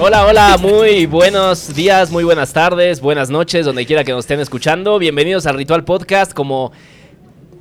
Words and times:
Hola, 0.00 0.26
hola, 0.26 0.56
muy 0.58 1.06
buenos 1.06 1.74
días, 1.74 2.12
muy 2.12 2.22
buenas 2.22 2.52
tardes, 2.52 3.00
buenas 3.00 3.30
noches, 3.30 3.66
donde 3.66 3.84
quiera 3.84 4.04
que 4.04 4.12
nos 4.12 4.20
estén 4.20 4.38
escuchando. 4.38 4.96
Bienvenidos 5.00 5.44
al 5.46 5.56
Ritual 5.56 5.82
Podcast. 5.82 6.32
Como, 6.32 6.70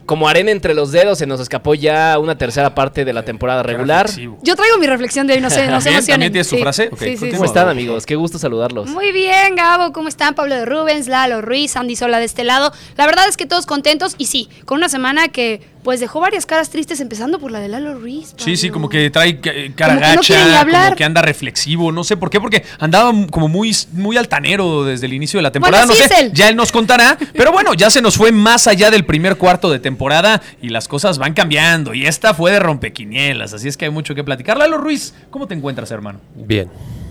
como 0.06 0.30
arena 0.30 0.52
entre 0.52 0.76
los 0.76 0.92
dedos, 0.92 1.18
se 1.18 1.26
nos 1.26 1.40
escapó 1.40 1.74
ya 1.74 2.20
una 2.20 2.38
tercera 2.38 2.76
parte 2.76 3.06
de 3.06 3.12
la 3.12 3.24
temporada 3.24 3.64
regular. 3.64 4.08
Yo 4.44 4.56
traigo 4.56 4.78
mi 4.78 4.86
reflexión 4.86 5.26
de 5.26 5.34
hoy, 5.34 5.42
no 5.42 5.50
sé, 5.50 5.68
no 5.68 5.82
se 5.82 5.90
¿También 5.90 6.32
tienes 6.32 6.46
su 6.46 6.58
frase? 6.60 6.92
¿Cómo 6.92 7.46
están, 7.46 7.70
amigos? 7.70 8.06
Qué 8.06 8.16
gusto 8.16 8.38
saludarlos. 8.38 8.88
Muy 8.88 9.12
bien, 9.12 9.56
Gabo, 9.56 9.92
¿cómo 9.92 10.08
están? 10.08 10.36
Pablo 10.36 10.54
de 10.54 10.66
Rubens, 10.66 11.08
Lalo 11.08 11.42
Ruiz, 11.42 11.76
Andy 11.76 11.96
Sola 11.96 12.20
de 12.20 12.26
este 12.26 12.44
lado. 12.44 12.72
La 12.98 13.08
verdad 13.08 13.28
es 13.28 13.36
que 13.36 13.48
todos 13.48 13.66
contentos 13.66 14.14
y 14.20 14.28
sí, 14.28 14.48
con 14.66 14.78
una 14.78 14.90
semana 14.90 15.30
que 15.30 15.62
pues 15.88 16.02
dejó 16.02 16.20
varias 16.20 16.46
caras 16.46 16.70
tristes, 16.70 17.00
empezando 17.00 17.40
por 17.40 17.50
la 17.50 17.62
de 17.62 17.70
Lalo 17.70 17.94
Ruiz. 17.94 18.34
Sí, 18.36 18.58
sí, 18.58 18.70
como 18.70 18.90
que 18.90 19.10
trae 19.10 19.40
cara 19.40 19.96
gacha, 19.96 20.66
como 20.66 20.96
que 20.98 21.06
anda 21.06 21.22
reflexivo, 21.22 21.94
no 21.94 22.04
sé 22.04 22.18
por 22.18 22.30
qué, 22.30 22.42
porque 22.42 22.66
andaba 22.78 23.14
como 23.32 23.48
muy, 23.48 23.74
muy 23.94 24.18
altanero 24.18 24.84
desde 24.84 25.06
el 25.06 25.14
inicio 25.14 25.38
de 25.38 25.44
la 25.44 25.52
temporada, 25.54 25.86
no 25.86 25.96
sé, 25.96 26.30
ya 26.34 26.50
él 26.50 26.58
nos 26.58 26.74
contará, 26.74 27.18
pero 27.32 27.54
bueno, 27.54 27.74
ya 27.74 27.90
se 27.90 28.02
nos 28.02 28.18
fue 28.18 28.34
más 28.34 28.68
allá 28.68 28.92
del 28.92 29.06
primer 29.06 29.38
cuarto 29.38 29.72
de 29.72 29.80
temporada 29.80 30.42
y 30.62 30.68
las 30.68 30.90
cosas 30.90 31.20
van 31.20 31.34
cambiando 31.34 31.94
y 31.94 32.06
esta 32.06 32.34
fue 32.34 32.52
de 32.52 32.60
rompequinielas, 32.60 33.54
así 33.54 33.70
es 33.70 33.78
que 33.78 33.86
hay 33.86 33.92
mucho 33.92 34.14
que 34.14 34.26
platicar. 34.26 34.58
Lalo 34.58 34.80
Ruiz, 34.80 35.14
¿cómo 35.30 35.48
te 35.48 35.54
encuentras, 35.54 35.90
hermano? 35.92 36.20
Bien. 36.36 36.70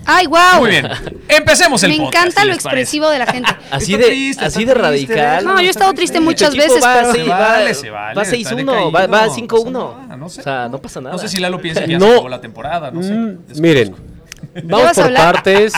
¡Ay, 0.09 0.25
wow! 0.25 0.61
Muy 0.61 0.69
bien. 0.69 0.87
Empecemos 1.27 1.83
el 1.83 1.89
Me 1.89 1.97
encanta 1.97 2.45
lo 2.45 2.53
expresivo 2.53 3.09
de 3.09 3.19
la 3.19 3.25
gente. 3.25 3.51
así 3.71 3.97
de, 3.97 4.33
así 4.39 4.63
de 4.63 4.73
radical. 4.73 5.43
No, 5.43 5.59
yo 5.59 5.67
he 5.67 5.69
estado 5.69 5.93
triste 5.93 6.21
muchas 6.21 6.55
veces, 6.55 6.81
pero... 6.81 7.11
Se 7.11 7.23
vale, 7.23 7.73
se 7.73 7.89
vale. 7.89 8.15
Va 8.15 8.23
6-1, 8.23 8.95
va, 8.95 9.07
va 9.07 9.27
5-1. 9.27 10.17
No 10.17 10.29
sé. 10.29 10.39
O 10.39 10.43
sea, 10.43 10.69
no 10.69 10.81
pasa 10.81 11.01
nada. 11.01 11.13
No 11.13 11.19
sé 11.19 11.27
si 11.27 11.39
Lalo 11.39 11.59
piensa 11.59 11.83
que 11.83 11.91
ya 11.91 11.99
no. 11.99 12.21
se 12.21 12.29
la 12.29 12.39
temporada, 12.39 12.89
no 12.89 13.03
sé. 13.03 13.11
Mm, 13.11 13.37
miren, 13.59 13.95
vamos 14.63 14.93
por 14.93 15.13
partes, 15.13 15.73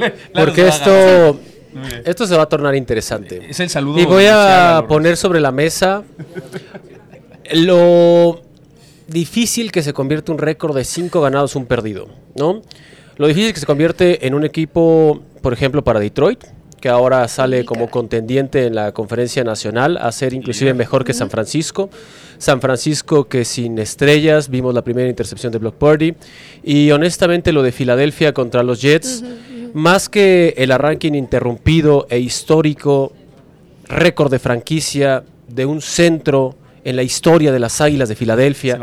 porque 0.34 0.68
esto... 0.68 1.40
Esto 2.04 2.26
se 2.26 2.36
va 2.36 2.42
a 2.42 2.48
tornar 2.48 2.74
interesante. 2.74 3.46
Es 3.48 3.60
el 3.60 3.70
saludo. 3.70 4.00
Y 4.00 4.04
voy 4.04 4.24
a 4.28 4.84
poner 4.88 5.16
sobre 5.16 5.38
la 5.38 5.52
mesa 5.52 6.02
lo 7.52 8.42
difícil 9.06 9.70
que 9.70 9.82
se 9.82 9.92
convierte 9.92 10.32
un 10.32 10.38
récord 10.38 10.74
de 10.74 10.84
5 10.84 11.20
ganados, 11.20 11.54
un 11.54 11.66
perdido, 11.66 12.08
¿no? 12.34 12.62
Lo 13.18 13.26
difícil 13.26 13.52
que 13.52 13.58
se 13.58 13.66
convierte 13.66 14.28
en 14.28 14.34
un 14.34 14.44
equipo, 14.44 15.20
por 15.42 15.52
ejemplo, 15.52 15.82
para 15.82 15.98
Detroit, 15.98 16.44
que 16.80 16.88
ahora 16.88 17.26
sale 17.26 17.64
como 17.64 17.90
contendiente 17.90 18.66
en 18.66 18.76
la 18.76 18.92
conferencia 18.92 19.42
nacional 19.42 19.96
a 19.96 20.12
ser 20.12 20.32
inclusive 20.32 20.72
mejor 20.72 21.04
que 21.04 21.12
San 21.12 21.28
Francisco. 21.28 21.90
San 22.38 22.60
Francisco 22.60 23.24
que 23.24 23.44
sin 23.44 23.76
estrellas, 23.80 24.48
vimos 24.48 24.72
la 24.72 24.82
primera 24.82 25.08
intercepción 25.08 25.50
de 25.50 25.58
Block 25.58 25.74
Party. 25.74 26.14
Y 26.62 26.92
honestamente 26.92 27.50
lo 27.52 27.64
de 27.64 27.72
Filadelfia 27.72 28.32
contra 28.32 28.62
los 28.62 28.80
Jets, 28.80 29.24
más 29.74 30.08
que 30.08 30.54
el 30.56 30.70
arranque 30.70 31.08
ininterrumpido 31.08 32.06
e 32.10 32.20
histórico, 32.20 33.12
récord 33.88 34.30
de 34.30 34.38
franquicia 34.38 35.24
de 35.48 35.66
un 35.66 35.82
centro 35.82 36.54
en 36.88 36.96
la 36.96 37.02
historia 37.02 37.52
de 37.52 37.58
las 37.58 37.82
Águilas 37.82 38.08
de 38.08 38.16
Filadelfia. 38.16 38.78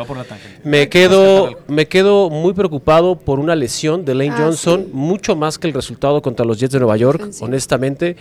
Me 0.64 0.90
quedo, 0.90 1.58
me 1.68 1.88
quedo 1.88 2.30
muy 2.30 2.54
preocupado 2.54 3.18
por 3.18 3.40
una 3.40 3.56
lesión 3.56 4.06
de 4.06 4.14
Lane 4.14 4.30
ah, 4.30 4.38
Johnson, 4.38 4.90
mucho 4.94 5.36
más 5.36 5.58
que 5.58 5.66
el 5.66 5.74
resultado 5.74 6.22
contra 6.22 6.46
los 6.46 6.60
Jets 6.60 6.74
de 6.74 6.80
Nueva 6.80 6.98
York, 6.98 7.32
honestamente. 7.40 8.16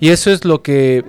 Y 0.00 0.08
eso 0.08 0.30
es 0.30 0.46
lo 0.46 0.62
que 0.62 1.04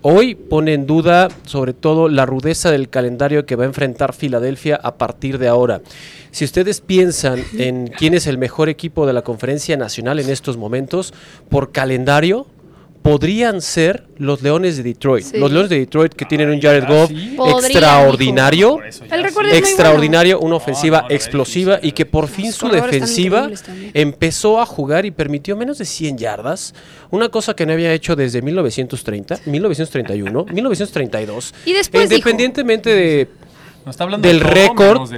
hoy 0.00 0.34
pone 0.34 0.72
en 0.72 0.86
duda 0.86 1.28
sobre 1.44 1.74
todo 1.74 2.08
la 2.08 2.24
rudeza 2.24 2.70
del 2.70 2.88
calendario 2.88 3.44
que 3.44 3.54
va 3.54 3.64
a 3.64 3.66
enfrentar 3.66 4.14
Filadelfia 4.14 4.80
a 4.82 4.96
partir 4.96 5.36
de 5.36 5.48
ahora. 5.48 5.82
Si 6.30 6.46
ustedes 6.46 6.80
piensan 6.80 7.44
en 7.58 7.88
quién 7.88 8.14
es 8.14 8.26
el 8.26 8.38
mejor 8.38 8.70
equipo 8.70 9.06
de 9.06 9.12
la 9.12 9.20
conferencia 9.20 9.76
nacional 9.76 10.20
en 10.20 10.30
estos 10.30 10.56
momentos, 10.56 11.12
por 11.50 11.70
calendario, 11.70 12.46
podrían 13.02 13.60
ser 13.60 14.06
los 14.18 14.42
Leones 14.42 14.76
de 14.76 14.82
Detroit. 14.82 15.34
Los 15.34 15.50
Leones 15.50 15.70
de 15.70 15.78
Detroit 15.78 16.12
que 16.12 16.24
tienen 16.24 16.50
un 16.50 16.60
Jared 16.60 16.84
Goff 16.86 17.10
extraordinario, 17.56 18.80
extraordinario, 19.52 20.40
una 20.40 20.56
ofensiva 20.56 21.06
explosiva 21.08 21.78
y 21.82 21.92
que 21.92 22.06
por 22.06 22.28
fin 22.28 22.52
su 22.52 22.68
defensiva 22.68 23.50
empezó 23.94 24.60
a 24.60 24.66
jugar 24.66 25.06
y 25.06 25.10
permitió 25.10 25.56
menos 25.56 25.78
de 25.78 25.84
100 25.84 26.18
yardas, 26.18 26.74
una 27.10 27.28
cosa 27.28 27.54
que 27.54 27.66
no 27.66 27.72
había 27.72 27.92
hecho 27.92 28.16
desde 28.16 28.42
1930, 28.42 29.40
1931, 29.46 30.44
1932. 30.52 31.54
Y 31.64 31.72
después 31.72 32.04
independientemente 32.04 32.90
de 32.90 33.28
del 34.20 34.40
récord 34.40 35.08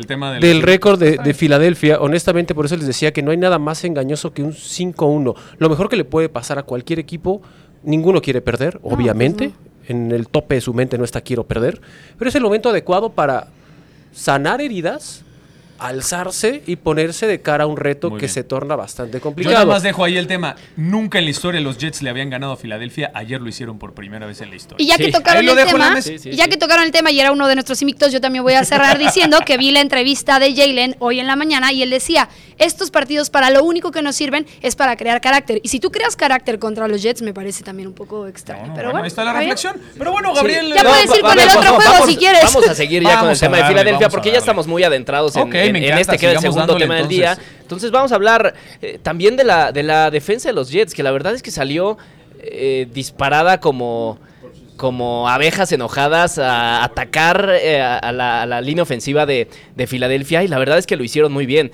del, 0.41 0.63
récord 0.63 0.99
de, 0.99 1.17
de, 1.17 1.35
Filadelfia. 1.35 1.99
Honestamente, 2.01 2.55
por 2.55 2.67
eso 2.67 2.77
les 2.77 2.87
decía 2.87 3.13
que 3.13 3.23
no 3.23 3.33
hay 3.33 3.37
nada 3.37 3.59
más 3.59 3.85
engañoso 3.85 4.33
que 4.33 4.43
un 4.43 4.53
5-1. 4.53 5.35
Lo 5.59 5.69
mejor 5.69 5.89
que 5.89 5.97
le 5.97 6.05
puede 6.05 6.29
pasar 6.29 6.59
a 6.59 6.63
cualquier 6.63 6.99
equipo 6.99 7.43
Ninguno 7.83 8.21
quiere 8.21 8.41
perder, 8.41 8.79
obviamente. 8.83 9.53
En 9.89 10.13
el 10.13 10.29
tope 10.29 10.57
de 10.57 10.61
su 10.61 10.75
mente 10.75 10.99
no 10.99 11.05
está 11.05 11.21
quiero 11.21 11.45
perder. 11.45 11.81
Pero 12.19 12.29
es 12.29 12.35
el 12.35 12.43
momento 12.43 12.69
adecuado 12.69 13.11
para 13.11 13.49
sanar 14.13 14.61
heridas 14.61 15.25
alzarse 15.81 16.63
y 16.67 16.77
ponerse 16.77 17.27
de 17.27 17.41
cara 17.41 17.65
a 17.65 17.67
un 17.67 17.77
reto 17.77 18.17
que 18.17 18.29
se 18.29 18.45
torna 18.45 18.77
bastante 18.77 19.21
complicado. 19.21 19.55
Yo 19.55 19.59
nada 19.59 19.73
más 19.73 19.83
dejo 19.83 20.05
ahí 20.05 20.17
el 20.17 20.27
tema. 20.27 20.57
Nunca 20.77 21.19
en 21.19 21.25
la 21.25 21.31
historia 21.31 21.61
los 21.61 21.79
Jets 21.79 22.03
le 22.03 22.11
habían 22.11 22.31
ganado 22.31 22.53
a 22.53 22.57
Filadelfia. 22.57 23.11
Ayer 23.15 23.41
lo 23.41 23.49
hicieron 23.49 23.79
por 23.79 23.95
primera 23.95 24.27
vez 24.27 24.41
en 24.41 24.51
la 24.51 24.57
historia. 24.57 24.85
Y 24.85 24.89
ya 24.89 24.97
que 24.97 25.11
tocaron 25.11 25.47
el 25.49 25.57
tema, 25.57 25.99
ya 25.99 26.49
que 26.49 26.57
tocaron 26.57 26.85
el 26.85 26.93
tema 26.93 27.11
y 27.11 27.21
era 27.21 27.33
uno 27.33 27.49
de 27.49 27.55
nuestros 27.55 27.81
invictos, 27.83 28.13
yo 28.13 28.21
también 28.21 28.45
voy 28.45 28.55
a 28.55 28.65
cerrar 28.65 28.99
diciendo 28.99 29.39
que 29.45 29.57
vi 29.57 29.71
la 29.71 29.81
entrevista 29.81 30.39
de 30.39 30.55
Jalen 30.55 30.97
hoy 30.99 31.21
en 31.21 31.27
la 31.27 31.37
mañana 31.37 31.73
y 31.73 31.83
él 31.83 31.91
decía, 31.91 32.29
estos 32.59 32.91
partidos 32.91 33.31
para 33.31 33.51
lo 33.51 33.65
único 33.65 33.91
que 33.91 34.03
nos 34.03 34.17
sirven 34.17 34.47
es 34.61 34.77
para 34.77 34.97
crear 34.97 35.21
carácter. 35.21 35.61
Y 35.63 35.69
si 35.69 35.81
tú 35.81 35.91
creas 35.91 36.15
carácter 36.17 36.59
contra 36.59 36.89
los 36.89 37.03
Jets, 37.03 37.23
me 37.23 37.33
parece 37.33 37.65
también 37.65 37.89
un 37.89 37.95
poco 37.95 38.27
extraño. 38.27 38.73
pero 38.75 38.91
bueno, 38.91 39.05
ahí 39.05 39.09
está 39.09 39.25
la 39.25 39.33
reflexión. 39.33 39.77
Pero 39.97 40.13
bueno, 40.13 40.35
Gabriel... 40.35 40.73
Ya 40.75 40.83
puedes 40.83 41.17
ir 41.17 41.23
con 41.23 41.39
el 41.39 41.49
otro 41.49 41.75
juego 41.75 42.07
si 42.07 42.17
quieres. 42.17 42.43
Vamos 42.45 42.69
a 42.69 42.75
seguir 42.75 43.03
ya 43.03 43.21
con 43.21 43.31
el 43.31 43.39
tema 43.39 43.57
de 43.57 43.65
Filadelfia 43.65 44.09
porque 44.09 44.31
ya 44.31 44.39
estamos 44.39 44.67
muy 44.67 44.85
adentrados 44.85 45.37
en, 45.37 45.51
este 45.77 46.19
que 46.19 46.27
es 46.27 46.35
el 46.35 46.41
segundo 46.41 46.77
tema 46.77 46.97
del 46.97 47.09
día. 47.09 47.37
Entonces 47.63 47.91
vamos 47.91 48.13
a 48.13 48.17
hablar 48.17 48.55
eh, 48.83 48.99
también 49.03 49.37
de 49.37 49.45
la, 49.45 49.73
de 49.73 49.83
la 49.83 50.11
defensa 50.11 50.49
de 50.49 50.55
los 50.55 50.71
Jets, 50.71 50.95
que 50.95 51.03
la 51.03 51.11
verdad 51.13 51.35
es 51.35 51.43
que 51.43 51.51
salió 51.51 51.99
eh, 52.41 52.89
disparada 52.93 53.61
como 53.61 54.19
como 54.77 55.29
abejas 55.29 55.71
enojadas 55.73 56.39
a 56.39 56.83
atacar 56.83 57.51
eh, 57.61 57.83
a, 57.83 58.13
la, 58.13 58.61
línea 58.63 58.83
ofensiva 58.83 59.27
de, 59.27 59.47
Filadelfia 59.87 60.43
y 60.43 60.49
la 60.49 60.59
verdad 60.59 60.79
es 60.79 60.87
que 60.87 60.97
lo 60.97 61.05
hicieron 61.05 61.33
muy 61.33 61.45
bien. 61.45 61.71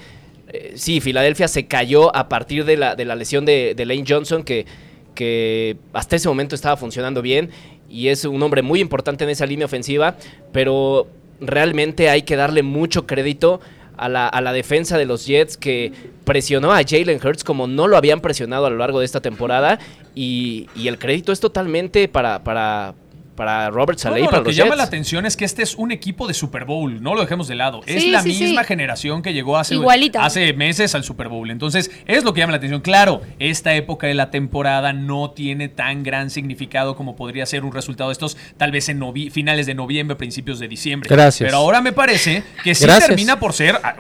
sí, 0.75 1.01
Filadelfia 1.01 1.47
se 1.47 1.67
cayó 1.67 2.15
a 2.17 2.29
partir 2.29 2.65
de 2.65 2.77
la, 2.77 2.97
de 2.97 3.05
la 3.05 3.15
lesión 3.15 3.45
de, 3.45 3.77
Lane 3.79 4.05
Johnson 4.09 4.43
que, 4.43 4.67
que 5.15 5.77
hasta 5.93 6.17
ese 6.17 6.29
momento 6.29 6.57
estaba 6.57 6.77
funcionando 6.77 7.23
bien 7.23 7.51
y 7.89 8.09
es 8.09 8.25
un 8.25 8.43
hombre 8.43 8.63
muy 8.63 8.81
importante 8.81 9.25
en 9.25 9.31
esa 9.31 9.47
línea 9.47 9.67
ofensiva, 9.67 10.17
pero 10.53 11.07
realmente 11.41 12.09
hay 12.09 12.23
que 12.23 12.37
darle 12.37 12.63
mucho 12.63 13.07
crédito 13.07 13.61
a 13.97 14.09
la, 14.09 14.29
a 14.29 14.41
la, 14.41 14.53
defensa 14.53 14.99
de 14.99 15.07
los 15.07 15.27
Jets 15.27 15.57
que 15.57 15.93
presionó 16.25 16.73
a 16.73 16.83
Jalen 16.83 17.21
Hurts 17.25 17.45
como 17.45 17.67
no 17.67 17.89
lo 17.89 17.97
habían 17.97 18.21
presionado 18.21 18.67
a 18.67 18.71
lo 18.71 18.77
largo 18.77 19.01
de 19.01 19.07
esta 19.07 19.21
temporada. 19.21 19.79
Y, 20.15 20.69
y 20.75 20.89
el 20.89 20.99
crédito 20.99 21.33
es 21.33 21.41
totalmente 21.41 22.09
para, 22.09 22.43
para, 22.43 22.95
para 23.37 23.71
Robert 23.71 23.99
Saleh. 23.99 24.27
lo 24.31 24.43
que 24.43 24.53
llama 24.53 24.75
la 24.75 24.85
atención 24.85 25.27
es 25.27 25.37
que 25.37 25.45
este 25.45 25.63
es 25.63 25.77
un 25.77 25.93
equipo 25.93 26.27
de 26.27 26.35
Super 26.35 26.65
Bowl, 26.65 27.03
no 27.03 27.15
lo 27.15 27.21
dejemos 27.21 27.49
de 27.49 27.55
lado. 27.55 27.83
es 27.87 28.07
la 28.07 28.23
misma 28.23 28.65
generación 28.65 29.23
que 29.23 29.33
llegó 29.33 29.57
hace, 29.57 29.77
hace 30.19 30.53
meses 30.55 30.95
al 30.95 31.05
Super 31.05 31.29
Bowl. 31.29 31.51
Entonces, 31.51 31.91
es 32.07 32.25
lo 32.25 32.35
que 32.35 32.41
llama 32.41 32.53
la 32.53 32.57
atención. 32.57 32.81
Claro, 32.81 33.21
esta 33.39 33.75
época 33.75 34.07
de 34.07 34.15
la 34.15 34.31
temporada 34.31 34.93
no 34.93 35.31
tiene 35.31 35.69
tan 35.69 36.03
gran 36.03 36.31
significado 36.31 36.97
como 36.97 37.17
podría 37.17 37.47
ser 37.47 37.65
un 37.65 37.73
resultado 37.73 38.11
de 38.11 38.15
estos, 38.15 38.37
tal 38.57 38.73
vez 38.73 38.89
en 38.89 39.01
finales 39.31 39.67
de 39.67 39.75
noviembre, 39.75 40.17
principios 40.17 40.59
de 40.59 40.69
diciembre. 40.69 41.09
Gracias. 41.09 41.47
Pero 41.47 41.59
ahora 41.59 41.81
me 41.81 41.93
parece 41.93 42.43
que 42.65 42.75
sí 42.75 42.87
termina 42.87 43.39
por 43.39 43.53
ser, 43.53 43.79
ah, 43.83 43.95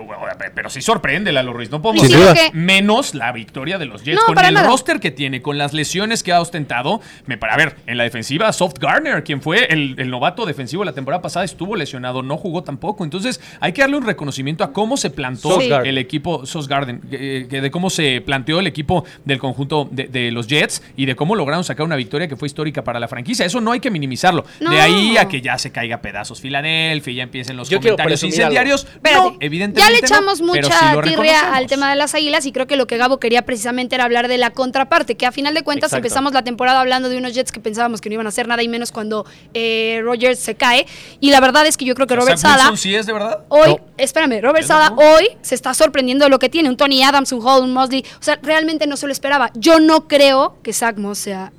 pero 0.54 0.70
sí 0.70 0.80
sorprende 0.80 1.32
Lalo 1.32 1.52
Ruiz. 1.52 1.70
No 1.70 1.82
podemos 1.82 2.08
decir 2.08 2.50
menos 2.52 3.14
la 3.14 3.32
victoria 3.32 3.78
de 3.78 3.86
los 3.86 4.02
Jets. 4.02 4.22
con 4.24 4.38
el 4.44 4.56
roster 4.64 5.00
que 5.00 5.10
tiene, 5.10 5.42
con 5.42 5.58
las 5.58 5.72
lesiones 5.72 6.22
que 6.22 6.32
ha 6.32 6.40
ostentado, 6.40 7.00
me 7.26 7.36
para 7.36 7.56
ver, 7.56 7.76
en 7.86 7.98
la 7.98 8.04
defensiva, 8.04 8.52
Soft 8.52 8.78
Garner 8.78 9.22
quien 9.26 9.42
fue 9.42 9.66
el, 9.70 10.08
novato 10.08 10.46
defensivo 10.46 10.84
la 10.84 10.92
temporada 10.92 11.20
pasada, 11.20 11.44
estuvo 11.44 11.76
lesionado, 11.76 12.22
no 12.22 12.36
jugó 12.36 12.62
tampoco. 12.62 13.04
Entonces, 13.04 13.40
hay 13.60 13.72
que 13.72 13.82
darle 13.82 13.96
un 13.96 14.06
reconocimiento 14.06 14.64
a 14.64 14.72
cómo 14.72 14.96
se 14.96 15.10
plantó 15.10 15.60
el 15.60 15.98
equipo 15.98 16.46
Sos 16.46 16.68
Garden, 16.68 17.00
de 17.10 17.70
cómo 17.70 17.90
se 17.90 18.22
planteó 18.22 18.60
el 18.60 18.66
equipo 18.66 19.04
del 19.24 19.38
conjunto 19.38 19.88
de, 19.90 20.30
los 20.30 20.46
Jets 20.46 20.82
y 20.96 21.06
de 21.06 21.16
cómo 21.16 21.34
lograron 21.34 21.64
sacar 21.64 21.84
una 21.84 21.96
victoria 21.96 22.28
que 22.28 22.36
fue 22.36 22.46
histórica 22.46 22.84
para 22.84 23.00
la 23.00 23.08
franquicia. 23.08 23.44
Eso 23.44 23.60
no 23.60 23.72
hay 23.72 23.80
que 23.80 23.90
minimizarlo. 23.90 24.44
De 24.60 24.80
ahí 24.80 25.16
a 25.16 25.28
que 25.28 25.40
ya 25.40 25.58
se 25.58 25.72
caiga 25.72 26.00
pedazos 26.00 26.40
Filadelfia, 26.40 27.12
ya 27.12 27.22
empiecen 27.24 27.56
los 27.56 27.68
comentarios 27.68 28.22
incendiarios. 28.22 28.86
Pero 29.02 29.36
evidentemente. 29.40 29.80
Ya 29.80 29.90
le 29.90 29.98
echamos 29.98 30.40
mucha 30.40 31.02
tirria 31.02 31.54
al 31.54 31.66
tema 31.66 31.90
de 31.90 31.96
las 31.96 32.14
águilas 32.14 32.46
y 32.46 32.52
creo 32.52 32.66
que 32.66 32.76
lo 32.76 32.86
que 32.86 32.96
Gabo 32.96 33.18
quería 33.18 33.42
precisamente 33.42 33.96
era 33.96 34.04
hablar 34.04 34.28
de 34.28 34.38
la 34.38 34.50
contraparte, 34.50 35.16
que 35.16 35.26
a 35.26 35.32
final 35.32 35.54
de 35.54 35.64
cuentas 35.64 35.92
empezamos 35.92 36.32
la 36.32 36.44
temporada 36.44 36.80
hablando 36.80 37.08
de 37.08 37.18
unos 37.18 37.34
Jets 37.34 37.50
que 37.50 37.60
pensábamos 37.60 38.00
que 38.00 38.08
no 38.08 38.14
iban 38.14 38.26
a 38.26 38.28
hacer 38.28 38.46
nada 38.46 38.62
y 38.62 38.68
menos 38.68 38.92
cuando 38.92 39.15
eh, 39.54 40.00
Rogers 40.02 40.38
se 40.38 40.54
cae. 40.54 40.86
Y 41.20 41.30
la 41.30 41.40
verdad 41.40 41.66
es 41.66 41.76
que 41.76 41.84
yo 41.84 41.94
creo 41.94 42.06
que 42.06 42.16
Robert 42.16 42.38
Sala. 42.38 42.72
sí 42.76 42.94
es 42.94 43.06
de 43.06 43.12
verdad? 43.12 43.44
Hoy, 43.48 43.76
espérame, 43.96 44.40
Robert 44.42 44.66
Sala 44.66 44.94
hoy 44.96 45.28
se 45.42 45.54
está 45.54 45.74
sorprendiendo 45.74 46.24
de 46.24 46.30
lo 46.30 46.38
que 46.38 46.48
tiene. 46.48 46.68
Un 46.68 46.76
Tony 46.76 47.02
Adams, 47.02 47.32
un 47.32 47.46
Hall, 47.46 47.62
un 47.62 47.72
Mosley. 47.72 48.04
O 48.20 48.22
sea, 48.22 48.38
realmente 48.42 48.86
no 48.86 48.96
se 48.96 49.06
lo 49.06 49.12
esperaba. 49.12 49.50
Yo 49.54 49.80
no 49.80 50.08
creo 50.08 50.56
que 50.62 50.72
Zach 50.72 50.96
Moss 50.96 51.18
sea 51.18 51.52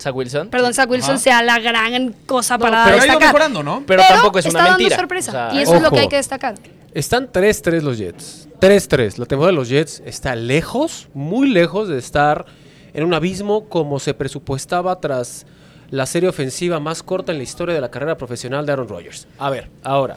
Zach 0.00 0.14
Wilson. 0.14 0.48
Perdón, 0.48 0.74
Zach 0.74 0.90
Wilson 0.90 1.18
sea 1.18 1.42
la 1.42 1.58
gran 1.58 2.12
cosa 2.26 2.58
para 2.58 2.84
pero 2.84 2.96
destacar. 2.96 3.16
Ha 3.16 3.20
ido 3.20 3.28
mejorando, 3.28 3.62
¿no? 3.62 3.84
Pero, 3.86 4.02
tampoco 4.02 4.38
es 4.38 4.46
una 4.46 4.58
está 4.58 4.70
mentira. 4.70 4.96
Dando 4.96 5.02
sorpresa. 5.02 5.50
y 5.52 5.58
eso 5.58 5.76
es 5.76 5.82
lo 5.82 5.90
que 5.90 6.00
hay 6.00 6.08
que 6.08 6.16
destacar. 6.16 6.54
Están 6.92 7.30
3-3 7.30 7.82
los 7.82 7.98
Jets. 7.98 8.48
3-3. 8.60 9.18
La 9.18 9.26
temporada 9.26 9.52
de 9.52 9.56
los 9.56 9.68
Jets 9.68 10.02
está 10.04 10.34
lejos, 10.34 11.08
muy 11.14 11.48
lejos 11.48 11.88
de 11.88 11.98
estar 11.98 12.46
en 12.92 13.04
un 13.04 13.14
abismo 13.14 13.68
como 13.68 14.00
se 14.00 14.14
presupuestaba 14.14 15.00
tras 15.00 15.46
la 15.90 16.06
serie 16.06 16.28
ofensiva 16.28 16.80
más 16.80 17.02
corta 17.02 17.32
en 17.32 17.38
la 17.38 17.44
historia 17.44 17.74
de 17.74 17.80
la 17.80 17.90
carrera 17.90 18.16
profesional 18.16 18.64
de 18.64 18.72
Aaron 18.72 18.88
Rodgers. 18.88 19.26
A 19.38 19.50
ver, 19.50 19.68
ahora. 19.82 20.16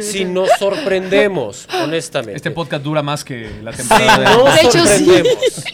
Si 0.00 0.24
nos 0.26 0.48
sorprendemos, 0.58 1.68
honestamente. 1.82 2.36
Este 2.36 2.50
podcast 2.50 2.84
dura 2.84 3.02
más 3.02 3.24
que 3.24 3.50
la 3.62 3.72
temporada. 3.72 4.56
Si 4.56 4.64
nos 4.64 4.72
sorprendemos 4.72 5.64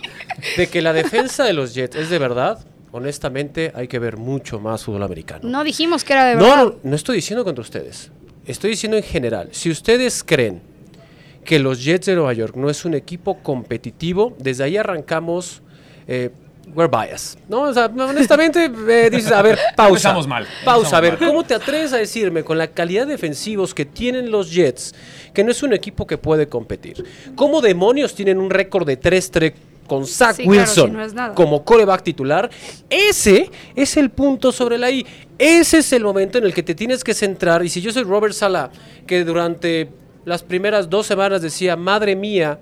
de 0.56 0.66
que 0.68 0.82
la 0.82 0.92
defensa 0.92 1.44
de 1.44 1.52
los 1.52 1.74
Jets 1.74 1.96
es 1.96 2.10
de 2.10 2.18
verdad, 2.18 2.64
honestamente 2.92 3.72
hay 3.74 3.86
que 3.88 3.98
ver 3.98 4.16
mucho 4.16 4.60
más 4.60 4.84
fútbol 4.84 5.02
americano. 5.02 5.48
No 5.48 5.62
dijimos 5.62 6.04
que 6.04 6.12
era 6.14 6.24
de 6.26 6.36
verdad. 6.36 6.64
No, 6.64 6.74
no 6.82 6.96
estoy 6.96 7.16
diciendo 7.16 7.44
contra 7.44 7.62
ustedes. 7.62 8.10
Estoy 8.46 8.70
diciendo 8.70 8.96
en 8.96 9.02
general. 9.02 9.50
Si 9.52 9.70
ustedes 9.70 10.24
creen 10.24 10.62
que 11.44 11.58
los 11.58 11.84
Jets 11.84 12.06
de 12.06 12.14
Nueva 12.14 12.32
York 12.32 12.56
no 12.56 12.70
es 12.70 12.84
un 12.84 12.94
equipo 12.94 13.38
competitivo, 13.42 14.34
desde 14.38 14.64
ahí 14.64 14.76
arrancamos. 14.76 15.62
Eh, 16.06 16.30
we're 16.74 16.88
biased. 16.88 17.38
¿no? 17.48 17.62
honestamente, 17.62 18.70
eh, 18.88 19.10
dices, 19.10 19.32
a 19.32 19.42
ver, 19.42 19.58
pausa. 19.76 20.14
mal. 20.26 20.46
Pausa, 20.64 20.96
a 20.96 21.00
ver, 21.00 21.18
¿cómo 21.18 21.44
te 21.44 21.54
atreves 21.54 21.92
a 21.92 21.96
decirme 21.96 22.44
con 22.44 22.58
la 22.58 22.68
calidad 22.68 23.06
de 23.06 23.12
defensivos 23.12 23.74
que 23.74 23.84
tienen 23.84 24.30
los 24.30 24.52
Jets 24.52 24.94
que 25.32 25.44
no 25.44 25.50
es 25.50 25.62
un 25.62 25.72
equipo 25.72 26.06
que 26.06 26.18
puede 26.18 26.48
competir? 26.48 27.04
¿Cómo 27.34 27.60
demonios 27.60 28.14
tienen 28.14 28.38
un 28.38 28.50
récord 28.50 28.86
de 28.86 29.00
3-3 29.00 29.52
con 29.88 30.06
Zach 30.06 30.38
Wilson 30.44 30.96
como 31.34 31.64
coreback 31.64 32.02
titular, 32.02 32.48
ese 32.88 33.50
es 33.74 33.96
el 33.96 34.10
punto 34.10 34.52
sobre 34.52 34.78
la 34.78 34.90
I. 34.90 35.04
Ese 35.38 35.78
es 35.78 35.92
el 35.92 36.04
momento 36.04 36.38
en 36.38 36.44
el 36.44 36.52
que 36.52 36.62
te 36.62 36.74
tienes 36.74 37.02
que 37.02 37.14
centrar. 37.14 37.64
Y 37.64 37.68
si 37.68 37.80
yo 37.80 37.90
soy 37.90 38.04
Robert 38.04 38.34
Sala, 38.34 38.70
que 39.06 39.24
durante 39.24 39.88
las 40.24 40.42
primeras 40.42 40.90
dos 40.90 41.06
semanas 41.06 41.40
decía, 41.40 41.74
madre 41.74 42.14
mía, 42.14 42.58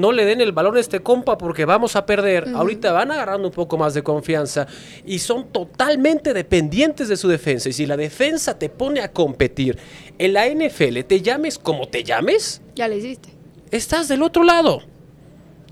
no 0.00 0.12
le 0.12 0.24
den 0.24 0.40
el 0.40 0.52
balón 0.52 0.76
a 0.76 0.80
este 0.80 1.00
compa 1.00 1.36
porque 1.38 1.64
vamos 1.64 1.96
a 1.96 2.06
perder. 2.06 2.48
Ahorita 2.54 2.92
van 2.92 3.10
agarrando 3.10 3.48
un 3.48 3.54
poco 3.54 3.76
más 3.76 3.94
de 3.94 4.02
confianza 4.02 4.66
y 5.04 5.18
son 5.18 5.48
totalmente 5.48 6.32
dependientes 6.32 7.08
de 7.08 7.16
su 7.16 7.28
defensa. 7.28 7.68
Y 7.68 7.72
si 7.72 7.86
la 7.86 7.96
defensa 7.96 8.58
te 8.58 8.68
pone 8.68 9.00
a 9.00 9.12
competir 9.12 9.78
en 10.18 10.32
la 10.32 10.46
NFL, 10.48 11.00
te 11.06 11.20
llames 11.20 11.58
como 11.58 11.88
te 11.88 12.04
llames, 12.04 12.62
ya 12.74 12.88
le 12.88 12.96
hiciste. 12.96 13.30
Estás 13.70 14.08
del 14.08 14.22
otro 14.22 14.44
lado 14.44 14.82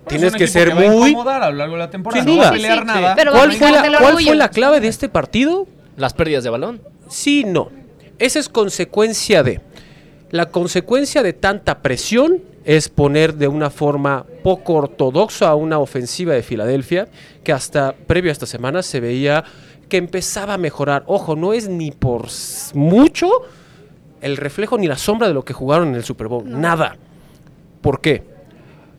tienes 0.06 0.34
que 0.34 0.46
ser 0.46 0.74
muy. 0.74 1.14
a 1.14 1.50
lo 1.50 1.56
largo 1.56 1.74
de 1.74 1.78
la 1.78 1.90
temporada. 1.90 2.22
Sin 2.22 2.34
duda. 2.34 2.84
nada. 2.84 3.16
¿Cuál, 3.30 3.52
fue 3.52 3.70
la, 3.70 3.98
¿Cuál 3.98 4.22
fue 4.22 4.34
la 4.34 4.50
clave 4.50 4.80
de 4.80 4.88
este 4.88 5.08
partido? 5.08 5.66
Las 5.96 6.14
pérdidas 6.14 6.44
de 6.44 6.50
balón. 6.50 6.80
Sí, 7.08 7.44
no. 7.44 7.70
Esa 8.18 8.38
es 8.38 8.48
consecuencia 8.48 9.42
de. 9.42 9.60
La 10.30 10.46
consecuencia 10.46 11.22
de 11.22 11.32
tanta 11.32 11.80
presión 11.82 12.42
es 12.64 12.88
poner 12.88 13.34
de 13.34 13.48
una 13.48 13.70
forma 13.70 14.26
poco 14.42 14.74
ortodoxa 14.74 15.48
a 15.48 15.54
una 15.54 15.78
ofensiva 15.78 16.34
de 16.34 16.42
Filadelfia 16.42 17.08
que 17.44 17.52
hasta 17.52 17.92
previo 17.92 18.30
a 18.30 18.32
esta 18.32 18.46
semana 18.46 18.82
se 18.82 19.00
veía 19.00 19.44
que 19.88 19.98
empezaba 19.98 20.54
a 20.54 20.58
mejorar. 20.58 21.04
Ojo, 21.06 21.36
no 21.36 21.52
es 21.52 21.68
ni 21.68 21.92
por 21.92 22.26
mucho 22.74 23.28
el 24.20 24.36
reflejo 24.36 24.78
ni 24.78 24.88
la 24.88 24.98
sombra 24.98 25.28
de 25.28 25.34
lo 25.34 25.44
que 25.44 25.52
jugaron 25.52 25.88
en 25.88 25.94
el 25.94 26.04
Super 26.04 26.26
Bowl. 26.26 26.44
Nada. 26.48 26.96
¿Por 27.80 28.00
qué? 28.00 28.36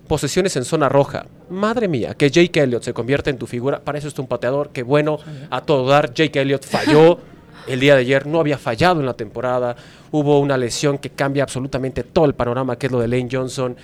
posesiones 0.07 0.55
en 0.55 0.65
zona 0.65 0.89
roja. 0.89 1.25
Madre 1.49 1.87
mía, 1.87 2.15
que 2.15 2.31
Jake 2.31 2.61
Elliott 2.61 2.83
se 2.83 2.93
convierta 2.93 3.29
en 3.29 3.37
tu 3.37 3.45
figura. 3.45 3.79
Para 3.79 3.97
eso 3.97 4.07
está 4.07 4.21
un 4.21 4.27
pateador. 4.27 4.69
Que 4.69 4.83
bueno, 4.83 5.19
a 5.49 5.61
todo 5.61 5.87
dar. 5.87 6.13
Jake 6.13 6.41
Elliott 6.41 6.65
falló 6.65 7.19
el 7.67 7.79
día 7.79 7.95
de 7.95 8.01
ayer. 8.01 8.25
No 8.25 8.39
había 8.39 8.57
fallado 8.57 8.99
en 8.99 9.05
la 9.05 9.13
temporada. 9.13 9.75
Hubo 10.11 10.39
una 10.39 10.57
lesión 10.57 10.97
que 10.97 11.09
cambia 11.09 11.43
absolutamente 11.43 12.03
todo 12.03 12.25
el 12.25 12.33
panorama, 12.33 12.77
que 12.77 12.87
es 12.87 12.91
lo 12.91 12.99
de 12.99 13.07
Lane 13.07 13.29
Johnson. 13.31 13.75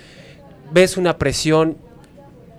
Ves 0.72 0.96
una 0.96 1.16
presión 1.18 1.76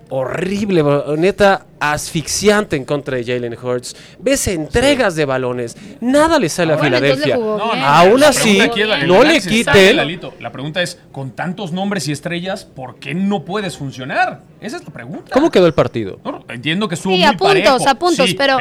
horrible, 0.08 0.84
neta, 1.18 1.66
asfixiante 1.80 2.76
en 2.76 2.84
contra 2.84 3.16
de 3.16 3.24
Jalen 3.24 3.56
Hurts. 3.60 3.96
Ves 4.18 4.48
entregas 4.48 5.16
de 5.16 5.24
balones, 5.24 5.76
nada 6.00 6.38
le 6.38 6.48
sale 6.48 6.72
a 6.72 6.78
Filadelfia. 6.78 7.36
Aún 7.36 8.22
así, 8.24 8.60
no 9.06 9.22
le 9.22 9.40
quiten. 9.40 9.96
La 10.40 10.52
pregunta 10.52 10.82
es, 10.82 10.98
con 11.12 11.30
tantos 11.32 11.72
nombres 11.72 12.08
y 12.08 12.12
estrellas, 12.12 12.64
¿por 12.64 12.98
qué 12.98 13.14
no 13.14 13.44
puedes 13.44 13.76
funcionar? 13.76 14.42
Esa 14.60 14.78
es 14.78 14.84
la 14.84 14.90
pregunta. 14.90 15.30
¿Cómo 15.32 15.50
quedó 15.50 15.66
el 15.66 15.74
partido? 15.74 16.18
entiendo 16.48 16.88
que 16.88 16.94
estuvo 16.94 17.12
sí, 17.12 17.20
muy 17.20 17.28
a 17.28 17.32
puntos, 17.34 17.86
a 17.86 17.94
puntos, 17.96 18.34
pero, 18.34 18.58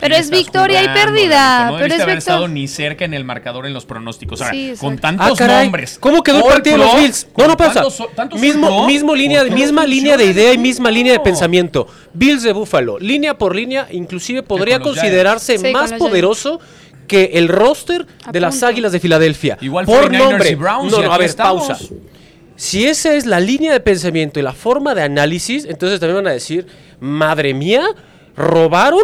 pero, 0.00 0.14
es 0.14 0.30
victoria 0.30 0.84
y 0.84 0.88
pérdida. 0.88 1.70
No 1.70 1.78
pero 1.78 1.94
es 1.94 2.00
haber 2.00 2.18
estado 2.18 2.48
ni 2.48 2.68
cerca 2.68 3.04
en 3.04 3.14
el 3.14 3.24
marcador 3.24 3.66
en 3.66 3.72
los 3.72 3.86
pronósticos. 3.86 4.42
con 4.78 4.98
tantos 4.98 5.40
ah, 5.40 5.62
nombres. 5.62 5.98
¿Cómo 6.00 6.22
quedó 6.22 6.38
el 6.38 6.44
partido 6.44 6.78
de 6.78 6.84
los 6.84 6.96
Bills? 6.96 7.28
No, 7.36 7.46
no 7.46 7.56
pasa. 7.56 7.82
mismo, 8.38 8.86
mismo 8.86 9.14
línea, 9.14 9.44
misma 9.44 9.86
línea 9.86 10.16
de 10.16 10.26
idea 10.26 10.52
y 10.52 10.58
misma 10.58 10.90
línea 10.90 11.12
de 11.12 11.20
pensamiento. 11.20 11.86
Bills 12.12 12.42
de 12.42 12.52
Buffalo, 12.58 12.98
línea 12.98 13.38
por 13.38 13.54
línea, 13.54 13.88
inclusive 13.90 14.42
podría 14.42 14.80
considerarse 14.80 15.72
más 15.72 15.92
poderoso 15.94 16.60
que 17.06 17.30
el 17.34 17.48
roster 17.48 18.06
de 18.30 18.40
las 18.40 18.62
Águilas 18.62 18.92
de 18.92 19.00
Filadelfia. 19.00 19.58
Igual 19.60 19.86
por 19.86 20.12
nombre. 20.12 20.54
no, 20.56 20.88
no, 20.90 21.12
a 21.12 21.18
ver, 21.18 21.34
pausa. 21.34 21.78
Si 22.54 22.86
esa 22.86 23.14
es 23.14 23.24
la 23.24 23.38
línea 23.38 23.72
de 23.72 23.80
pensamiento 23.80 24.40
y 24.40 24.42
la 24.42 24.52
forma 24.52 24.94
de 24.94 25.02
análisis, 25.02 25.64
entonces 25.64 26.00
también 26.00 26.16
van 26.16 26.26
a 26.26 26.32
decir, 26.32 26.66
madre 26.98 27.54
mía, 27.54 27.86
robaron 28.36 29.02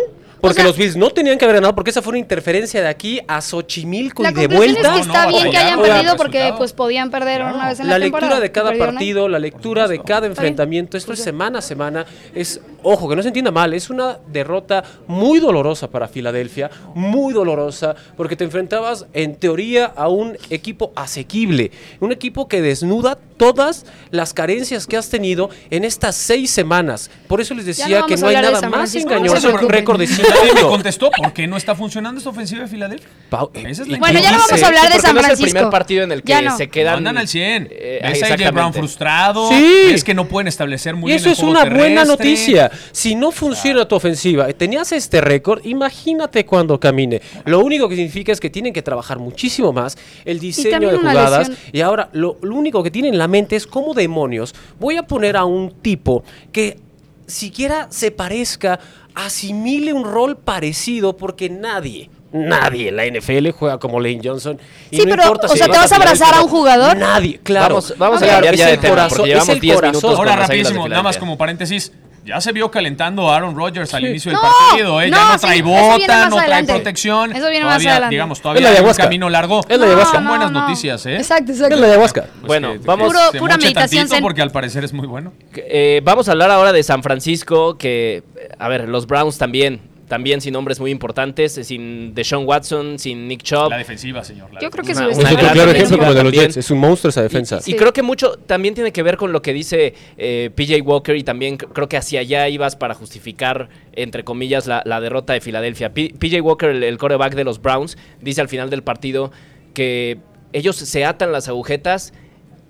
porque 0.49 0.63
los 0.63 0.77
Bills 0.77 0.97
no 0.97 1.11
tenían 1.11 1.39
que 1.39 1.45
haber 1.45 1.57
ganado 1.57 1.75
porque 1.75 1.91
esa 1.91 2.03
fue 2.03 2.11
una 2.11 2.19
interferencia 2.19 2.81
de 2.81 2.89
aquí 2.89 3.21
a 3.27 3.41
Xochimilco 3.41 4.23
y 4.29 4.33
de 4.33 4.47
vuelta. 4.47 4.89
Es 4.89 4.95
que 4.95 5.01
está 5.01 5.27
bien 5.27 5.51
que 5.51 5.57
hayan 5.57 5.81
perdido 5.81 6.17
porque 6.17 6.55
pues 6.57 6.73
podían 6.73 7.11
perder 7.11 7.43
una 7.43 7.69
vez 7.69 7.81
en 7.81 7.89
la, 7.89 7.99
la 7.99 8.05
lectura 8.05 8.41
de 8.41 8.53
cada 8.53 8.75
partido, 8.75 9.29
la 9.29 9.39
lectura 9.39 9.89
de 9.89 10.01
cada 10.01 10.27
enfrentamiento, 10.27 10.97
esto 10.97 11.13
es 11.13 11.21
semana 11.21 11.59
a 11.61 11.63
semana, 11.63 12.07
es 12.35 12.61
ojo, 12.83 13.09
que 13.09 13.17
no 13.17 13.23
se 13.23 13.29
entienda 13.29 13.51
mal, 13.51 13.75
es 13.75 13.91
una 13.91 14.19
derrota 14.27 14.85
muy 15.07 15.41
dolorosa 15.41 15.91
para 15.91 16.07
Filadelfia, 16.07 16.71
muy 16.95 17.33
dolorosa 17.33 17.95
porque 18.17 18.37
te 18.37 18.45
enfrentabas 18.45 19.07
en 19.13 19.37
teoría 19.37 19.87
a 19.87 20.09
un 20.09 20.37
equipo 20.51 20.93
asequible, 20.95 21.71
un 22.01 22.13
equipo 22.13 22.47
que 22.47 22.61
desnuda 22.61 23.19
todas 23.37 23.87
las 24.11 24.33
carencias 24.33 24.87
que 24.87 24.97
has 24.97 25.09
tenido 25.09 25.51
en 25.71 25.85
estas 25.85 26.15
seis 26.15 26.51
semanas. 26.51 27.11
Por 27.27 27.41
eso 27.41 27.55
les 27.55 27.67
decía 27.67 28.05
que 28.07 28.17
no 28.17 28.29
hay 28.29 28.37
nada 28.37 28.69
más 28.69 28.95
engañoso 28.95 29.57
que 29.57 29.65
un 29.65 29.71
récord 29.71 29.99
de 29.99 30.07
Nadie 30.35 30.55
me 30.55 30.63
contestó 30.63 31.11
por 31.11 31.33
qué 31.33 31.47
no 31.47 31.57
está 31.57 31.75
funcionando 31.75 32.19
esta 32.19 32.31
ofensiva 32.31 32.63
de 32.63 32.69
Filadelfia. 32.69 33.09
Eh, 33.55 33.97
bueno, 33.99 34.21
ya 34.21 34.33
no 34.33 34.39
vamos 34.39 34.63
a 34.63 34.67
hablar 34.67 34.93
de 34.93 35.01
San 35.01 35.17
Francisco. 35.17 35.23
No 35.23 35.33
es 35.33 35.41
el 35.41 35.51
primer 35.51 35.71
partido 35.71 36.05
en 36.05 36.13
el 36.13 36.23
que 36.23 36.51
se 36.57 36.69
quedan. 36.69 36.99
Andan 36.99 37.19
al 37.19 37.29
100. 37.29 37.69
Eh, 37.71 38.01
es 38.03 38.53
Brown 38.53 38.73
frustrado. 38.73 39.49
Sí. 39.49 39.87
Es 39.89 40.05
que 40.05 40.15
no 40.15 40.27
pueden 40.27 40.49
establecer 40.49 40.95
muy 40.95 41.13
y 41.13 41.15
eso 41.15 41.31
es 41.31 41.41
una 41.41 41.65
buena 41.65 42.05
noticia. 42.05 42.71
Si 42.93 43.15
no 43.15 43.31
funciona 43.31 43.87
tu 43.87 43.95
ofensiva, 43.97 44.53
tenías 44.53 44.93
este 44.93 45.21
récord, 45.21 45.65
imagínate 45.65 46.45
cuando 46.45 46.79
camine. 46.79 47.21
Lo 47.45 47.61
único 47.61 47.89
que 47.89 47.97
significa 47.97 48.33
es 48.33 48.41
que 48.41 48.51
tienen 48.51 48.73
que 48.73 48.83
trabajar 48.83 49.19
muchísimo 49.19 49.73
más 49.73 49.97
el 50.25 50.39
diseño 50.39 50.91
de 50.91 50.99
jugadas. 50.99 51.51
Y 51.73 51.81
ahora 51.81 52.09
lo, 52.13 52.39
lo 52.43 52.55
único 52.55 52.83
que 52.83 52.91
tienen 52.91 53.15
en 53.15 53.19
la 53.19 53.29
mente 53.29 53.57
es 53.57 53.67
cómo 53.67 53.95
demonios 53.95 54.55
voy 54.79 54.97
a 54.97 55.05
poner 55.05 55.37
a 55.37 55.45
un 55.45 55.71
tipo 55.83 56.25
que 56.53 56.79
siquiera 57.27 57.87
se 57.91 58.11
parezca 58.11 58.79
asimile 59.15 59.93
un 59.93 60.05
rol 60.05 60.37
parecido 60.37 61.17
porque 61.17 61.49
nadie, 61.49 62.11
nadie 62.33 62.89
en 62.89 62.97
la 62.97 63.07
NFL 63.07 63.51
juega 63.51 63.79
como 63.79 64.01
Lane 64.01 64.21
Johnson. 64.23 64.59
Y 64.91 64.97
sí, 64.97 65.03
pero, 65.09 65.33
o 65.33 65.57
sea, 65.57 65.67
¿te 65.67 65.77
vas 65.77 65.93
a 65.93 65.97
abrazar 65.97 66.35
a 66.35 66.43
un 66.43 66.49
jugador? 66.49 66.97
Nadie, 66.97 67.41
claro. 67.43 67.81
Vamos, 67.97 68.23
a 68.23 68.27
cambiar 68.27 68.55
ya 68.57 68.69
de 68.69 68.79
tema, 68.79 69.09
porque 69.09 69.27
llevamos 69.27 69.61
10 69.61 69.83
minutos 69.83 70.19
Ahora, 70.19 70.37
rapidísimo, 70.37 70.89
nada 70.89 71.03
más 71.03 71.17
como 71.17 71.39
paréntesis. 71.39 71.93
Ya 72.25 72.41
se 72.41 72.53
vio 72.53 72.71
calentando 72.71 73.31
Aaron 73.31 73.55
Rodgers 73.55 73.93
al 73.93 74.07
inicio 74.07 74.31
del 74.31 74.41
partido, 74.41 75.01
¿eh? 75.03 75.11
ya 75.11 75.33
no 75.33 75.39
trae 75.39 75.61
bota, 75.61 76.29
no 76.31 76.37
trae 76.37 76.65
protección. 76.65 77.33
Eso 77.33 77.51
viene 77.51 77.67
más 77.67 77.85
adelante. 77.85 78.09
Digamos, 78.09 78.41
todavía 78.41 78.71
hay 78.71 78.83
un 78.83 78.95
camino 78.95 79.29
largo. 79.29 79.61
Es 79.69 79.79
la 79.79 79.87
ayahuasca. 79.87 80.13
Son 80.13 80.27
buenas 80.27 80.51
noticias, 80.51 81.05
¿eh? 81.07 81.17
Exacto, 81.17 81.53
exacto. 81.53 81.75
Es 81.75 81.81
la 81.81 81.87
ayahuasca. 81.89 82.23
Pues 82.23 82.47
bueno, 82.47 82.75
vamos. 82.85 83.09
Puro, 83.09 83.21
pura 83.39 83.57
meditación. 83.59 84.09
Porque 84.23 84.41
al 84.41 84.51
parecer 84.51 84.85
es 84.85 84.93
muy 84.93 85.07
bueno. 85.07 85.33
Eh, 85.55 86.01
vamos 86.03 86.29
a 86.29 86.33
hablar 86.33 86.51
ahora 86.51 86.73
de 86.73 86.83
San 86.83 87.03
Francisco, 87.03 87.77
que, 87.77 88.23
a 88.59 88.69
ver, 88.69 88.89
los 88.89 89.07
Browns 89.07 89.37
también 89.37 89.94
también 90.15 90.41
sin 90.41 90.53
nombres 90.53 90.79
muy 90.79 90.93
importantes, 90.93 91.59
eh, 91.59 91.65
sin 91.65 92.15
Deshaun 92.15 92.47
Watson, 92.47 93.01
sin 93.01 93.27
Nick 93.27 93.43
Chubb. 93.43 93.69
La 93.69 93.79
defensiva, 93.79 94.23
señor. 94.23 94.49
Yo 94.63 94.71
creo 94.71 94.85
que 94.85 94.93
es 94.93 94.99
un 95.01 95.25
claro 95.25 95.73
ejemplo 95.73 95.99
como 95.99 96.15
de 96.15 96.23
los 96.23 96.33
Jets. 96.33 96.57
Es 96.57 96.71
un 96.71 96.79
monstruo 96.79 97.09
esa 97.09 97.21
defensa. 97.21 97.59
Y, 97.67 97.75
creo 97.75 97.93
que 97.93 98.03
mucho 98.03 98.37
también 98.47 98.75
tiene 98.75 98.93
que 98.93 99.03
ver 99.03 99.17
con 99.17 99.33
lo 99.33 99.43
que 99.43 99.53
dice 99.53 99.95
eh, 100.17 100.51
PJ 100.55 100.83
Walker 100.83 101.17
y 101.17 101.25
también 101.25 101.57
creo 101.57 101.89
que 101.89 101.97
hacia 101.97 102.21
allá 102.21 102.49
ibas 102.49 102.77
para 102.77 102.95
justificar, 102.95 103.71
entre 103.95 104.23
comillas, 104.23 104.69
la, 104.69 105.01
derrota 105.01 105.33
de 105.33 105.41
Filadelfia. 105.41 105.93
PJ 105.93 106.41
Walker, 106.41 106.71
el, 106.71 106.85
el 106.85 106.97
coreback 106.97 107.35
de 107.35 107.43
los 107.43 107.61
Browns, 107.61 107.99
dice 108.21 108.41
al 108.41 108.49
final 108.49 108.71
del 108.71 108.85
partido 108.85 109.33
que 109.75 110.19
ellos 110.53 110.77
se 110.77 111.05
atan 111.05 111.33
las 111.33 111.49
agujetas 111.49 112.13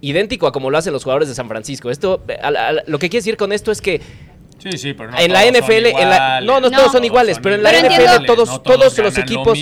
idéntico 0.01 0.47
a 0.47 0.53
como 0.53 0.71
lo 0.71 0.79
hacen 0.79 0.93
los 0.93 1.05
jugadores 1.05 1.29
de 1.29 1.35
San 1.35 1.49
Francisco. 1.49 1.91
Esto, 1.91 2.23
lo 2.87 2.99
que 2.99 3.11
quiere 3.11 3.21
decir 3.21 3.37
con 3.37 3.53
esto 3.53 3.71
es 3.71 3.83
que 3.83 4.01
Sí, 4.59 4.79
sí, 4.79 4.95
pero 4.95 5.11
no 5.11 5.19
en 5.19 5.33
la 5.33 5.45
NFL, 5.45 5.87
en 5.87 6.09
la, 6.09 6.41
no, 6.41 6.61
no, 6.61 6.71
todos 6.71 6.93
son 6.93 7.05
iguales, 7.05 7.39
pero 7.43 7.57
en 7.57 7.63
la 7.63 7.73
NFL 7.73 8.25
todos, 8.27 8.63
todos, 8.63 8.97
los 8.99 9.19
equipos, 9.19 9.59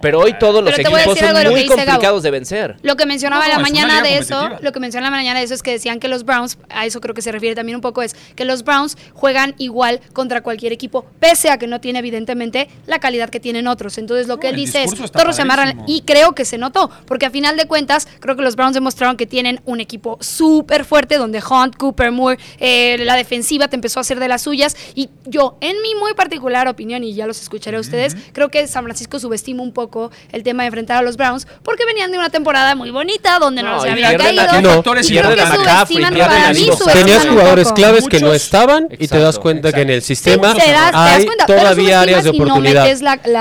pero 0.00 0.20
hoy 0.20 0.36
todos 0.38 0.64
los 0.64 0.76
equipos 0.76 1.18
son 1.18 1.50
muy 1.50 1.66
complicados 1.66 2.22
de 2.22 2.30
vencer. 2.30 2.76
Lo 2.82 2.96
que 2.96 3.06
mencionaba 3.06 3.44
en 3.44 3.52
la 3.52 3.58
mañana 3.58 4.02
de 4.02 4.18
eso, 4.18 4.50
lo 4.60 4.72
que 4.72 4.80
mencionaba 4.80 5.08
en 5.08 5.12
la 5.12 5.18
mañana 5.18 5.38
de 5.38 5.44
eso 5.44 5.54
es 5.54 5.62
que 5.62 5.70
decían 5.70 6.00
que 6.00 6.08
los 6.08 6.24
Browns, 6.24 6.58
a 6.70 6.86
eso 6.86 7.00
creo 7.00 7.14
que 7.14 7.22
se 7.22 7.30
refiere 7.30 7.54
también 7.54 7.76
un 7.76 7.82
poco 7.82 8.02
es 8.02 8.16
que 8.34 8.44
los 8.44 8.64
Browns 8.64 8.96
juegan 9.12 9.54
igual 9.58 10.00
contra 10.12 10.42
cualquier 10.42 10.72
equipo, 10.72 11.06
pese 11.20 11.50
a 11.50 11.58
que 11.58 11.66
no 11.66 11.80
tiene 11.80 12.00
evidentemente 12.00 12.68
la 12.86 12.98
calidad 12.98 13.30
que 13.30 13.38
tienen 13.38 13.68
otros. 13.68 13.98
Entonces 13.98 14.26
lo 14.26 14.38
que 14.38 14.48
él 14.48 14.56
dice 14.56 14.82
es, 14.82 14.92
todos 15.12 15.36
se 15.36 15.42
amarran 15.42 15.84
y 15.86 16.02
creo 16.02 16.32
que 16.32 16.44
se 16.44 16.58
notó, 16.58 16.90
porque 17.06 17.26
a 17.26 17.30
final 17.30 17.56
de 17.56 17.66
cuentas 17.66 18.08
creo 18.18 18.34
que 18.34 18.42
los 18.42 18.56
Browns 18.56 18.74
demostraron 18.74 19.16
que 19.16 19.26
tienen 19.26 19.60
un 19.66 19.80
equipo 19.80 20.18
súper 20.20 20.84
fuerte 20.84 21.16
donde 21.16 21.40
Hunt, 21.42 21.76
Cooper, 21.76 22.10
Moore, 22.10 22.38
eh, 22.58 22.96
la 22.98 23.14
defensiva 23.14 23.68
te 23.68 23.76
empezó 23.76 24.00
a 24.00 24.02
hacer 24.02 24.18
de 24.18 24.31
las 24.32 24.42
suyas. 24.42 24.76
Y 24.94 25.10
yo, 25.26 25.56
en 25.60 25.80
mi 25.82 25.94
muy 25.94 26.14
particular 26.14 26.68
opinión, 26.68 27.04
y 27.04 27.14
ya 27.14 27.26
los 27.26 27.40
escucharé 27.40 27.76
a 27.76 27.80
ustedes, 27.80 28.16
creo 28.32 28.48
que 28.48 28.66
San 28.66 28.84
Francisco 28.84 29.18
subestima 29.18 29.62
un 29.62 29.72
poco 29.72 30.10
el 30.32 30.42
tema 30.42 30.62
de 30.64 30.68
enfrentar 30.68 30.98
a 30.98 31.02
los 31.02 31.16
Browns, 31.16 31.46
porque 31.62 31.84
venían 31.84 32.10
de 32.10 32.18
una 32.18 32.30
temporada 32.30 32.74
muy 32.74 32.90
bonita, 32.90 33.38
donde 33.38 33.62
no, 33.62 33.80
se 33.80 33.90
había 33.90 34.16
caído. 34.16 34.42
No, 34.60 34.80
y 34.80 34.82
creo 34.82 35.34
que 35.34 35.46
subestiman, 35.46 36.14
para 36.14 36.52
mí 36.52 36.68
Tenías 36.92 37.26
jugadores 37.26 37.72
claves 37.72 38.08
que 38.08 38.20
no 38.20 38.32
estaban 38.32 38.88
y 38.98 39.08
te 39.08 39.18
das 39.18 39.38
cuenta 39.38 39.72
que 39.72 39.82
en 39.82 39.90
el 39.90 40.02
sistema 40.02 40.54
hay 40.92 41.26
todavía 41.46 42.00
áreas 42.00 42.24
de 42.24 42.30
oportunidad. 42.30 42.88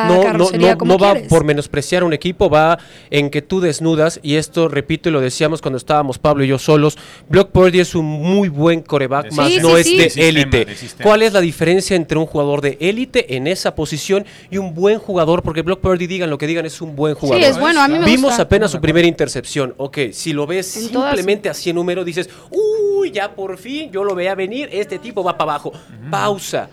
No, 0.07 0.33
no, 0.33 0.51
no, 0.51 0.75
no 0.75 0.97
va 0.97 1.15
por 1.29 1.43
menospreciar 1.43 2.03
un 2.03 2.13
equipo, 2.13 2.49
va 2.49 2.77
en 3.09 3.29
que 3.29 3.41
tú 3.41 3.59
desnudas, 3.61 4.19
y 4.23 4.35
esto 4.35 4.67
repito 4.67 5.09
y 5.09 5.11
lo 5.11 5.21
decíamos 5.21 5.61
cuando 5.61 5.77
estábamos 5.77 6.19
Pablo 6.19 6.43
y 6.43 6.47
yo 6.47 6.59
solos, 6.59 6.97
Block 7.29 7.51
Purdy 7.51 7.79
es 7.79 7.95
un 7.95 8.05
muy 8.05 8.49
buen 8.49 8.81
coreback, 8.81 9.31
más 9.33 9.51
no 9.61 9.77
es 9.77 9.85
de 9.85 10.29
élite. 10.29 10.67
¿Cuál 11.01 11.21
es 11.21 11.33
la 11.33 11.41
diferencia 11.41 11.95
entre 11.95 12.17
un 12.17 12.25
jugador 12.25 12.61
de 12.61 12.77
élite 12.79 13.35
en 13.35 13.47
esa 13.47 13.75
posición 13.75 14.25
y 14.49 14.57
un 14.57 14.73
buen 14.73 14.99
jugador? 14.99 15.43
Porque 15.43 15.61
Block 15.61 15.79
Purdy, 15.79 16.07
digan 16.07 16.29
lo 16.29 16.37
que 16.37 16.47
digan, 16.47 16.65
es 16.65 16.81
un 16.81 16.95
buen 16.95 17.15
jugador. 17.15 17.43
Sí, 17.43 17.49
es 17.49 17.59
bueno, 17.59 17.81
a 17.81 17.87
mí 17.87 17.99
me 17.99 18.05
Vimos 18.05 18.39
apenas 18.39 18.71
su 18.71 18.81
primera 18.81 19.07
intercepción. 19.07 19.73
Ok, 19.77 19.97
si 20.11 20.33
lo 20.33 20.47
ves 20.47 20.67
simplemente 20.67 21.49
así 21.49 21.69
en 21.69 21.75
número, 21.75 22.03
dices, 22.03 22.29
uy, 22.49 23.11
ya 23.11 23.33
por 23.33 23.57
fin, 23.57 23.91
yo 23.91 24.03
lo 24.03 24.15
veía 24.15 24.35
venir, 24.35 24.69
este 24.71 24.99
tipo 24.99 25.23
va 25.23 25.37
para 25.37 25.51
abajo. 25.51 25.71
Pausa. 26.09 26.69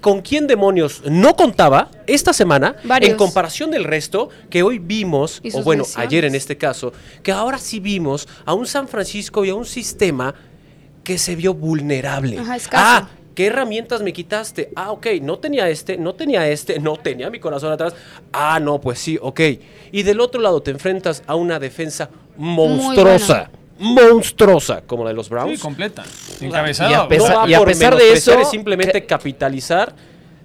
¿Con 0.00 0.22
quién 0.22 0.46
demonios 0.46 1.02
no 1.04 1.36
contaba 1.36 1.90
esta 2.06 2.32
semana 2.32 2.76
en 3.00 3.16
comparación 3.16 3.70
del 3.70 3.84
resto 3.84 4.30
que 4.48 4.62
hoy 4.62 4.78
vimos, 4.78 5.42
o 5.52 5.62
bueno, 5.62 5.84
ayer 5.96 6.24
en 6.24 6.34
este 6.34 6.56
caso, 6.56 6.92
que 7.22 7.32
ahora 7.32 7.58
sí 7.58 7.80
vimos 7.80 8.26
a 8.46 8.54
un 8.54 8.66
San 8.66 8.88
Francisco 8.88 9.44
y 9.44 9.50
a 9.50 9.54
un 9.54 9.66
sistema 9.66 10.34
que 11.04 11.18
se 11.18 11.36
vio 11.36 11.52
vulnerable. 11.52 12.38
Ajá, 12.38 12.56
ah, 12.72 13.08
¿Qué 13.34 13.46
herramientas 13.46 14.02
me 14.02 14.12
quitaste? 14.12 14.70
Ah, 14.74 14.90
ok, 14.90 15.06
no 15.22 15.38
tenía 15.38 15.68
este, 15.68 15.96
no 15.96 16.14
tenía 16.14 16.48
este, 16.48 16.78
no 16.80 16.96
tenía 16.96 17.30
mi 17.30 17.38
corazón 17.38 17.72
atrás. 17.72 17.94
Ah, 18.32 18.58
no, 18.60 18.80
pues 18.80 18.98
sí, 18.98 19.18
ok. 19.20 19.40
Y 19.92 20.02
del 20.02 20.20
otro 20.20 20.40
lado 20.40 20.62
te 20.62 20.70
enfrentas 20.70 21.22
a 21.26 21.34
una 21.34 21.58
defensa 21.58 22.10
monstruosa. 22.36 23.50
Monstruosa, 23.78 24.82
como 24.82 25.04
la 25.04 25.10
de 25.10 25.16
los 25.16 25.28
Browns. 25.30 25.56
Sí, 25.56 25.62
completa. 25.62 26.04
Encabezada. 26.40 26.90
Y 26.90 27.54
a 27.54 27.64
pesar, 27.64 27.96
de 27.96 28.12
eso. 28.12 28.38
Es 28.38 28.50
simplemente 28.50 29.06
capitalizar 29.06 29.94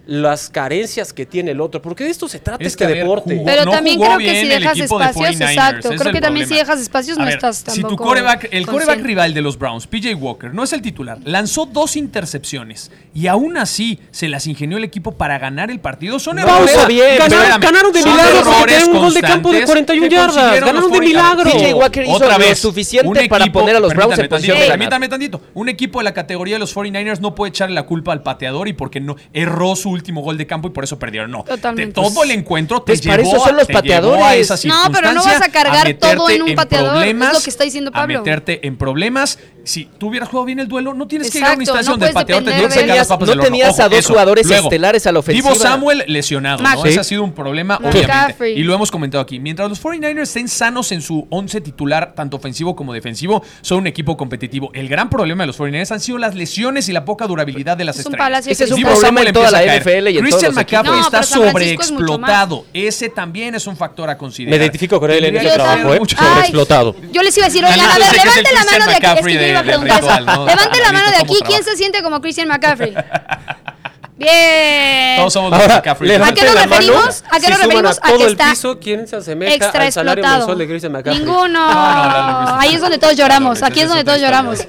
las 0.05 0.49
carencias 0.49 1.13
que 1.13 1.25
tiene 1.25 1.51
el 1.51 1.61
otro, 1.61 1.81
porque 1.81 2.03
de 2.03 2.09
esto 2.09 2.27
se 2.27 2.39
trata 2.39 2.63
este 2.63 2.87
deporte. 2.87 3.41
Pero 3.45 3.69
también 3.69 3.99
creo 3.99 4.17
que 4.17 4.41
si 4.41 4.47
dejas 4.47 4.79
espacios, 4.79 5.41
exacto, 5.41 5.89
creo 5.97 6.13
que 6.13 6.21
también 6.21 6.47
si 6.47 6.55
dejas 6.55 6.79
espacios 6.79 7.17
no 7.17 7.27
estás 7.27 7.63
Si 7.67 7.81
tu 7.81 7.95
coreback, 7.95 8.49
el 8.51 8.65
coreback 8.65 9.01
rival 9.01 9.33
de 9.33 9.41
los 9.41 9.57
Browns, 9.57 9.87
PJ 9.87 10.15
Walker, 10.15 10.53
no 10.53 10.63
es 10.63 10.73
el 10.73 10.81
titular, 10.81 11.17
lanzó 11.23 11.65
dos 11.65 11.95
intercepciones 11.95 12.91
y 13.13 13.27
aún 13.27 13.57
así 13.57 13.99
se 14.11 14.27
las 14.27 14.47
ingenió 14.47 14.77
el 14.77 14.83
equipo 14.83 15.13
para 15.13 15.39
ganar 15.39 15.71
el 15.71 15.79
partido. 15.79 16.19
Son 16.19 16.37
errores. 16.37 16.75
Bien, 16.87 17.17
ganaron, 17.17 17.59
ganaron, 17.59 17.91
de 17.91 18.03
milagro 18.03 18.51
porque 18.59 18.85
un 18.85 18.97
gol 18.97 19.13
de 19.13 19.21
campo 19.21 19.51
de 19.51 19.65
41 19.65 20.07
yardas. 20.07 20.59
Ganaron 20.59 20.91
de 20.91 20.99
milagro. 20.99 21.51
PJ 21.51 21.73
Walker 21.73 22.03
hizo 22.03 22.13
Otra 22.13 22.37
vez, 22.37 22.49
lo 22.49 22.69
suficiente 22.69 23.27
para 23.27 23.45
poner 23.47 23.75
a 23.75 23.79
los 23.79 23.93
Browns 23.93 24.19
en 24.19 24.29
posición 24.29 24.59
de 24.59 24.67
Permítame 24.67 25.09
tantito. 25.09 25.41
Un 25.53 25.69
equipo 25.69 25.99
de 25.99 26.03
la 26.03 26.13
categoría 26.13 26.55
de 26.55 26.59
los 26.59 26.75
49ers 26.75 27.19
no 27.19 27.35
puede 27.35 27.49
echarle 27.49 27.75
la 27.75 27.83
culpa 27.83 28.11
al 28.11 28.23
pateador 28.23 28.67
y 28.67 28.73
porque 28.73 28.99
no 28.99 29.15
erró 29.33 29.75
su 29.75 29.94
último 29.95 30.21
gol 30.21 30.37
de 30.37 30.45
campo 30.47 30.67
y 30.67 30.71
por 30.71 30.83
eso 30.83 30.99
perdieron. 30.99 31.31
No. 31.31 31.43
De 31.75 31.87
todo 31.87 32.23
el 32.23 32.31
encuentro 32.31 32.81
te 32.81 32.91
pues 32.91 33.01
llevó, 33.01 33.15
para 33.15 33.23
eso 33.23 33.39
son 33.39 33.55
los 33.55 33.67
pateadores. 33.67 34.65
no, 34.65 34.91
pero 34.91 35.13
no 35.13 35.23
vas 35.23 35.41
a 35.41 35.49
cargar 35.49 35.91
todo 35.93 36.29
en 36.29 36.41
un 36.43 36.55
pateador. 36.55 37.03
es 37.03 37.15
lo 37.15 37.41
que 37.41 37.49
está 37.49 37.63
diciendo 37.63 37.91
Pablo. 37.91 38.19
A 38.19 38.21
meterte 38.21 38.67
en 38.67 38.77
problemas 38.77 39.39
si 39.65 39.85
tú 39.97 40.09
hubieras 40.09 40.29
jugado 40.29 40.45
bien 40.45 40.59
el 40.59 40.67
duelo, 40.67 40.93
no 40.93 41.07
tienes 41.07 41.31
que 41.31 41.39
ir 41.39 41.43
a 41.43 41.53
una 41.53 41.63
instalación 41.63 41.99
no 41.99 42.05
del 42.05 42.13
pateador, 42.13 42.43
te 42.43 42.51
tienes 42.51 42.73
que 42.73 42.79
sacar 42.81 42.97
las 42.97 43.07
papas 43.07 43.35
No 43.35 43.41
tenías 43.41 43.79
a 43.79 43.89
dos 43.89 44.05
jugadores 44.05 44.49
estelares 44.49 45.07
a 45.07 45.11
la 45.11 45.19
ofensiva. 45.19 45.49
Divo 45.49 45.59
Samuel 45.59 46.03
lesionado, 46.07 46.63
¿no? 46.63 46.85
Ese 46.85 46.99
ha 46.99 47.03
sido 47.03 47.23
un 47.23 47.33
problema, 47.33 47.77
obviamente. 47.77 48.51
Y 48.51 48.63
lo 48.63 48.73
hemos 48.73 48.91
comentado 48.91 49.21
aquí. 49.21 49.39
Mientras 49.39 49.67
los 49.67 49.83
49ers 49.83 50.21
estén 50.21 50.47
sanos 50.47 50.91
en 50.91 51.01
su 51.01 51.27
once 51.29 51.61
titular, 51.61 52.13
tanto 52.15 52.37
ofensivo 52.37 52.75
como 52.75 52.93
defensivo, 52.93 53.43
son 53.61 53.79
un 53.79 53.87
equipo 53.87 54.15
competitivo. 54.15 54.71
El 54.73 54.87
gran 54.87 55.09
problema 55.09 55.43
de 55.43 55.47
los 55.47 55.59
49ers 55.59 55.91
han 55.91 55.99
sido 55.99 56.17
las 56.17 56.35
lesiones 56.35 56.87
y 56.87 56.93
la 56.93 57.03
poca 57.03 57.25
durabilidad 57.27 57.75
de 57.75 57.85
las 57.85 57.97
es 57.97 58.05
estrellas. 58.05 58.47
Ese 58.47 58.65
es 58.65 58.71
un 58.71 58.83
problema 58.83 59.21
en 59.23 59.33
toda 59.33 59.51
la 59.51 59.63
NFL 59.63 59.84
y 59.85 60.19
Christian 60.19 60.53
McCaffrey 60.53 60.99
está 60.99 61.23
sobreexplotado. 61.23 62.65
Ese 62.73 63.09
también 63.09 63.55
es 63.55 63.67
un 63.67 63.77
factor 63.77 64.09
a 64.09 64.17
considerar. 64.17 64.57
Me 64.57 64.63
identifico 64.63 64.99
con 64.99 65.11
él 65.11 65.25
en 65.25 65.35
ese 65.37 65.49
trabajo, 65.51 65.93
¿eh? 65.93 66.01
Sobreexplotado. 66.07 66.95
Yo 67.11 67.21
les 67.21 67.35
iba 67.37 67.45
a 67.45 67.49
decir, 67.49 67.63
oigan, 67.63 67.79
a 67.79 67.97
ver, 67.97 68.11
levante 68.11 68.53
la 68.53 68.65
mano 68.65 68.85
de 68.85 68.95
aquí. 68.95 69.33
Levante 69.33 70.79
la 70.79 70.91
mano 70.91 71.09
de 71.11 71.17
aquí. 71.17 71.35
¿Quién 71.45 71.63
se 71.63 71.75
siente 71.75 72.01
como 72.01 72.21
Christian 72.21 72.47
McCaffrey? 72.47 72.93
Bien. 74.17 75.17
Todos 75.17 75.33
somos 75.33 75.51
Ahora, 75.51 75.75
McCaffrey. 75.75 76.11
¿A 76.15 76.33
qué 76.33 76.43
nos 76.43 76.55
referimos? 76.55 77.23
¿A 77.29 77.39
qué 77.39 77.49
nos 77.49 77.61
referimos? 77.61 77.99
A, 78.01 78.17
que 78.17 78.25
está 78.25 78.49
piso, 78.51 78.79
¿quién 78.79 79.07
se 79.07 79.17
asemeja 79.17 79.69
al 79.69 79.91
salario 79.91 80.23
mensual 80.23 80.57
de 80.57 80.67
Christian 80.67 80.91
McCaffrey? 80.93 81.23
Ninguno. 81.23 81.59
Ahí 82.57 82.75
es 82.75 82.81
donde 82.81 82.97
todos 82.97 83.15
lloramos. 83.15 83.61
Aquí 83.61 83.81
es 83.81 83.89
donde 83.89 84.03
todos 84.03 84.21
lloramos. 84.21 84.59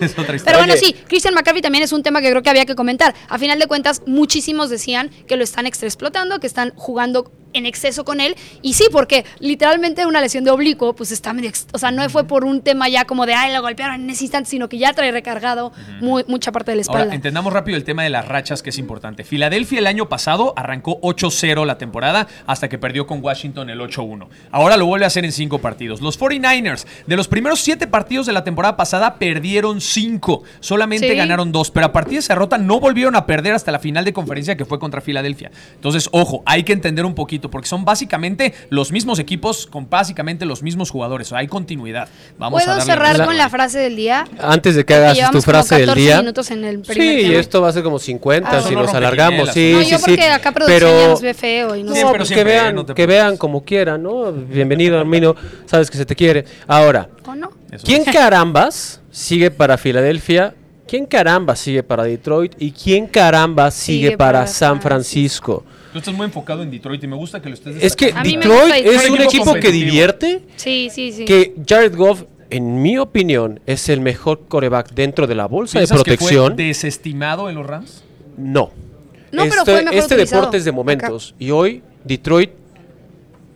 Pero 0.44 0.58
bueno, 0.58 0.74
sí, 0.76 0.94
Christian 1.06 1.34
McCaffrey 1.34 1.62
también 1.62 1.84
es 1.84 1.92
un 1.92 2.02
tema 2.02 2.20
que 2.20 2.30
creo 2.30 2.42
que 2.42 2.50
había 2.50 2.66
que 2.66 2.74
comentar. 2.74 3.14
A 3.28 3.38
final 3.38 3.58
de 3.58 3.66
cuentas, 3.66 4.02
muchísimos 4.06 4.70
decían 4.70 5.10
que 5.26 5.36
lo 5.36 5.44
están 5.44 5.66
extra 5.66 5.86
explotando, 5.86 6.40
que 6.40 6.46
están 6.46 6.72
jugando 6.74 7.30
en 7.56 7.66
exceso 7.66 8.04
con 8.04 8.20
él. 8.20 8.36
Y 8.62 8.74
sí, 8.74 8.86
porque 8.90 9.24
literalmente 9.38 10.06
una 10.06 10.20
lesión 10.20 10.44
de 10.44 10.50
oblicuo, 10.50 10.94
pues 10.94 11.12
está 11.12 11.32
medio. 11.32 11.50
O 11.72 11.78
sea, 11.78 11.90
no 11.90 12.08
fue 12.10 12.24
por 12.24 12.44
un 12.44 12.62
tema 12.62 12.88
ya 12.88 13.04
como 13.04 13.26
de, 13.26 13.34
ay, 13.34 13.52
lo 13.52 13.62
golpearon 13.62 14.02
en 14.02 14.10
ese 14.10 14.24
instante, 14.24 14.50
sino 14.50 14.68
que 14.68 14.78
ya 14.78 14.92
trae 14.92 15.12
recargado 15.12 15.72
muy, 16.00 16.24
mucha 16.28 16.52
parte 16.52 16.72
de 16.72 16.76
la 16.76 16.82
espalda. 16.82 17.14
entendamos 17.14 17.52
rápido 17.52 17.76
el 17.76 17.84
tema 17.84 18.02
de 18.02 18.10
las 18.10 18.26
rachas, 18.26 18.62
que 18.62 18.70
es 18.70 18.78
importante. 18.78 19.24
Filadelfia 19.24 19.78
el 19.78 19.86
año 19.86 20.08
pasado 20.08 20.52
arrancó 20.56 21.00
8-0 21.00 21.64
la 21.64 21.78
temporada 21.78 22.26
hasta 22.46 22.68
que 22.68 22.78
perdió 22.78 23.06
con 23.06 23.22
Washington 23.22 23.70
el 23.70 23.80
8-1. 23.80 24.28
Ahora 24.50 24.76
lo 24.76 24.86
vuelve 24.86 25.04
a 25.04 25.08
hacer 25.08 25.24
en 25.24 25.32
cinco 25.32 25.58
partidos. 25.58 26.00
Los 26.00 26.18
49ers, 26.18 26.86
de 27.06 27.16
los 27.16 27.28
primeros 27.28 27.60
siete 27.60 27.86
partidos 27.86 28.26
de 28.26 28.32
la 28.32 28.44
temporada 28.44 28.76
pasada, 28.76 29.16
perdieron 29.16 29.80
cinco. 29.80 30.42
Solamente 30.60 31.14
ganaron 31.14 31.52
dos, 31.52 31.70
pero 31.70 31.86
a 31.86 31.92
partir 31.92 32.14
de 32.14 32.18
esa 32.20 32.34
derrota 32.34 32.58
no 32.58 32.80
volvieron 32.80 33.16
a 33.16 33.26
perder 33.26 33.54
hasta 33.54 33.72
la 33.72 33.78
final 33.78 34.04
de 34.04 34.12
conferencia 34.12 34.56
que 34.56 34.64
fue 34.64 34.78
contra 34.78 35.00
Filadelfia. 35.00 35.50
Entonces, 35.74 36.08
ojo, 36.12 36.42
hay 36.46 36.62
que 36.62 36.72
entender 36.72 37.04
un 37.04 37.14
poquito 37.14 37.45
porque 37.50 37.68
son 37.68 37.84
básicamente 37.84 38.54
los 38.70 38.92
mismos 38.92 39.18
equipos 39.18 39.66
con 39.66 39.88
básicamente 39.88 40.44
los 40.44 40.62
mismos 40.62 40.90
jugadores. 40.90 41.32
hay 41.32 41.46
continuidad. 41.46 42.08
Vamos 42.38 42.62
¿Puedo 42.62 42.80
cerrar 42.80 43.24
con 43.24 43.36
la 43.36 43.48
frase 43.48 43.78
del 43.78 43.96
día? 43.96 44.26
Antes 44.38 44.76
de 44.76 44.84
que 44.84 44.94
hagas 44.94 45.30
tu 45.30 45.42
frase 45.42 45.76
del 45.78 45.94
día. 45.94 46.18
minutos 46.18 46.50
en 46.50 46.64
el 46.64 46.84
sí, 46.84 47.34
esto 47.34 47.62
va 47.62 47.68
a 47.68 47.72
ser 47.72 47.82
como 47.82 47.98
50 47.98 48.48
ah, 48.50 48.62
si 48.62 48.74
nos 48.74 48.92
alargamos. 48.94 49.50
Sí, 49.52 49.72
no, 49.74 49.82
sí, 49.82 49.90
yo 49.90 49.98
porque 49.98 50.28
acá 50.28 50.52
producción 50.52 51.10
nos 51.10 51.20
ve 51.20 51.34
feo. 51.34 51.76
Y 51.76 51.82
no, 51.82 51.92
pero 52.12 52.24
que, 52.24 52.44
vean, 52.44 52.84
que 52.86 53.06
vean 53.06 53.36
como 53.36 53.64
quieran, 53.64 54.02
¿no? 54.02 54.32
Bienvenido, 54.32 54.98
Armino. 54.98 55.34
Sabes 55.66 55.90
que 55.90 55.96
se 55.96 56.06
te 56.06 56.14
quiere. 56.14 56.44
Ahora, 56.66 57.08
¿quién 57.84 58.04
carambas 58.04 59.00
sigue 59.10 59.50
para 59.50 59.78
Filadelfia 59.78 60.54
¿quién 60.86 61.06
caramba 61.06 61.56
sigue 61.56 61.82
para 61.82 62.04
Detroit 62.04 62.54
y 62.58 62.72
quién 62.72 63.06
caramba 63.06 63.70
sigue, 63.70 64.16
para, 64.16 64.46
San 64.46 64.80
Francisco? 64.80 65.64
Tú 65.96 66.00
estás 66.00 66.14
muy 66.14 66.26
enfocado 66.26 66.62
en 66.62 66.70
Detroit 66.70 67.02
y 67.02 67.06
me 67.06 67.16
gusta 67.16 67.40
que 67.40 67.48
lo 67.48 67.54
estés 67.54 67.82
Es 67.82 67.96
que 67.96 68.12
Detroit, 68.12 68.84
es 68.84 69.08
un 69.08 69.22
equipo 69.22 69.54
que 69.54 69.72
divierte. 69.72 70.42
Sí, 70.56 70.90
sí, 70.92 71.10
sí. 71.10 71.24
Que 71.24 71.54
Jared 71.66 71.96
Goff 71.96 72.24
en 72.50 72.82
mi 72.82 72.98
opinión, 72.98 73.60
es 73.64 73.88
el 73.88 74.02
mejor 74.02 74.42
coreback 74.46 74.92
dentro 74.92 75.26
de 75.26 75.34
la 75.34 75.46
bolsa 75.46 75.80
de 75.80 75.86
protección. 75.86 76.50
Que 76.50 76.54
fue 76.54 76.64
desestimado 76.66 77.48
en 77.48 77.54
los 77.54 77.66
Rams? 77.66 78.04
No. 78.36 78.72
No, 79.32 79.44
este, 79.44 79.56
pero 79.56 79.64
fue 79.64 79.84
mejor 79.84 79.94
este 79.94 80.16
deporte 80.16 80.58
es 80.58 80.66
de 80.66 80.72
momentos. 80.72 81.34
Y 81.38 81.50
hoy, 81.50 81.82
Detroit, 82.04 82.50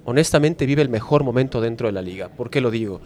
honestamente, 0.07 0.65
vive 0.65 0.81
el 0.81 0.89
mejor 0.89 1.23
momento 1.25 1.61
dentro 1.61 1.89
de 1.89 1.93
la 1.93 2.01
liga. 2.01 2.31
¿Por 2.31 2.49
qué 2.49 2.63
lo 2.63 2.71
digo? 2.71 3.03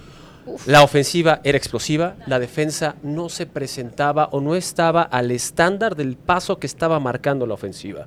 La 0.66 0.82
ofensiva 0.82 1.40
era 1.44 1.56
explosiva, 1.56 2.16
la 2.26 2.38
defensa 2.38 2.96
no 3.02 3.28
se 3.28 3.46
presentaba 3.46 4.28
o 4.32 4.40
no 4.40 4.54
estaba 4.54 5.02
al 5.02 5.30
estándar 5.30 5.96
del 5.96 6.16
paso 6.16 6.58
que 6.58 6.66
estaba 6.66 7.00
marcando 7.00 7.46
la 7.46 7.54
ofensiva. 7.54 8.06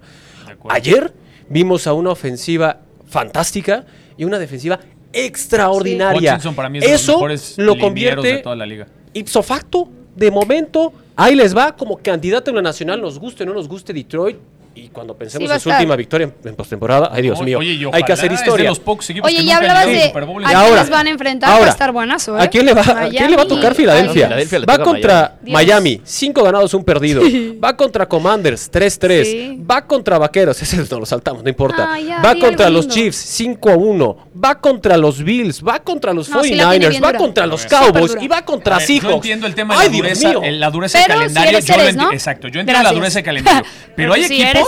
Ayer 0.70 1.14
vimos 1.50 1.88
a 1.88 1.94
una 1.94 2.12
ofensiva 2.12 2.80
fantástica 3.08 3.86
y 4.18 4.26
una 4.26 4.40
defensiva 4.40 4.80
extraordinaria. 5.14 6.40
Eso 6.82 7.22
lo 7.58 7.78
convierte 7.78 8.28
de 8.28 8.38
toda 8.40 8.56
la 8.56 8.66
liga. 8.66 8.88
ipso 9.14 9.42
facto, 9.42 9.90
de 10.16 10.32
momento, 10.32 10.94
ahí 11.16 11.36
les 11.36 11.56
va 11.56 11.76
como 11.76 11.98
candidato 11.98 12.52
en 12.52 12.58
la 12.58 12.62
nacional, 12.62 13.02
nos 13.02 13.20
guste 13.20 13.44
o 13.44 13.46
no 13.46 13.54
nos 13.54 13.68
guste 13.68 13.94
Detroit, 13.94 14.38
y 14.78 14.90
cuando 14.90 15.16
pensemos 15.16 15.50
en 15.50 15.60
su 15.60 15.70
última 15.70 15.96
victoria 15.96 16.32
en, 16.44 16.56
postemporada, 16.56 17.10
ay 17.12 17.24
Dios 17.24 17.42
mío, 17.42 17.60
hay 17.92 18.04
que 18.04 18.14
hacer 18.14 18.32
historia. 18.32 18.72
oye, 19.24 19.44
ya 19.44 19.58
hablabas 19.58 19.88
de 19.88 20.04
a 20.46 20.64
quiénes 20.66 20.90
van 20.90 21.08
a 21.08 21.10
enfrentar, 21.10 21.62
va 21.62 21.66
a 21.66 21.70
estar 21.70 21.92
buenazo, 21.92 22.38
¿eh? 22.38 22.44
¿A 22.44 22.48
quién 22.48 22.66
le 22.66 22.74
va, 22.74 22.82
¿a, 22.82 23.10
quién 23.10 23.32
le 23.32 23.38
va 23.38 23.44
a 23.44 23.48
tocar 23.48 23.74
Filadelfia? 23.74 24.30
va 24.70 24.80
contra 24.80 25.38
Miami, 25.44 26.02
5 26.04 26.44
ganados, 26.44 26.74
un 26.74 26.84
perdido. 26.84 27.22
va 27.64 27.76
contra 27.76 28.08
Commanders, 28.08 28.72
3-3. 28.72 29.70
Va 29.70 29.86
contra 29.86 30.18
Vaqueros, 30.18 30.62
ese 30.62 30.78
no 30.78 31.00
lo 31.00 31.06
saltamos, 31.06 31.44
no 31.44 31.50
importa. 31.50 31.90
va 32.24 32.36
contra 32.36 32.70
los 32.70 32.88
Chiefs, 32.88 33.40
5-1. 33.42 34.18
Va 34.44 34.60
contra 34.60 34.98
los 34.98 35.24
Bills, 35.24 35.64
va 35.64 35.80
contra 35.80 36.14
los 36.14 36.32
49ers, 36.32 37.04
va 37.04 37.14
contra 37.14 37.48
los 37.48 37.66
Cowboys 37.66 38.16
y 38.22 38.28
va 38.28 38.44
contra 38.44 38.80
Seahawks. 38.80 39.08
Yo 39.08 39.16
entiendo 39.16 39.48
el 39.48 39.56
tema 39.56 39.82
de 39.82 39.90
la 39.90 39.98
dureza, 39.98 40.34
la 40.52 40.70
dureza 40.70 41.00
del 41.00 41.08
calendario. 41.08 42.12
Exacto, 42.12 42.48
yo 42.48 42.60
entiendo 42.60 42.84
la 42.84 42.92
dureza 42.92 43.16
del 43.16 43.26
calendario. 43.26 43.64
Pero 43.96 44.14
hay 44.14 44.26
equipos 44.26 44.67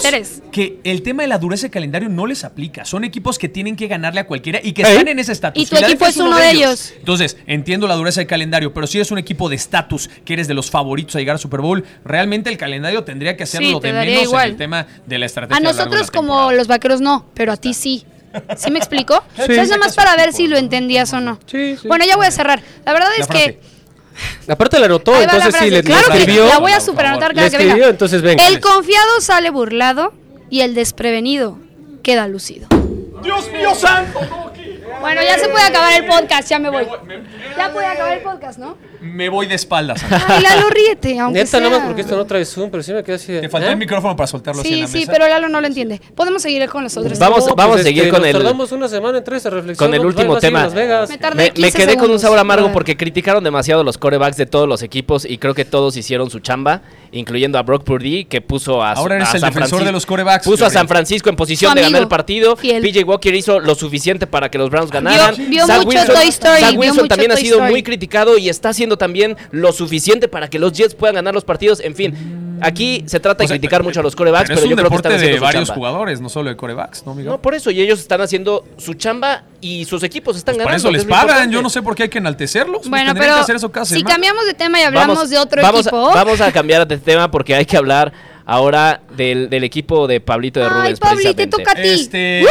que 0.52 0.80
el 0.84 1.02
tema 1.02 1.24
de 1.24 1.30
la 1.30 1.38
dureza 1.38 1.68
de 1.68 1.72
calendario 1.72 2.10
no 2.10 2.26
les 2.26 2.44
aplica. 2.44 2.86
Son 2.86 3.04
equipos 3.04 3.38
que 3.38 3.50
tienen 3.50 3.76
que 3.76 3.88
ganarle 3.88 4.22
a 4.22 4.28
cualquiera 4.28 4.60
y 4.62 4.74
que 4.74 4.82
están 4.82 5.08
en 5.08 5.20
ese 5.20 5.32
estatus. 5.32 5.62
Y 5.62 5.66
tu 5.66 5.76
equipo 5.76 6.06
es 6.06 6.18
uno 6.18 6.38
de 6.38 6.52
ellos. 6.52 6.94
Entonces, 6.98 7.38
entiendo 7.48 7.88
la 7.88 7.96
dureza 7.96 8.22
de 8.22 8.28
calendario, 8.28 8.74
pero 8.74 8.88
si 8.88 8.98
eres 8.98 9.12
un 9.12 9.18
equipo 9.18 9.50
de 9.50 9.56
estatus, 9.56 10.10
que 10.26 10.34
eres 10.34 10.48
de 10.48 10.54
los 10.54 10.70
favoritos 10.70 11.16
a 11.16 11.20
llegar 11.20 11.36
a 11.36 11.40
Super 11.40 11.62
Bowl, 11.62 11.84
realmente 12.04 12.50
el 12.50 12.58
calendario 12.58 13.04
tendría 13.04 13.36
que 13.38 13.44
hacerlo 13.44 13.80
de 13.80 13.94
menos 13.94 14.34
en 14.34 14.40
el 14.40 14.58
tema 14.58 14.88
de 15.06 15.20
la 15.20 15.26
estrategia. 15.26 15.58
A 15.58 15.60
nosotros 15.60 16.12
como 16.12 16.52
los 16.52 16.68
vaqueros 16.68 17.02
no, 17.02 17.26
pero 17.34 17.52
a 17.52 17.58
ti 17.58 17.74
sí. 17.74 18.06
¿Sí 18.58 18.70
me 18.72 18.78
explico? 18.78 19.24
Sí, 19.36 19.54
es 19.54 19.70
nada 19.70 19.78
más 19.78 19.96
para 19.96 20.16
ver 20.16 20.34
si 20.34 20.48
lo 20.48 20.58
entendías 20.58 21.12
o 21.14 21.20
no. 21.20 21.40
Sí, 21.46 21.76
bueno, 21.86 22.06
ya 22.06 22.16
voy 22.16 22.28
a 22.28 22.32
cerrar. 22.32 22.62
La 22.86 22.94
verdad 22.94 23.10
es 23.18 23.28
que 23.28 23.60
Aparte 24.48 24.80
la 24.80 24.86
anotó, 24.88 25.22
entonces 25.22 25.56
sí, 25.60 25.70
le, 25.70 25.84
claro 25.84 26.14
escribió. 26.14 26.48
la 26.48 26.60
voy 26.60 26.72
a 26.72 26.80
superanotar 26.80 27.34
cada 27.34 27.50
que 27.50 27.58
venga. 27.58 27.88
Entonces 27.88 28.22
venga. 28.22 28.48
El 28.48 28.60
confiado 28.60 29.22
sale 29.22 29.50
burlado 29.50 30.14
y 30.50 30.62
el 30.62 30.76
desprevenido 30.76 31.58
queda 32.04 32.28
lucido. 32.28 32.68
Dios 33.22 33.52
mío 33.52 33.76
santo, 33.76 34.20
bueno, 35.02 35.22
ya 35.22 35.38
se 35.38 35.48
puede 35.50 35.66
acabar 35.66 35.94
el 36.02 36.06
podcast, 36.06 36.50
ya 36.50 36.60
me 36.60 36.70
voy. 36.70 36.86
Ya 37.58 37.72
puede 37.72 37.88
acabar 37.88 38.18
el 38.18 38.24
podcast, 38.24 38.60
¿no? 38.60 38.78
Me 39.02 39.30
voy 39.30 39.48
de 39.48 39.56
espaldas. 39.56 40.04
Ay, 40.28 40.44
Lalo, 40.44 40.70
ríete, 40.70 41.18
aunque 41.20 41.40
Neta, 41.40 41.52
sea. 41.52 41.60
no 41.62 41.70
más 41.70 41.86
porque 41.86 42.02
esto 42.02 42.18
no 42.18 42.26
trae 42.26 42.44
Zoom, 42.46 42.70
pero 42.70 42.84
sí 42.84 42.94
me 42.94 43.04
queda 43.04 43.16
así. 43.16 43.28
Te 43.28 43.50
faltó 43.50 43.68
el 43.68 43.74
¿eh? 43.74 43.78
micrófono 43.78 44.16
para 44.16 44.28
soltarlo 44.28 44.62
sí, 44.62 44.68
así 44.68 44.74
en 44.76 44.82
la 44.82 44.88
Sí, 44.88 45.00
sí, 45.00 45.08
pero 45.10 45.28
Lalo 45.28 45.48
no 45.48 45.62
lo 45.62 45.68
entiende. 45.68 46.02
Podemos 46.16 46.42
seguir 46.42 46.68
con 46.70 46.84
los 46.84 46.96
otros. 46.98 47.18
Vamos, 47.18 47.46
vamos 47.56 47.66
a 47.66 47.70
pues 47.70 47.84
seguir 47.84 48.10
con 48.10 48.26
el... 48.26 48.34
tardamos 48.34 48.72
una 48.72 48.88
semana 48.90 49.20
en 49.20 49.24
traer 49.24 49.38
esa 49.38 49.50
reflexión. 49.50 49.90
Con 49.90 49.96
el 49.96 50.06
último 50.06 50.38
tema. 50.38 50.68
Me, 50.70 51.52
me, 51.56 51.72
quedé 51.72 51.98
con 51.98 52.12
un 52.12 52.20
sabor 52.20 52.38
amargo 52.40 52.72
porque 52.72 52.98
criticaron 52.98 53.44
demasiado 53.44 53.84
los 53.84 53.98
corebacks 53.98 54.38
de 54.38 54.46
todos 54.46 54.68
los 54.68 54.84
equipos 54.84 55.26
y 55.26 55.38
creo 55.38 55.54
que 55.54 55.66
todos 55.66 55.96
hicieron 55.96 56.30
su 56.30 56.40
chamba 56.40 56.82
incluyendo 57.12 57.58
a 57.58 57.64
Brock 57.64 57.84
Purdy, 57.84 58.26
que 58.26 58.42
puso 58.42 58.84
a, 58.84 58.94
Ahora 58.94 59.16
eres 59.16 59.34
el 59.34 59.42
defensor 59.42 59.84
de 59.84 59.92
los 59.92 60.06
corebacks. 60.06 60.46
Puso 60.46 60.66
a 60.66 60.70
San 60.70 60.88
Francisco 60.88 61.30
en 61.30 61.36
posición 61.36 61.76
de 61.76 61.82
ganar 61.82 62.02
el 62.02 62.08
partido. 62.08 62.56
PJ 62.56 63.04
Walker 63.04 63.34
hizo 63.34 63.60
lo 63.60 63.76
suficiente 63.76 64.28
para 64.28 64.50
que 64.50 64.58
los 64.58 64.70
Browns 64.70 64.92
ganaran. 64.92 65.36
Vio, 65.50 65.68
mucho 65.68 65.88
Wilson, 65.88 66.16
Toy 66.16 66.28
Story. 66.28 66.78
Wilson 66.78 67.08
también 67.08 67.32
ha 67.32 67.38
sido 67.38 67.62
muy 67.62 67.84
criticado 67.84 68.38
y 68.38 68.50
está 68.50 68.70
haciendo 68.70 68.98
también 68.98 69.38
lo 69.52 69.72
suficiente 69.72 70.28
para 70.28 70.50
que 70.50 70.60
los 70.60 70.74
Jets 70.74 70.96
puedan 70.96 71.16
ganar 71.16 71.34
los 71.34 71.44
partidos. 71.44 71.80
En 71.80 71.96
fin. 71.96 72.49
Aquí 72.62 73.04
se 73.08 73.20
trata 73.20 73.44
de 73.44 73.50
criticar 73.50 73.84
mucho 73.84 74.00
a 74.00 74.04
los 74.04 74.16
corebacks, 74.16 74.50
pero, 74.50 74.66
yo 74.66 74.76
creo 74.76 74.90
que 74.90 74.96
están 74.96 75.12
haciendo 75.14 75.36
de 75.36 75.40
varios 75.40 75.70
jugadores, 75.70 76.22
no 76.22 76.30
solo 76.30 76.50
de 76.50 76.56
corebacks, 76.56 77.06
¿no, 77.06 77.14
amigo? 77.14 77.32
No, 77.32 77.42
por 77.42 77.56
eso, 77.56 77.72
y 77.72 77.82
ellos 77.82 78.00
están 78.00 78.22
haciendo 78.22 78.66
su 78.78 78.94
chamba 78.94 79.44
y 79.62 79.86
sus 79.86 80.04
equipos 80.04 80.38
están 80.38 80.56
pues 80.56 80.66
ganando. 80.66 80.84
Por 80.84 80.96
eso 80.96 80.98
les 80.98 81.06
pagan, 81.06 81.52
yo 81.52 81.62
no 81.62 81.70
sé 81.70 81.82
por 81.82 81.96
qué 81.96 82.04
hay 82.04 82.10
que 82.10 82.18
enaltecerlos. 82.18 82.90
Bueno, 82.90 83.14
pero 83.14 83.44
si 83.86 84.04
cambiamos 84.04 84.46
de 84.46 84.54
tema 84.54 84.80
y 84.80 84.84
hablamos 84.84 85.30
de 85.30 85.38
otro 85.38 85.62
equipo. 85.62 86.12
vamos 86.14 86.42
a 86.42 86.52
cambiar 86.52 86.88
de 86.88 86.98
tema 86.98 87.30
porque 87.32 87.56
hay 87.56 87.66
que 87.66 87.78
hablar 87.78 88.12
ahora 88.50 89.02
del, 89.16 89.50
del, 89.50 89.64
equipo 89.64 90.08
de 90.08 90.20
Pablito 90.20 90.60
de 90.60 90.66
Ay, 90.66 90.72
Rubens. 90.72 91.00
Pabli, 91.00 91.34
te 91.34 91.48
toca 91.48 91.72
a 91.72 91.76
ti. 91.76 91.82
Este, 91.88 92.44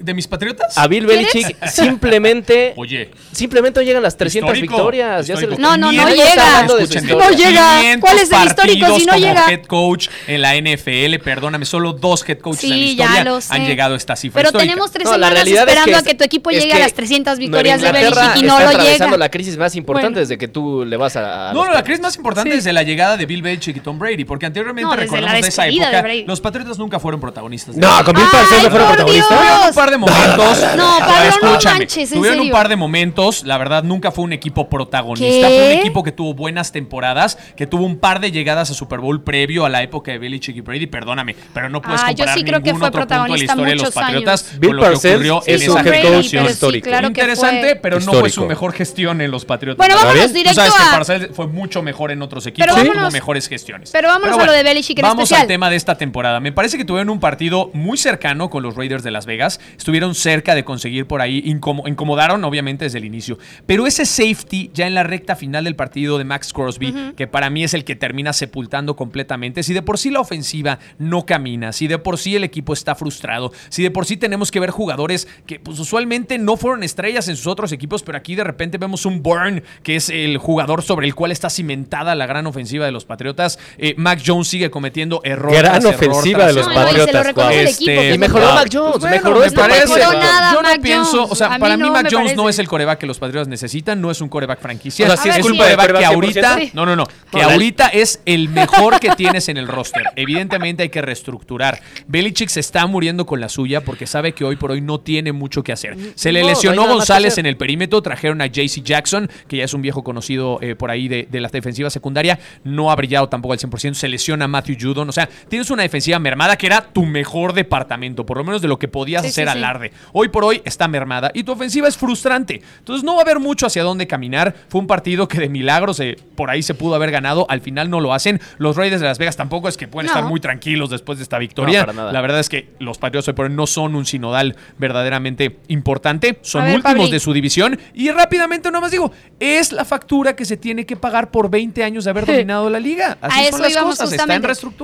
de, 0.00 0.14
mis 0.14 0.26
patriotas? 0.26 0.76
A 0.78 0.88
Bill 0.88 1.06
Belichick 1.06 1.64
simplemente. 1.68 2.72
Oye. 2.76 3.10
Simplemente 3.32 3.84
llegan 3.84 4.02
las 4.02 4.16
300 4.16 4.60
victorias. 4.60 5.26
Ya 5.26 5.36
se 5.36 5.46
no, 5.46 5.76
no, 5.76 5.92
no 5.92 6.08
llega. 6.08 6.66
No 6.66 7.30
llega. 7.30 8.00
¿Cuál 8.00 8.18
es 8.18 8.32
el 8.32 8.46
histórico 8.46 8.98
si 8.98 9.06
no 9.06 9.16
llega? 9.16 9.46
head 9.50 9.66
coach 9.66 10.08
en 10.26 10.40
la 10.40 10.54
NFL, 10.56 11.22
perdóname, 11.22 11.64
solo 11.66 11.92
dos 11.92 12.26
head 12.28 12.38
coaches 12.38 12.64
en 12.64 12.70
la 12.70 12.76
historia 12.76 13.40
han 13.50 13.66
llegado 13.66 13.94
a 13.94 13.96
esta 13.96 14.16
cifra. 14.16 14.42
Pero 14.42 14.58
tenemos 14.58 14.90
tres 14.90 15.08
semanas 15.08 15.46
esperando 15.46 15.98
a 15.98 16.02
que 16.02 16.14
tu 16.14 16.24
equipo 16.24 16.50
llegue 16.50 16.72
a 16.72 16.78
las 16.78 16.94
300 16.94 17.38
victorias 17.38 17.80
de 17.80 17.92
Belichick 17.92 18.36
y 18.36 18.42
no 18.42 18.58
lo 18.58 18.70
llega. 18.72 19.16
la 19.16 19.30
crisis 19.30 19.56
más 19.56 19.76
importante 19.76 20.20
desde 20.20 20.38
que 20.38 20.48
tú 20.48 20.84
le 20.84 20.96
vas 20.96 21.16
a. 21.16 21.52
No, 21.52 21.66
no, 21.66 21.72
la 21.72 21.84
crisis 21.84 22.00
más 22.00 22.16
importante 22.16 22.54
desde 22.54 22.72
la 22.72 22.82
llegada 22.82 23.16
de 23.16 23.26
Bill 23.26 23.42
Belichick 23.42 23.76
y 23.76 23.80
Tom 23.80 23.98
Brady, 23.98 24.24
porque 24.24 24.46
anteriormente 24.46 24.96
recordamos 24.96 25.25
de 25.32 25.40
esa 25.40 25.66
época, 25.66 26.04
los 26.26 26.40
Patriotas 26.40 26.78
nunca 26.78 26.98
fueron 27.00 27.20
protagonistas. 27.20 27.76
No, 27.76 28.04
con 28.04 28.14
Bill 28.14 28.24
Parcells 28.30 28.64
no 28.64 28.70
fueron 28.70 28.88
protagonistas. 28.88 29.38
Tuvieron 29.38 29.68
un 29.68 29.74
par 29.74 29.90
de 29.90 29.98
momentos. 29.98 30.76
No, 30.76 30.98
Pablo, 30.98 31.28
escúchame. 31.28 31.86
tuvieron 31.86 32.40
un 32.40 32.50
par 32.50 32.68
de 32.68 32.76
momentos. 32.76 33.44
La 33.44 33.58
verdad, 33.58 33.82
nunca 33.82 34.10
fue 34.10 34.24
un 34.24 34.32
equipo 34.32 34.68
protagonista. 34.68 35.48
Fue 35.48 35.66
un 35.66 35.78
equipo 35.78 36.02
que 36.02 36.12
tuvo 36.12 36.34
buenas 36.34 36.72
temporadas, 36.72 37.38
que 37.56 37.66
tuvo 37.66 37.84
un 37.84 37.98
par 37.98 38.20
de 38.20 38.30
llegadas 38.30 38.70
a 38.70 38.74
Super 38.74 39.00
Bowl 39.00 39.22
previo 39.22 39.64
a 39.64 39.68
la 39.68 39.82
época 39.82 40.12
de 40.12 40.18
Belichick 40.18 40.56
y 40.56 40.60
Brady. 40.60 40.86
Perdóname, 40.86 41.36
pero 41.52 41.68
no 41.68 41.80
puedes 41.82 42.00
ah, 42.02 42.08
comparar 42.08 42.34
yo 42.34 42.40
sí 42.40 42.44
creo 42.44 42.62
que 42.62 42.74
fue 42.74 42.90
protagonista 42.90 43.54
punto 43.54 43.68
de 43.68 43.74
la 43.74 43.74
historia 43.74 43.74
de 43.74 43.82
los 43.82 43.94
Patriotas 43.94 44.58
Bill 44.58 44.70
con 44.70 44.76
lo 44.76 45.00
que 45.00 45.14
ocurrió 45.14 45.42
en 45.46 45.62
esa 45.62 45.82
generación 45.82 46.46
histórica. 46.46 47.02
Interesante, 47.02 47.76
pero 47.76 48.00
no 48.00 48.12
fue 48.12 48.30
su 48.30 48.46
mejor 48.46 48.72
gestión 48.72 49.20
en 49.20 49.30
los 49.30 49.44
Patriotas. 49.44 49.78
Bueno, 49.78 49.94
vámonos 49.96 50.32
directo 50.32 50.62
Tú 50.62 50.70
sabes 50.70 50.74
que 50.74 50.96
Parcells 50.96 51.28
fue 51.34 51.46
mucho 51.46 51.82
mejor 51.82 52.10
en 52.10 52.22
otros 52.22 52.46
equipos, 52.46 52.74
tuvo 52.74 53.10
mejores 53.10 53.48
gestiones. 53.48 53.90
Pero 53.90 54.08
vámonos 54.08 54.38
a 54.38 54.46
lo 54.46 54.52
de 54.52 54.62
Belichick 54.62 54.98
en 54.98 55.15
Vamos 55.16 55.32
al 55.32 55.46
tema 55.46 55.70
de 55.70 55.76
esta 55.76 55.96
temporada. 55.96 56.40
Me 56.40 56.52
parece 56.52 56.76
que 56.76 56.84
tuvieron 56.84 57.08
un 57.08 57.20
partido 57.20 57.70
muy 57.72 57.96
cercano 57.96 58.50
con 58.50 58.62
los 58.62 58.76
Raiders 58.76 59.02
de 59.02 59.10
Las 59.10 59.24
Vegas. 59.24 59.60
Estuvieron 59.78 60.14
cerca 60.14 60.54
de 60.54 60.64
conseguir 60.64 61.06
por 61.06 61.22
ahí, 61.22 61.42
incomodaron 61.44 62.44
obviamente 62.44 62.84
desde 62.84 62.98
el 62.98 63.06
inicio. 63.06 63.38
Pero 63.64 63.86
ese 63.86 64.04
safety 64.04 64.70
ya 64.74 64.86
en 64.86 64.94
la 64.94 65.04
recta 65.04 65.34
final 65.34 65.64
del 65.64 65.74
partido 65.74 66.18
de 66.18 66.24
Max 66.24 66.52
Crosby, 66.52 66.94
que 67.16 67.26
para 67.26 67.48
mí 67.48 67.64
es 67.64 67.72
el 67.72 67.84
que 67.84 67.96
termina 67.96 68.32
sepultando 68.32 68.94
completamente, 68.94 69.62
si 69.62 69.72
de 69.72 69.82
por 69.82 69.98
sí 69.98 70.10
la 70.10 70.20
ofensiva 70.20 70.78
no 70.98 71.24
camina, 71.24 71.72
si 71.72 71.88
de 71.88 71.98
por 71.98 72.18
sí 72.18 72.36
el 72.36 72.44
equipo 72.44 72.72
está 72.72 72.94
frustrado, 72.94 73.52
si 73.70 73.82
de 73.82 73.90
por 73.90 74.04
sí 74.04 74.16
tenemos 74.16 74.50
que 74.50 74.60
ver 74.60 74.70
jugadores 74.70 75.28
que 75.46 75.60
pues, 75.60 75.78
usualmente 75.78 76.38
no 76.38 76.56
fueron 76.56 76.82
estrellas 76.82 77.28
en 77.28 77.36
sus 77.36 77.46
otros 77.46 77.72
equipos, 77.72 78.02
pero 78.02 78.18
aquí 78.18 78.34
de 78.34 78.44
repente 78.44 78.76
vemos 78.76 79.06
un 79.06 79.22
Burn, 79.22 79.62
que 79.82 79.96
es 79.96 80.10
el 80.10 80.36
jugador 80.36 80.82
sobre 80.82 81.06
el 81.06 81.14
cual 81.14 81.32
está 81.32 81.48
cimentada 81.48 82.14
la 82.14 82.26
gran 82.26 82.46
ofensiva 82.46 82.84
de 82.84 82.92
los 82.92 83.06
Patriotas. 83.06 83.58
Eh, 83.78 83.94
Mac 83.96 84.20
Jones 84.24 84.48
sigue 84.48 84.70
cometiendo 84.70 85.05
errores. 85.22 85.58
Gran 85.58 85.84
ofensiva 85.86 86.46
de 86.46 86.52
los 86.52 86.68
Patriotas. 86.68 87.34
Este, 87.52 88.14
y 88.14 88.18
mejoró 88.18 88.54
Mac 88.54 88.68
Jones. 88.72 88.96
Pues 89.00 89.10
mejoró 89.10 89.40
me 89.40 89.50
parece, 89.50 90.00
yo 90.00 90.62
no 90.62 90.68
pienso, 90.82 91.24
o 91.24 91.34
sea, 91.34 91.58
para 91.58 91.76
mí 91.76 91.90
Mac 91.90 92.08
Jones 92.10 92.36
no 92.36 92.48
es 92.48 92.58
el 92.58 92.68
coreback 92.68 93.00
que 93.00 93.06
los 93.06 93.18
Patriotas 93.18 93.48
necesitan, 93.48 94.00
no 94.00 94.10
es 94.10 94.20
un 94.20 94.28
coreback 94.28 94.60
franquicia. 94.60 95.12
O 95.12 95.16
sea, 95.16 95.36
es 95.36 95.44
un 95.44 95.56
coreback 95.56 95.98
que 95.98 96.04
ahorita, 96.04 96.58
no, 96.72 96.86
no, 96.86 96.96
no, 96.96 97.06
que 97.30 97.42
ahorita 97.42 97.88
es 97.88 98.20
el 98.26 98.48
mejor 98.48 99.00
que 99.00 99.10
tienes 99.10 99.48
en 99.48 99.56
el 99.56 99.68
roster. 99.68 100.04
Evidentemente 100.16 100.82
hay 100.82 100.88
que 100.88 101.02
reestructurar. 101.02 101.80
Belichick 102.06 102.48
se 102.48 102.60
está 102.60 102.86
muriendo 102.86 103.26
con 103.26 103.40
la 103.40 103.48
suya 103.48 103.82
porque 103.82 104.06
sabe 104.06 104.32
que 104.32 104.44
hoy 104.44 104.56
por 104.56 104.70
hoy 104.70 104.80
no 104.80 105.00
tiene 105.00 105.32
mucho 105.32 105.62
que 105.62 105.72
hacer. 105.72 105.96
Se 106.14 106.32
le 106.32 106.44
lesionó 106.44 106.86
González 106.86 107.38
en 107.38 107.46
el 107.46 107.56
perímetro, 107.56 108.02
trajeron 108.02 108.40
a 108.40 108.46
JC 108.46 108.82
Jackson, 108.82 109.30
que 109.48 109.58
ya 109.58 109.64
es 109.64 109.74
un 109.74 109.82
viejo 109.82 110.02
conocido 110.04 110.58
eh, 110.60 110.74
por 110.74 110.90
ahí 110.90 111.08
de, 111.08 111.26
de 111.30 111.40
la 111.40 111.48
defensiva 111.48 111.90
secundaria, 111.90 112.38
no 112.64 112.90
ha 112.90 112.96
brillado 112.96 113.28
tampoco 113.28 113.52
al 113.52 113.58
100%, 113.58 113.94
se 113.94 114.08
lesiona 114.08 114.48
Matthew 114.48 114.76
Judon. 114.86 115.08
O 115.08 115.12
sea, 115.12 115.28
tienes 115.48 115.70
una 115.70 115.82
defensiva 115.82 116.18
mermada 116.18 116.56
que 116.56 116.66
era 116.66 116.80
tu 116.80 117.04
mejor 117.04 117.52
departamento, 117.52 118.24
por 118.24 118.38
lo 118.38 118.44
menos 118.44 118.62
de 118.62 118.68
lo 118.68 118.78
que 118.78 118.88
podías 118.88 119.24
hacer 119.24 119.48
alarde. 119.48 119.92
Hoy 120.12 120.28
por 120.28 120.44
hoy 120.44 120.62
está 120.64 120.88
mermada 120.88 121.30
y 121.34 121.42
tu 121.44 121.52
ofensiva 121.52 121.88
es 121.88 121.96
frustrante. 121.96 122.62
Entonces 122.78 123.04
no 123.04 123.14
va 123.14 123.20
a 123.20 123.22
haber 123.22 123.40
mucho 123.40 123.66
hacia 123.66 123.82
dónde 123.82 124.06
caminar. 124.06 124.54
Fue 124.68 124.80
un 124.80 124.86
partido 124.86 125.28
que 125.28 125.38
de 125.38 125.48
milagro 125.48 125.94
se, 125.94 126.16
por 126.34 126.50
ahí 126.50 126.62
se 126.62 126.74
pudo 126.74 126.94
haber 126.94 127.10
ganado. 127.10 127.46
Al 127.48 127.60
final 127.60 127.90
no 127.90 128.00
lo 128.00 128.12
hacen. 128.12 128.40
Los 128.58 128.76
Raiders 128.76 129.00
de 129.00 129.06
Las 129.06 129.18
Vegas 129.18 129.36
tampoco 129.36 129.68
es 129.68 129.76
que 129.76 129.88
pueden 129.88 130.06
estar 130.08 130.24
muy 130.24 130.40
tranquilos 130.40 130.90
después 130.90 131.18
de 131.18 131.24
esta 131.24 131.38
victoria. 131.38 131.86
La 131.86 132.20
verdad 132.20 132.40
es 132.40 132.48
que 132.48 132.70
los 132.78 132.98
Patriots 132.98 133.28
hoy 133.28 133.34
por 133.34 133.46
hoy 133.46 133.52
no 133.52 133.66
son 133.66 133.94
un 133.94 134.06
sinodal 134.06 134.56
verdaderamente 134.78 135.58
importante. 135.68 136.38
Son 136.42 136.66
últimos 136.70 137.10
de 137.10 137.20
su 137.20 137.32
división. 137.32 137.78
Y 137.94 138.10
rápidamente 138.10 138.70
nomás 138.70 138.90
digo, 138.90 139.10
es 139.40 139.72
la 139.72 139.84
factura 139.84 140.36
que 140.36 140.44
se 140.44 140.56
tiene 140.56 140.86
que 140.86 140.96
pagar 140.96 141.30
por 141.30 141.50
20 141.50 141.82
años 141.84 142.04
de 142.04 142.10
haber 142.10 142.26
dominado 142.26 142.70
la 142.70 142.80
liga. 142.80 143.18
Así 143.20 143.50
son 143.50 143.62
las 143.62 143.76
cosas. 143.76 144.12
Está 144.12 144.34
en 144.34 144.42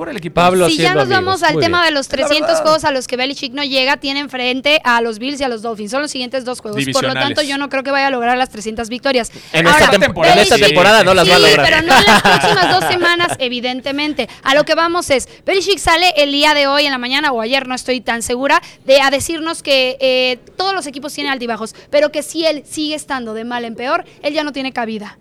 el 0.08 0.16
equipo. 0.16 0.34
Pablo 0.34 0.68
si 0.68 0.78
ya 0.78 0.94
nos 0.94 1.08
vamos 1.08 1.42
al 1.42 1.58
tema 1.58 1.84
de 1.84 1.90
los 1.90 2.08
300 2.08 2.60
juegos 2.60 2.84
a 2.84 2.90
los 2.90 3.06
que 3.06 3.16
Belichick 3.16 3.52
no 3.52 3.62
llega, 3.62 3.98
tienen 3.98 4.28
frente 4.30 4.80
a 4.84 5.00
los 5.00 5.18
Bills 5.18 5.40
y 5.40 5.44
a 5.44 5.48
los 5.48 5.62
Dolphins. 5.62 5.90
Son 5.90 6.02
los 6.02 6.10
siguientes 6.10 6.44
dos 6.44 6.60
juegos. 6.60 6.84
Por 6.92 7.04
lo 7.04 7.14
tanto, 7.14 7.42
yo 7.42 7.58
no 7.58 7.68
creo 7.68 7.82
que 7.82 7.90
vaya 7.90 8.08
a 8.08 8.10
lograr 8.10 8.36
las 8.36 8.50
300 8.50 8.88
victorias. 8.88 9.30
En, 9.52 9.66
esta, 9.66 9.90
temporada, 9.90 11.04
no 11.04 11.14
las 11.14 11.28
va 11.28 11.36
a 11.36 11.38
lograr. 11.38 11.66
pero 11.66 11.82
no 11.86 11.98
en 11.98 12.06
las 12.06 12.22
próximas 12.22 12.80
dos 12.80 12.90
semanas, 12.90 13.36
evidentemente. 13.38 14.28
A 14.42 14.54
lo 14.54 14.64
que 14.64 14.74
vamos 14.74 15.10
es, 15.10 15.28
Belichick 15.44 15.78
sale 15.78 16.14
el 16.16 16.32
día 16.32 16.54
de 16.54 16.66
hoy 16.66 16.86
en 16.86 16.92
la 16.92 16.98
mañana 16.98 17.32
o 17.32 17.40
ayer, 17.40 17.66
no 17.66 17.74
estoy 17.74 18.00
tan 18.00 18.22
segura, 18.22 18.62
de 18.84 19.00
a 19.00 19.10
decirnos 19.10 19.62
que 19.62 19.96
eh, 20.00 20.38
todos 20.56 20.74
los 20.74 20.86
equipos 20.86 21.12
tienen 21.12 21.32
altibajos, 21.32 21.74
pero 21.90 22.10
que 22.10 22.22
si 22.22 22.46
él 22.46 22.64
sigue 22.68 22.94
estando 22.94 23.34
de 23.34 23.44
mal 23.44 23.64
en 23.64 23.74
peor, 23.74 24.04
él 24.22 24.34
ya 24.34 24.44
no 24.44 24.52
tiene 24.52 24.72
cabida. 24.72 25.18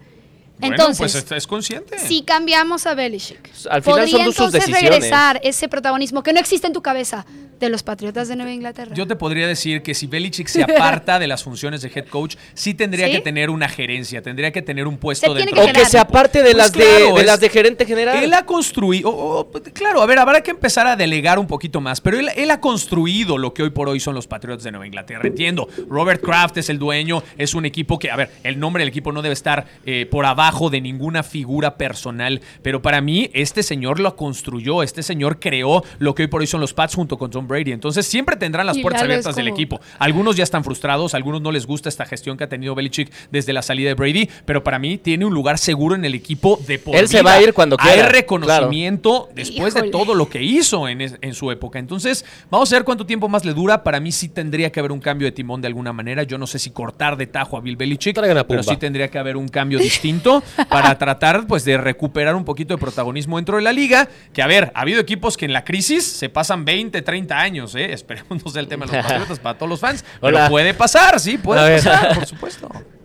Entonces, 0.62 1.24
pues 1.24 1.32
es 1.32 1.48
consciente. 1.48 2.00
Si 2.00 2.24
cambiamos 2.24 2.86
a 2.86 2.94
Belichick, 2.94 3.50
al 3.70 3.84
final 3.84 4.00
podría 4.00 4.26
entonces 4.26 4.70
regresar 4.70 5.40
ese 5.44 5.68
protagonismo 5.68 6.24
que 6.24 6.34
no 6.34 6.40
existe 6.40 6.68
en 6.68 6.74
tu 6.74 6.82
cabeza 6.82 7.26
de 7.62 7.70
los 7.70 7.84
Patriotas 7.84 8.28
de 8.28 8.36
Nueva 8.36 8.52
Inglaterra. 8.52 8.94
Yo 8.94 9.08
te 9.08 9.16
podría 9.16 9.48
decir 9.48 9.82
que 9.84 9.94
si 9.94 10.08
Belichick 10.08 10.48
se 10.48 10.64
aparta 10.64 11.20
de 11.20 11.28
las 11.28 11.44
funciones 11.44 11.82
de 11.82 11.92
head 11.94 12.08
coach, 12.08 12.36
sí 12.54 12.74
tendría 12.74 13.10
que 13.10 13.22
tener 13.22 13.50
una 13.50 13.70
gerencia, 13.70 14.22
tendría 14.22 14.52
que 14.52 14.62
tener 14.62 14.88
un 14.88 14.98
puesto 14.98 15.34
dentro. 15.34 15.64
o 15.64 15.72
que 15.72 15.86
se 15.86 15.98
aparte 15.98 16.40
de, 16.40 16.52
pues 16.52 16.58
las, 16.58 16.72
de, 16.74 17.24
las 17.24 17.40
de 17.40 17.50
gerente 17.50 17.86
general. 17.86 18.24
Él 18.24 18.34
ha 18.34 18.46
construido, 18.46 19.50
claro, 19.74 20.02
a 20.02 20.06
ver, 20.06 20.20
habrá 20.20 20.42
que 20.42 20.52
empezar 20.52 20.88
a 20.88 20.96
delegar 20.96 21.40
un 21.40 21.48
poquito 21.48 21.80
más, 21.80 22.02
pero 22.02 22.18
él, 22.20 22.52
ha 22.52 22.60
construido 22.60 23.38
lo 23.38 23.54
que 23.54 23.64
hoy 23.64 23.70
por 23.70 23.88
hoy 23.88 24.00
son 24.00 24.16
los 24.16 24.28
Patriotas 24.28 24.64
de 24.64 24.72
Nueva 24.72 24.88
Inglaterra. 24.88 25.22
Entiendo, 25.24 25.70
Robert 25.88 26.22
Kraft 26.22 26.58
es 26.58 26.70
el 26.70 26.80
dueño, 26.80 27.24
es 27.38 27.54
un 27.54 27.66
equipo 27.66 28.00
que, 28.00 28.10
a 28.10 28.16
ver, 28.16 28.32
el 28.44 28.60
nombre 28.60 28.82
del 28.82 28.90
equipo 28.90 29.12
no 29.12 29.22
debe 29.22 29.34
estar 29.34 29.68
eh, 29.86 30.08
por 30.10 30.26
abajo 30.26 30.70
de 30.70 30.82
ninguna 30.82 31.24
figura 31.24 31.78
personal, 31.78 32.42
pero 32.64 32.82
para 32.82 33.02
mí 33.02 33.30
este 33.34 33.64
señor 33.64 34.00
lo 34.00 34.16
construyó, 34.16 34.84
este 34.84 35.04
señor 35.04 35.40
creó 35.40 35.84
lo 36.00 36.16
que 36.16 36.24
hoy 36.24 36.28
por 36.28 36.42
hoy 36.42 36.48
son 36.48 36.60
los 36.60 36.74
Pats 36.74 36.96
junto 36.96 37.18
con 37.18 37.30
Tom 37.30 37.48
Brady. 37.52 37.72
Entonces 37.72 38.08
siempre 38.08 38.36
tendrán 38.36 38.66
las 38.66 38.80
puertas 38.80 39.04
abiertas 39.04 39.36
del 39.36 39.48
equipo. 39.48 39.80
Algunos 40.00 40.36
ya 40.36 40.44
están 40.44 40.64
frustrados, 40.64 41.14
algunos 41.14 41.42
no 41.42 41.52
les 41.52 41.66
gusta 41.66 41.90
esta 41.90 42.06
gestión 42.06 42.38
que 42.38 42.46
ha 42.46 42.50
tenido 42.50 42.74
Belichick 42.74 43.12
desde 43.30 43.54
la 43.54 43.62
salida 43.62 43.90
de 43.90 43.94
Brady, 43.96 44.30
pero 44.46 44.64
para 44.64 44.80
mí 44.80 44.98
tiene 44.98 45.26
un 45.26 45.34
lugar 45.34 45.58
seguro 45.58 45.96
en 45.96 46.06
el 46.06 46.16
equipo 46.16 46.60
de 46.68 46.80
por 46.80 46.96
Él 46.96 47.08
se 47.08 47.22
va 47.22 47.34
a 47.34 47.42
ir 47.42 47.54
cuando 47.54 47.78
quiera. 47.78 48.06
Hay 48.06 48.12
reconocimiento 48.12 49.30
después 49.36 49.74
de 49.74 49.90
todo 49.90 50.16
lo 50.16 50.30
que 50.30 50.42
hizo 50.42 50.88
en, 50.88 51.02
en 51.02 51.34
su 51.34 51.52
época. 51.52 51.80
Entonces, 51.80 52.26
vamos 52.50 52.72
a 52.72 52.76
ver 52.76 52.84
cuánto 52.84 53.06
tiempo 53.06 53.30
más 53.30 53.46
le 53.46 53.54
dura. 53.54 53.84
Para 53.84 54.00
mí 54.00 54.12
sí 54.12 54.30
tendría 54.30 54.72
que 54.72 54.80
haber 54.80 54.92
un 54.92 55.00
cambio 55.00 55.26
de 55.26 55.32
timón 55.32 55.62
de 55.62 55.68
alguna 55.68 55.94
manera. 55.94 56.24
Yo 56.24 56.38
no 56.38 56.48
sé 56.48 56.60
si 56.60 56.72
cortar 56.72 57.18
de 57.18 57.28
tajo 57.28 57.58
a 57.58 57.62
Bill 57.62 57.76
Belichick, 57.76 58.20
pero 58.48 58.64
sí 58.64 58.78
tendría 58.78 59.10
que 59.10 59.20
haber 59.20 59.38
un 59.38 59.48
cambio 59.48 59.80
distinto 59.80 60.44
para 60.70 60.98
tratar 60.98 61.46
pues 61.48 61.66
de 61.66 61.78
recuperar 61.78 62.36
un 62.36 62.46
poquito 62.46 62.74
de 62.74 62.80
protagonismo 62.80 63.38
dentro 63.38 63.58
de 63.58 63.64
la 63.64 63.74
liga. 63.74 64.08
Que 64.34 64.42
a 64.42 64.48
ver, 64.48 64.72
ha 64.74 64.82
habido 64.82 65.00
equipos 65.00 65.38
que 65.38 65.46
en 65.46 65.54
la 65.54 65.64
crisis 65.64 66.06
se 66.06 66.30
pasan 66.30 66.66
20, 66.66 67.02
30 67.02 67.40
años, 67.40 67.41
¿eh? 67.48 67.94
Esperemos 67.94 68.44
no 68.44 68.52
sea 68.52 68.62
el 68.62 68.68
tema 68.68 68.86
de 68.86 68.98
los 68.98 69.06
patriotas 69.08 69.40
para 69.40 69.58
todos 69.58 69.70
los 69.70 69.80
fans. 69.80 70.04
Pero 70.20 70.50
puede 70.50 70.74
pasar, 70.74 71.20
sí, 71.20 71.38
puede 71.38 71.78
pasar, 71.78 72.16
por 72.16 72.26
supuesto. 72.26 72.70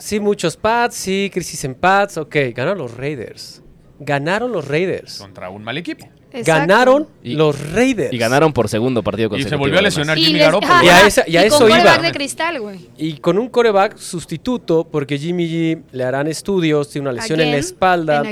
Sí, 0.00 0.20
muchos 0.20 0.56
pads, 0.56 0.94
sí, 0.94 1.30
crisis 1.32 1.64
en 1.64 1.74
pads. 1.74 2.18
Ok, 2.18 2.36
ganaron 2.54 2.78
los 2.78 2.94
Raiders. 2.96 3.62
Ganaron 3.98 4.52
los 4.52 4.68
Raiders. 4.68 5.18
Contra 5.18 5.50
un 5.50 5.64
mal 5.64 5.76
equipo. 5.78 6.08
Ganaron 6.44 7.08
los 7.22 7.72
Raiders. 7.72 8.12
Y 8.12 8.18
ganaron 8.18 8.52
por 8.52 8.68
segundo 8.68 9.02
partido 9.02 9.30
consecutivo. 9.30 9.48
Y 9.48 9.50
se 9.50 9.56
volvió 9.56 9.78
a 9.78 9.82
lesionar 9.82 10.18
Jimmy 10.18 10.38
Garoppolo. 10.38 10.84
Y 10.84 10.88
a, 11.36 11.42
eso 11.42 11.68
iba. 11.68 11.98
De 11.98 12.12
cristal, 12.12 12.60
y 12.96 13.14
con 13.14 13.38
un 13.38 13.48
coreback 13.48 13.96
sustituto, 13.96 14.84
porque 14.84 15.18
Jimmy 15.18 15.48
G 15.48 15.82
le 15.90 16.04
harán 16.04 16.26
estudios, 16.28 16.90
tiene 16.90 17.08
una 17.08 17.20
lesión 17.20 17.40
en 17.40 17.50
la 17.50 17.56
espalda. 17.56 18.22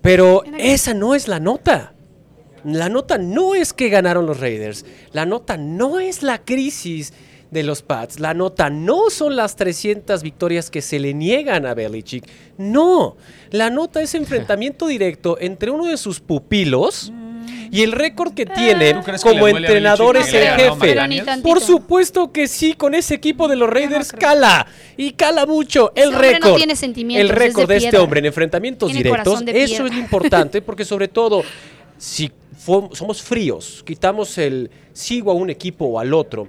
Pero 0.00 0.42
esa 0.58 0.94
no 0.94 1.14
es 1.14 1.28
la 1.28 1.38
nota. 1.38 1.92
La 2.64 2.88
nota 2.88 3.18
no 3.18 3.54
es 3.54 3.72
que 3.72 3.88
ganaron 3.88 4.26
los 4.26 4.40
Raiders. 4.40 4.84
La 5.12 5.26
nota 5.26 5.56
no 5.56 6.00
es 6.00 6.22
la 6.22 6.38
crisis 6.38 7.12
de 7.50 7.62
los 7.62 7.82
Pats. 7.82 8.20
La 8.20 8.34
nota 8.34 8.70
no 8.70 9.10
son 9.10 9.36
las 9.36 9.56
300 9.56 10.22
victorias 10.22 10.70
que 10.70 10.82
se 10.82 10.98
le 10.98 11.14
niegan 11.14 11.66
a 11.66 11.74
Belichick. 11.74 12.24
No. 12.58 13.16
La 13.50 13.70
nota 13.70 14.00
es 14.02 14.14
enfrentamiento 14.14 14.86
directo 14.88 15.36
entre 15.40 15.70
uno 15.70 15.86
de 15.86 15.96
sus 15.96 16.20
pupilos 16.20 17.12
y 17.72 17.82
el 17.82 17.92
récord 17.92 18.34
que 18.34 18.46
tiene 18.46 19.00
como 19.22 19.48
entrenador 19.48 20.16
es 20.16 20.32
el 20.32 20.48
jefe. 20.48 20.96
Por 21.42 21.60
supuesto 21.60 22.32
que 22.32 22.48
sí, 22.48 22.74
con 22.74 22.94
ese 22.94 23.14
equipo 23.14 23.48
de 23.48 23.56
los 23.56 23.70
Raiders 23.70 24.12
cala. 24.12 24.66
Y 24.96 25.12
cala 25.12 25.46
mucho 25.46 25.92
el 25.94 26.12
récord. 26.12 26.60
el 26.60 27.28
récord 27.28 27.68
de, 27.68 27.76
este 27.76 27.96
hombre 27.96 28.20
en 28.20 28.26
enfrentamientos 28.26 28.92
directos. 28.92 29.42
Eso 29.46 29.86
es 29.86 29.92
lo 29.92 29.98
importante 29.98 30.62
porque 30.62 30.84
sobre 30.84 31.08
todo 31.08 31.42
si 31.96 32.30
somos 32.92 33.22
fríos, 33.22 33.82
quitamos 33.86 34.36
el 34.38 34.70
sigo 34.92 35.30
a 35.30 35.34
un 35.34 35.50
equipo 35.50 35.86
o 35.86 35.98
al 35.98 36.12
otro, 36.12 36.48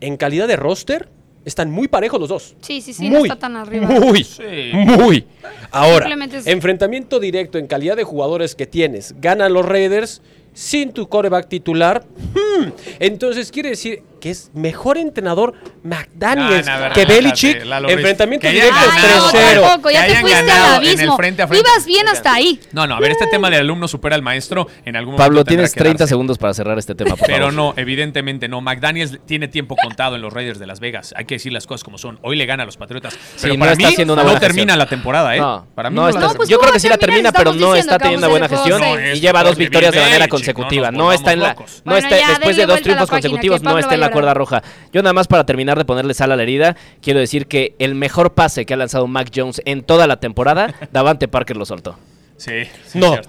en 0.00 0.16
calidad 0.16 0.46
de 0.46 0.56
roster, 0.56 1.08
están 1.44 1.70
muy 1.70 1.88
parejos 1.88 2.20
los 2.20 2.28
dos. 2.28 2.56
Sí, 2.60 2.80
sí, 2.80 2.92
sí, 2.92 3.08
no 3.08 3.18
está 3.18 3.38
tan 3.38 3.56
arriba. 3.56 3.86
Muy, 3.86 4.26
muy. 4.72 5.24
Ahora, 5.70 6.08
enfrentamiento 6.44 7.20
directo 7.20 7.58
en 7.58 7.66
calidad 7.66 7.96
de 7.96 8.04
jugadores 8.04 8.54
que 8.54 8.66
tienes, 8.66 9.14
ganan 9.20 9.52
los 9.52 9.64
Raiders 9.64 10.22
sin 10.52 10.92
tu 10.92 11.08
coreback 11.08 11.48
titular. 11.48 12.06
Hmm, 12.34 12.68
entonces 12.98 13.50
quiere 13.50 13.70
decir 13.70 14.02
que 14.24 14.30
es 14.30 14.50
mejor 14.54 14.96
entrenador 14.96 15.52
McDaniels 15.82 16.66
que 16.94 17.04
Belichick. 17.04 17.56
Enfrentamiento 17.60 18.48
directo 18.48 18.74
3-0. 18.74 19.92
ya 19.92 20.06
te 20.06 20.16
fuiste 20.16 20.50
al 20.50 20.74
abismo. 20.76 21.18
Vivas 21.18 21.84
bien 21.84 22.08
hasta 22.08 22.32
ahí. 22.32 22.58
No, 22.72 22.86
no, 22.86 22.96
a 22.96 23.00
ver, 23.00 23.10
este 23.10 23.26
tema 23.26 23.50
del 23.50 23.60
alumno 23.60 23.86
supera 23.86 24.16
al 24.16 24.22
maestro 24.22 24.66
en 24.86 24.96
algún 24.96 25.12
momento. 25.12 25.28
Pablo, 25.28 25.44
tienes 25.44 25.74
30 25.74 26.06
segundos 26.06 26.38
para 26.38 26.54
cerrar 26.54 26.78
este 26.78 26.94
tema, 26.94 27.16
por 27.16 27.26
Pero 27.26 27.52
no, 27.52 27.74
evidentemente 27.76 28.48
no. 28.48 28.62
McDaniels 28.62 29.18
tiene 29.26 29.46
tiempo 29.46 29.76
contado 29.76 30.16
en 30.16 30.22
los 30.22 30.32
Raiders 30.32 30.58
de 30.58 30.68
Las 30.68 30.80
Vegas. 30.80 31.12
Hay 31.18 31.26
que 31.26 31.34
decir 31.34 31.52
las 31.52 31.66
cosas 31.66 31.84
como 31.84 31.98
son. 31.98 32.18
Hoy 32.22 32.36
le 32.36 32.46
gana 32.46 32.62
a 32.62 32.66
los 32.66 32.78
Patriotas. 32.78 33.18
Pero 33.42 33.58
para 33.58 33.74
mí 33.74 33.84
no 34.06 34.38
termina 34.38 34.74
la 34.74 34.86
temporada, 34.86 35.36
¿eh? 35.36 35.40
No, 35.40 35.66
para 35.74 35.90
mí 35.90 35.96
no, 35.96 36.10
pues 36.34 36.48
yo 36.48 36.58
creo 36.58 36.72
que 36.72 36.80
sí 36.80 36.88
la 36.88 36.96
termina, 36.96 37.30
pero 37.30 37.52
no 37.52 37.74
está 37.74 37.98
teniendo 37.98 38.30
buena 38.30 38.48
gestión 38.48 38.80
y 39.12 39.20
lleva 39.20 39.44
dos 39.44 39.58
victorias 39.58 39.92
de 39.92 40.00
manera 40.00 40.28
consecutiva. 40.28 40.90
No 40.90 41.12
está 41.12 41.34
en 41.34 41.40
la 41.40 41.54
después 41.84 42.56
de 42.56 42.64
dos 42.64 42.80
triunfos 42.80 43.10
consecutivos 43.10 43.60
no 43.60 43.78
está 43.78 43.92
en 43.92 44.00
la 44.00 44.13
cuerda 44.14 44.32
roja. 44.34 44.62
Yo 44.92 45.02
nada 45.02 45.12
más 45.12 45.28
para 45.28 45.44
terminar 45.44 45.76
de 45.76 45.84
ponerle 45.84 46.14
sal 46.14 46.32
a 46.32 46.36
la 46.36 46.42
herida, 46.42 46.76
quiero 47.02 47.20
decir 47.20 47.46
que 47.46 47.74
el 47.78 47.94
mejor 47.94 48.32
pase 48.32 48.64
que 48.64 48.72
ha 48.74 48.76
lanzado 48.78 49.06
Mac 49.06 49.30
Jones 49.34 49.60
en 49.66 49.82
toda 49.82 50.06
la 50.06 50.16
temporada, 50.16 50.74
Davante 50.92 51.28
Parker 51.28 51.56
lo 51.56 51.66
soltó. 51.66 51.98
Sí, 52.36 52.52
no. 52.94 53.16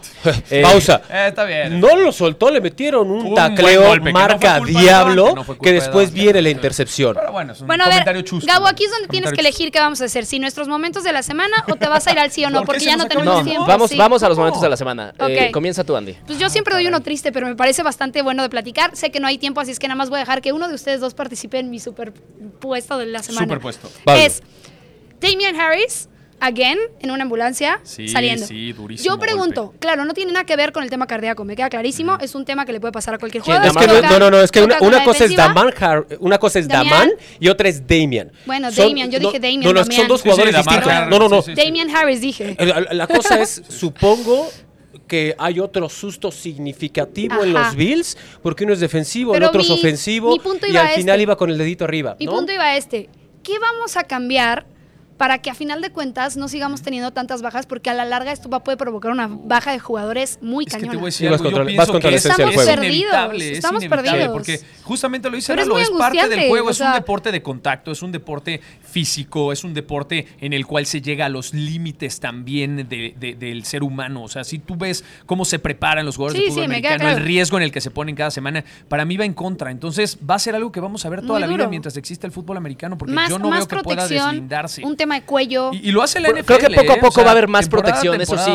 Eh, 0.50 0.62
Pausa. 0.62 1.02
Eh, 1.10 1.28
está 1.30 1.44
bien. 1.44 1.80
No 1.80 1.96
lo 1.96 2.12
soltó, 2.12 2.50
le 2.50 2.60
metieron 2.60 3.10
un, 3.10 3.36
tacleo 3.36 3.96
marca 4.12 4.60
diablo 4.60 5.36
que, 5.62 5.72
después 5.72 6.12
viene 6.12 6.42
la 6.42 6.50
intercepción. 6.50 7.16
Pero 7.16 7.32
bueno, 7.32 7.54
es 7.54 7.62
un 7.62 7.68
bueno, 7.68 7.84
a 7.84 7.90
ver, 7.90 8.04
Gabo, 8.44 8.68
aquí 8.68 8.86
es 8.86 8.92
donde 8.92 9.08
tienes 9.08 9.32
que 9.32 9.42
elegir 9.42 9.72
qué 9.72 9.80
vamos 9.80 10.02
a 10.02 10.06
hacer. 10.06 10.26
Si 10.26 10.40
nuestros 10.40 10.68
momentos 10.68 11.04
de 11.04 11.12
la 11.12 11.24
semana 11.24 11.64
o 11.68 11.76
te 11.76 11.88
vas 11.88 12.08
a 12.08 12.12
ir 12.12 12.20
al 12.20 12.32
sí 12.32 12.44
o 12.44 12.50
no, 12.50 12.64
porque 12.64 12.86
ya 12.86 12.98
no 12.98 13.08
tenemos 13.08 13.44
tiempo. 13.44 13.66
Vamos, 13.66 13.96
vamos 13.96 14.24
a 14.24 14.30
los 14.30 14.38
momentos 14.38 14.62
de 14.62 14.70
la 14.70 14.78
semana. 14.78 15.14
Eh, 15.28 15.52
comienza 15.52 15.84
tú, 15.84 15.96
Andy. 15.96 16.14
Pues 16.26 16.40
yo 16.40 16.50
siempre 16.50 16.74
doy 16.74 16.88
uno 16.88 17.02
triste, 17.02 17.32
pero 17.32 17.48
me 17.48 17.56
parece 17.56 17.84
bastante 17.84 18.22
bueno 18.22 18.44
de 18.44 18.50
platicar. 18.50 18.96
Sé 18.96 19.12
que 19.12 19.20
no 19.20 19.28
hay 19.28 19.38
tiempo, 19.38 19.62
así 19.62 19.72
es 19.72 19.80
que 19.80 19.88
nada 19.88 19.98
más 19.98 20.10
voy 20.10 20.18
a 20.18 20.20
dejar 20.22 20.42
que 20.42 20.54
uno 20.54 20.68
de 20.68 20.74
ustedes 20.74 21.00
dos 21.00 21.14
participe 21.14 21.60
en 21.60 21.70
mi 21.70 21.80
superpuesto 21.80 22.98
de 22.98 23.06
la 23.08 23.22
semana. 23.22 23.46
Superpuesto. 23.46 23.90
Es 24.08 24.42
Damian 25.22 25.60
Harris 25.60 26.10
again 26.40 26.78
en 27.00 27.12
una 27.12 27.24
ambulancia 27.24 27.80
saliendo. 27.84 28.46
Sí, 28.46 28.74
durísimo. 28.74 29.16
Yo 29.16 29.20
pregunto, 29.20 29.74
claro, 29.80 30.06
no 30.06 30.14
tiene 30.14 30.32
nada 30.32 30.46
que 30.46 30.56
ver 30.56 30.72
con 30.72 30.84
el 30.84 30.90
tema 30.90 31.08
cardíaco, 31.08 31.44
me 31.46 31.56
queda 31.56 31.70
clarísimo, 31.70 32.18
es 32.22 32.36
un 32.36 32.46
tema 32.46 32.66
que 32.66 32.74
le 32.74 32.80
puede 32.80 32.92
pasar 32.92 33.16
a 33.16 33.18
cualquier 33.18 33.44
jugador. 33.44 33.74
no, 34.10 34.20
no, 34.20 34.32
no, 34.32 34.42
es 34.42 34.52
que 34.52 34.62
una, 34.62 35.04
cosa 35.04 35.26
es 35.26 35.36
Daman, 35.36 35.74
una 36.20 36.38
cosa 36.38 36.60
es 36.60 36.68
Daman 36.68 37.12
y 37.40 37.48
otra 37.48 37.70
es 37.70 37.86
Damian. 37.86 38.32
Bueno, 38.46 38.72
Damian, 38.72 39.10
yo 39.12 39.20
dije 39.20 39.40
Damian. 39.40 39.62
No, 39.62 39.74
no, 39.74 39.86
son 39.86 40.08
dos 40.08 40.22
jugadores 40.22 40.56
distintos. 40.56 40.92
no, 41.10 41.20
no, 41.20 41.30
no. 41.30 41.42
Damian 41.42 41.90
Harris 41.96 42.22
dije. 42.22 42.56
La, 42.92 43.08
cosa 43.08 43.42
es, 43.42 43.62
supongo 43.70 44.50
que 45.08 45.36
hay 45.38 45.60
otro 45.60 45.88
susto 45.90 46.32
significativo 46.32 47.44
en 47.44 47.54
los 47.54 47.76
Bills, 47.76 48.18
porque 48.42 48.64
uno 48.64 48.74
es 48.74 48.80
defensivo, 48.80 49.36
el 49.36 49.44
otro 49.44 49.62
es 49.62 49.70
ofensivo, 49.70 50.38
y 50.68 50.76
al 50.76 50.90
final 50.90 51.16
este. 51.16 51.24
iba 51.24 51.36
con 51.36 51.50
el 51.50 51.58
dedito 51.58 51.84
arriba. 51.84 52.16
Mi 52.20 52.28
punto 52.28 52.52
iba 52.52 52.64
a 52.64 52.78
este. 52.78 53.10
¿Qué 53.44 53.60
vamos 53.60 53.96
a 53.96 54.04
cambiar 54.04 54.66
para 55.18 55.40
que 55.40 55.50
a 55.50 55.56
final 55.56 55.82
de 55.82 55.92
cuentas 55.92 56.36
no 56.36 56.48
sigamos 56.48 56.82
teniendo 56.82 57.12
tantas 57.12 57.42
bajas, 57.42 57.66
porque 57.66 57.90
a 57.90 57.94
la 57.94 58.04
larga 58.04 58.32
esto 58.32 58.50
va 58.50 58.58
a 58.58 58.64
poder 58.64 58.78
provocar 58.78 59.12
una 59.12 59.28
baja 59.28 59.72
de 59.72 59.80
jugadores 59.80 60.40
muy 60.42 60.66
cañona. 60.66 60.92
Que 60.92 60.98
te 60.98 60.98
voy 60.98 61.06
a 61.06 61.12
decir 61.12 61.30
yo 61.30 61.66
pienso 61.66 62.00
que 62.00 62.16
estamos 62.16 62.56
perdidos, 62.56 63.42
estamos 63.42 63.86
perdidos. 63.86 64.30
Porque 64.30 64.60
justamente 64.84 65.30
lo 65.30 65.36
dice 65.36 65.56
Lalo, 65.56 65.80
es, 65.80 65.90
parte 65.92 66.28
del 66.28 66.50
juego, 66.50 66.70
es 66.70 66.80
un 66.80 66.92
deporte 66.94 67.32
de 67.32 67.42
contacto, 67.42 67.92
es 67.92 68.02
un 68.02 68.12
deporte 68.12 68.60
físico, 68.82 69.52
es 69.54 69.64
un 69.64 69.74
deporte 69.74 70.28
en 70.42 70.54
el 70.54 70.66
cual 70.66 70.86
se 70.86 71.02
llega 71.02 71.28
a 71.28 71.30
los 71.30 71.54
límites 71.54 72.20
también 72.20 72.88
del 72.88 73.66
ser 73.66 73.84
humano. 73.84 74.24
O 74.24 74.28
sea, 74.28 74.44
si 74.44 74.60
tú 74.60 74.76
ves 74.76 75.06
cómo 75.26 75.46
se 75.46 75.60
preparan 75.60 76.06
los 76.06 76.18
jugadores 76.18 76.42
de 76.42 76.50
fútbol 76.50 76.66
americano, 76.66 77.10
el 77.10 77.24
riesgo 77.24 77.58
en 77.58 77.64
el 77.64 77.72
que 77.72 77.80
se 77.80 77.92
ponen 77.92 78.16
cada 78.16 78.32
semana, 78.32 78.66
para 78.90 79.06
mí 79.06 79.16
va 79.16 79.24
en 79.24 79.34
contra. 79.34 79.72
Entonces 79.72 80.18
va 80.30 80.36
a 80.36 80.40
ser 80.40 80.56
algo 80.56 80.72
que 80.72 80.82
vamos 80.82 81.06
a 81.06 81.10
ver 81.10 81.22
toda 81.26 81.40
la 81.40 81.48
vida 81.48 81.68
mientras 81.68 81.96
existe 81.96 82.28
el 82.28 82.34
fútbol 82.34 82.58
americano, 82.58 82.98
porque 82.98 83.16
yo 83.30 83.40
no 83.40 83.50
veo 83.50 83.66
que 83.66 83.78
pueda 83.78 84.08
deslindarse 84.08 84.82
de 85.14 85.22
cuello. 85.22 85.72
Y, 85.72 85.92
lo 85.92 86.02
hace 86.02 86.20
la 86.20 86.30
NFL. 86.30 86.46
Creo 86.46 86.60
que 86.60 86.76
poco 86.76 86.92
a 86.92 86.96
¿eh? 86.96 87.00
poco 87.00 87.22
va 87.22 87.28
a 87.28 87.32
haber 87.32 87.48
más 87.48 87.70
protección, 87.70 88.20
eso 88.20 88.38
sí. 88.38 88.52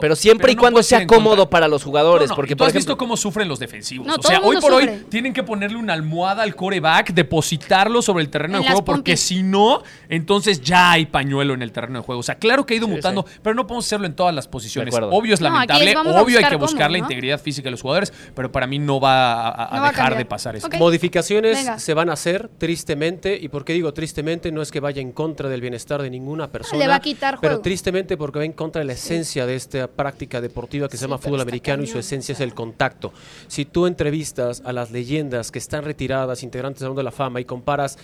Pero 0.00 0.14
siempre 0.14 0.52
y 0.52 0.56
cuando 0.56 0.82
sea 0.82 1.06
cómodo 1.06 1.48
para 1.48 1.68
los 1.68 1.82
jugadores. 1.82 2.30
porque, 2.32 2.54
tú 2.54 2.64
has 2.64 2.74
visto 2.74 2.98
cómo 2.98 3.16
sufren 3.16 3.48
los 3.48 3.58
defensivos. 3.58 4.06
o 4.06 4.22
sea, 4.22 4.40
hoy 4.40 4.58
por 4.60 4.72
hoy 4.74 5.04
tienen 5.08 5.32
que 5.32 5.42
ponerle 5.42 5.78
una 5.78 5.94
almohada 5.94 6.42
al 6.42 6.54
coreback, 6.54 7.12
depositarlo 7.12 8.02
sobre 8.02 8.22
el 8.22 8.28
terreno 8.28 8.58
de 8.58 8.64
juego, 8.64 8.84
porque 8.84 9.16
si 9.16 9.42
no, 9.42 9.82
entonces 10.08 10.60
ya 10.60 10.92
hay 10.92 11.06
pañuelo 11.06 11.54
en 11.54 11.62
el 11.62 11.72
terreno 11.72 12.00
de 12.00 12.04
juego. 12.04 12.20
O 12.20 12.22
sea, 12.22 12.36
claro 12.36 12.66
que 12.66 12.74
ha 12.74 12.76
ido 12.76 12.88
mutando, 12.88 13.24
pero 13.42 13.54
no 13.54 13.66
podemos 13.66 13.86
hacerlo 13.86 14.06
en 14.06 14.14
todas 14.14 14.34
las 14.34 14.48
posiciones. 14.48 14.94
Obvio 14.94 15.34
es 15.34 15.40
lamentable, 15.40 15.94
obvio 15.96 16.38
hay 16.38 16.44
que 16.44 16.56
buscar 16.56 16.90
la 16.90 16.98
integridad 16.98 17.40
física 17.40 17.66
de 17.66 17.72
los 17.72 17.82
jugadores, 17.82 18.12
pero 18.34 18.52
para 18.52 18.66
mí 18.66 18.78
no 18.78 19.00
va 19.00 19.48
a, 19.48 19.88
dejar 19.88 20.16
de 20.16 20.24
pasar 20.24 20.56
eso. 20.56 20.68
Modificaciones 20.78 21.66
se 21.78 21.94
van 21.94 22.10
a 22.10 22.14
hacer, 22.14 22.50
tristemente, 22.58 23.38
y 23.40 23.48
por 23.48 23.64
qué 23.64 23.72
digo 23.72 23.92
tristemente, 23.92 24.52
no 24.52 24.62
es 24.62 24.70
que 24.70 24.80
vaya 24.80 25.00
en 25.00 25.12
contra 25.12 25.48
del 25.48 25.60
bienestar 25.60 25.85
de 25.86 26.10
ninguna 26.10 26.50
persona. 26.50 26.78
Le 26.78 26.88
va 26.88 26.96
a 26.96 27.00
quitar 27.00 27.38
Pero 27.40 27.60
tristemente 27.60 28.16
porque 28.16 28.40
va 28.40 28.44
en 28.44 28.52
contra 28.52 28.80
de 28.80 28.86
la 28.86 28.94
esencia 28.94 29.46
de 29.46 29.54
esta 29.54 29.86
práctica 29.86 30.40
deportiva 30.40 30.88
que 30.88 30.96
se 30.96 31.02
llama 31.02 31.18
fútbol 31.18 31.40
americano 31.40 31.84
y 31.84 31.86
su 31.86 31.98
esencia 31.98 32.32
es 32.32 32.40
el 32.40 32.54
contacto. 32.54 33.12
Si 33.46 33.64
tú 33.64 33.86
entrevistas 33.86 34.62
a 34.64 34.72
las 34.72 34.90
leyendas 34.90 35.50
que 35.52 35.58
están 35.58 35.84
retiradas, 35.84 36.42
integrantes 36.42 36.80
del 36.80 36.88
mundo 36.88 37.00
de 37.00 37.04
la 37.04 37.12
fama, 37.12 37.40
y 37.40 37.44
comparas 37.44 37.98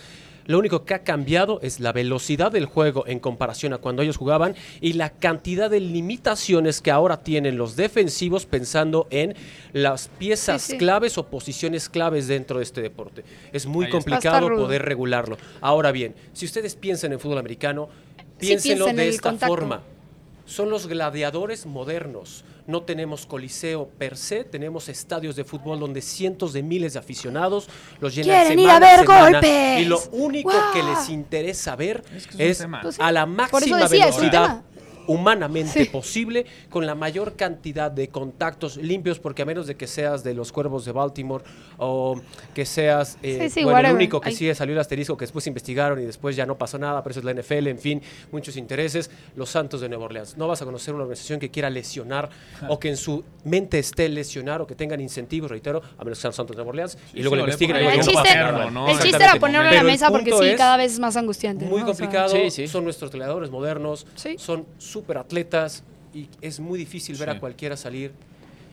lo 0.45 0.59
único 0.59 0.85
que 0.85 0.93
ha 0.93 1.03
cambiado 1.03 1.59
es 1.61 1.79
la 1.79 1.91
velocidad 1.91 2.51
del 2.51 2.65
juego 2.65 3.05
en 3.07 3.19
comparación 3.19 3.73
a 3.73 3.77
cuando 3.77 4.01
ellos 4.01 4.17
jugaban 4.17 4.55
y 4.81 4.93
la 4.93 5.09
cantidad 5.09 5.69
de 5.69 5.79
limitaciones 5.79 6.81
que 6.81 6.91
ahora 6.91 7.23
tienen 7.23 7.57
los 7.57 7.75
defensivos 7.75 8.45
pensando 8.45 9.07
en 9.09 9.35
las 9.71 10.07
piezas 10.07 10.73
claves 10.77 11.17
o 11.17 11.27
posiciones 11.27 11.89
claves 11.89 12.27
dentro 12.27 12.57
de 12.57 12.63
este 12.63 12.81
deporte. 12.81 13.23
Es 13.51 13.65
muy 13.65 13.89
complicado 13.89 14.47
poder 14.49 14.83
regularlo. 14.83 15.37
Ahora 15.61 15.91
bien, 15.91 16.15
si 16.33 16.45
ustedes 16.45 16.75
piensan 16.75 17.13
en 17.13 17.19
fútbol 17.19 17.37
americano, 17.37 17.89
piénsenlo 18.39 18.87
de 18.87 19.09
esta 19.09 19.33
forma. 19.33 19.81
Son 20.45 20.69
los 20.69 20.87
gladiadores 20.87 21.65
modernos 21.65 22.43
no 22.67 22.83
tenemos 22.83 23.25
coliseo 23.25 23.87
per 23.97 24.17
se, 24.17 24.43
tenemos 24.43 24.89
estadios 24.89 25.35
de 25.35 25.43
fútbol 25.43 25.79
donde 25.79 26.01
cientos 26.01 26.53
de 26.53 26.63
miles 26.63 26.93
de 26.93 26.99
aficionados 26.99 27.67
los 27.99 28.15
llenan 28.15 28.45
Quieren 28.45 28.59
ir 28.59 28.69
a 28.69 28.79
ver 28.79 29.05
golpes. 29.05 29.81
Y 29.81 29.85
lo 29.85 30.01
único 30.11 30.53
que 30.73 30.83
les 30.83 31.09
interesa 31.09 31.75
ver 31.75 32.03
es, 32.37 32.65
a 32.99 33.11
la 33.11 33.25
máxima 33.25 33.87
velocidad 33.87 34.63
humanamente 35.07 35.85
posible, 35.91 36.45
con 36.69 36.85
la 36.85 36.95
mayor 36.95 37.35
cantidad 37.35 37.91
de 37.91 38.07
contactos 38.07 38.77
limpios, 38.77 39.19
porque 39.19 39.41
a 39.41 39.45
menos 39.45 39.67
de 39.67 39.75
que 39.75 39.87
seas 39.87 40.23
de 40.23 40.33
los 40.33 40.51
cuervos 40.51 40.85
de 40.85 40.91
Baltimore 40.91 41.43
o 41.77 42.19
que 42.53 42.65
seas 42.65 43.17
eh, 43.21 43.49
bueno, 43.63 43.89
el 43.89 43.95
único 43.95 44.21
que 44.21 44.31
sigue 44.31 44.55
salió 44.55 44.73
el 44.73 44.79
asterisco 44.79 45.17
que 45.17 45.23
después 45.23 45.45
investigaron 45.47 45.99
y 45.99 46.05
después 46.05 46.35
ya 46.35 46.45
no 46.45 46.57
pasó 46.57 46.77
nada, 46.77 47.01
pero 47.03 47.11
eso 47.11 47.19
es 47.19 47.25
la 47.25 47.33
NFL, 47.33 47.67
en 47.67 47.79
fin, 47.79 48.01
muchos 48.31 48.57
intereses, 48.57 49.09
los 49.35 49.49
Santos 49.49 49.81
de 49.81 49.89
Nueva 49.89 50.05
Orleans. 50.05 50.37
No 50.37 50.47
vas 50.47 50.61
a 50.61 50.65
conocer 50.65 50.93
una 50.93 51.03
organización 51.03 51.39
que 51.39 51.49
quiera 51.49 51.69
lesionar 51.69 52.29
o 52.67 52.79
que 52.79 52.89
en 52.89 52.97
su 52.97 53.23
mente 53.43 53.79
esté 53.79 54.09
lesionar 54.09 54.61
o 54.61 54.67
que 54.67 54.75
tengan 54.75 54.99
incentivos, 55.01 55.49
reitero, 55.51 55.81
a 55.97 56.03
menos 56.03 56.17
que 56.17 56.21
sean 56.21 56.33
Santos 56.33 56.55
de 56.55 56.63
Nueva 56.63 56.69
Orleans, 56.69 56.97
y 57.13 57.21
luego 57.21 57.35
lo 57.35 57.43
investiguen. 57.43 57.77
El, 57.77 58.01
chiste, 58.01 58.29
el 58.29 58.99
chiste 58.99 59.23
era 59.23 59.35
ponerlo 59.39 59.69
en 59.69 59.75
la 59.75 59.83
mesa 59.83 60.09
porque 60.09 60.31
sí, 60.31 60.55
cada 60.57 60.77
vez 60.77 60.93
es 60.93 60.99
más 60.99 61.15
angustiante. 61.15 61.65
Muy 61.65 61.83
complicado, 61.83 62.33
son 62.67 62.83
nuestros 62.83 63.11
creadores 63.11 63.49
modernos, 63.49 64.05
son 64.37 64.65
súper 64.93 65.17
atletas 65.17 65.83
y 66.13 66.29
es 66.41 66.59
muy 66.59 66.77
difícil 66.77 67.17
ver 67.17 67.31
a 67.31 67.39
cualquiera 67.39 67.75
salir 67.75 68.11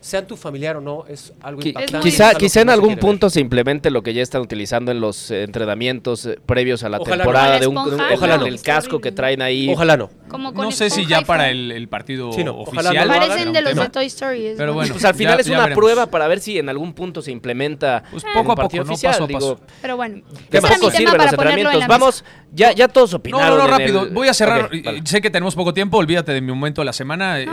sean 0.01 0.25
tu 0.25 0.35
familiar 0.35 0.77
o 0.77 0.81
no, 0.81 1.05
es 1.07 1.31
algo 1.41 1.61
impactante. 1.63 2.09
Quizá, 2.09 2.33
quizá 2.33 2.61
en 2.61 2.71
algún 2.71 2.97
punto 2.97 3.29
se 3.29 3.39
implemente 3.39 3.91
lo 3.91 4.01
que 4.01 4.15
ya 4.15 4.23
están 4.23 4.41
utilizando 4.41 4.91
en 4.91 4.99
los 4.99 5.29
entrenamientos 5.29 6.25
eh, 6.25 6.39
previos 6.43 6.83
a 6.83 6.89
la 6.89 6.99
temporada 6.99 7.59
de 7.59 7.67
un, 7.67 7.77
ojalá 7.77 8.37
no. 8.37 8.47
el 8.47 8.59
casco 8.61 8.99
que 8.99 9.11
traen 9.11 9.43
ahí. 9.43 9.69
Ojalá 9.71 9.97
no. 9.97 10.09
no 10.53 10.71
sé 10.71 10.89
si 10.89 11.05
ya 11.05 11.21
para 11.21 11.51
el, 11.51 11.87
partido 11.87 12.29
oficial. 12.29 13.07
Parecen 13.07 13.53
de 13.53 13.61
los 13.61 13.75
de 13.75 13.89
Toy 13.89 14.07
Story. 14.07 14.53
Pero 14.57 14.73
bueno, 14.73 14.91
pues 14.91 15.05
al 15.05 15.13
final 15.13 15.39
es 15.39 15.47
una 15.47 15.69
prueba 15.69 16.07
para 16.07 16.27
ver 16.27 16.39
si 16.39 16.57
en 16.57 16.67
algún 16.67 16.93
punto 16.93 17.21
se 17.21 17.31
implementa 17.31 18.03
pues 18.09 18.23
poco 18.33 18.53
a 18.53 18.55
poco, 18.55 18.81
oficial, 18.81 19.13
paso 19.13 19.23
a 19.25 19.27
paso. 19.27 19.59
pero 19.81 19.97
bueno, 19.97 20.23
que 20.49 20.61
poco 20.61 20.89
sirven 20.89 21.17
los 21.17 21.31
entrenamientos. 21.31 21.87
Vamos, 21.87 22.25
ya, 22.53 22.73
ya 22.73 22.87
todos 22.87 23.13
opinaron. 23.13 23.49
No, 23.49 23.55
no, 23.55 23.61
no, 23.63 23.67
rápido. 23.67 24.09
Voy 24.11 24.27
a 24.27 24.33
cerrar. 24.33 24.69
Sé 25.05 25.21
que 25.21 25.29
tenemos 25.29 25.55
poco 25.55 25.73
tiempo, 25.73 25.97
olvídate 25.97 26.33
de 26.33 26.41
mi 26.41 26.47
momento 26.47 26.81
de 26.81 26.85
la 26.85 26.93
semana, 26.93 27.39
eh, 27.39 27.47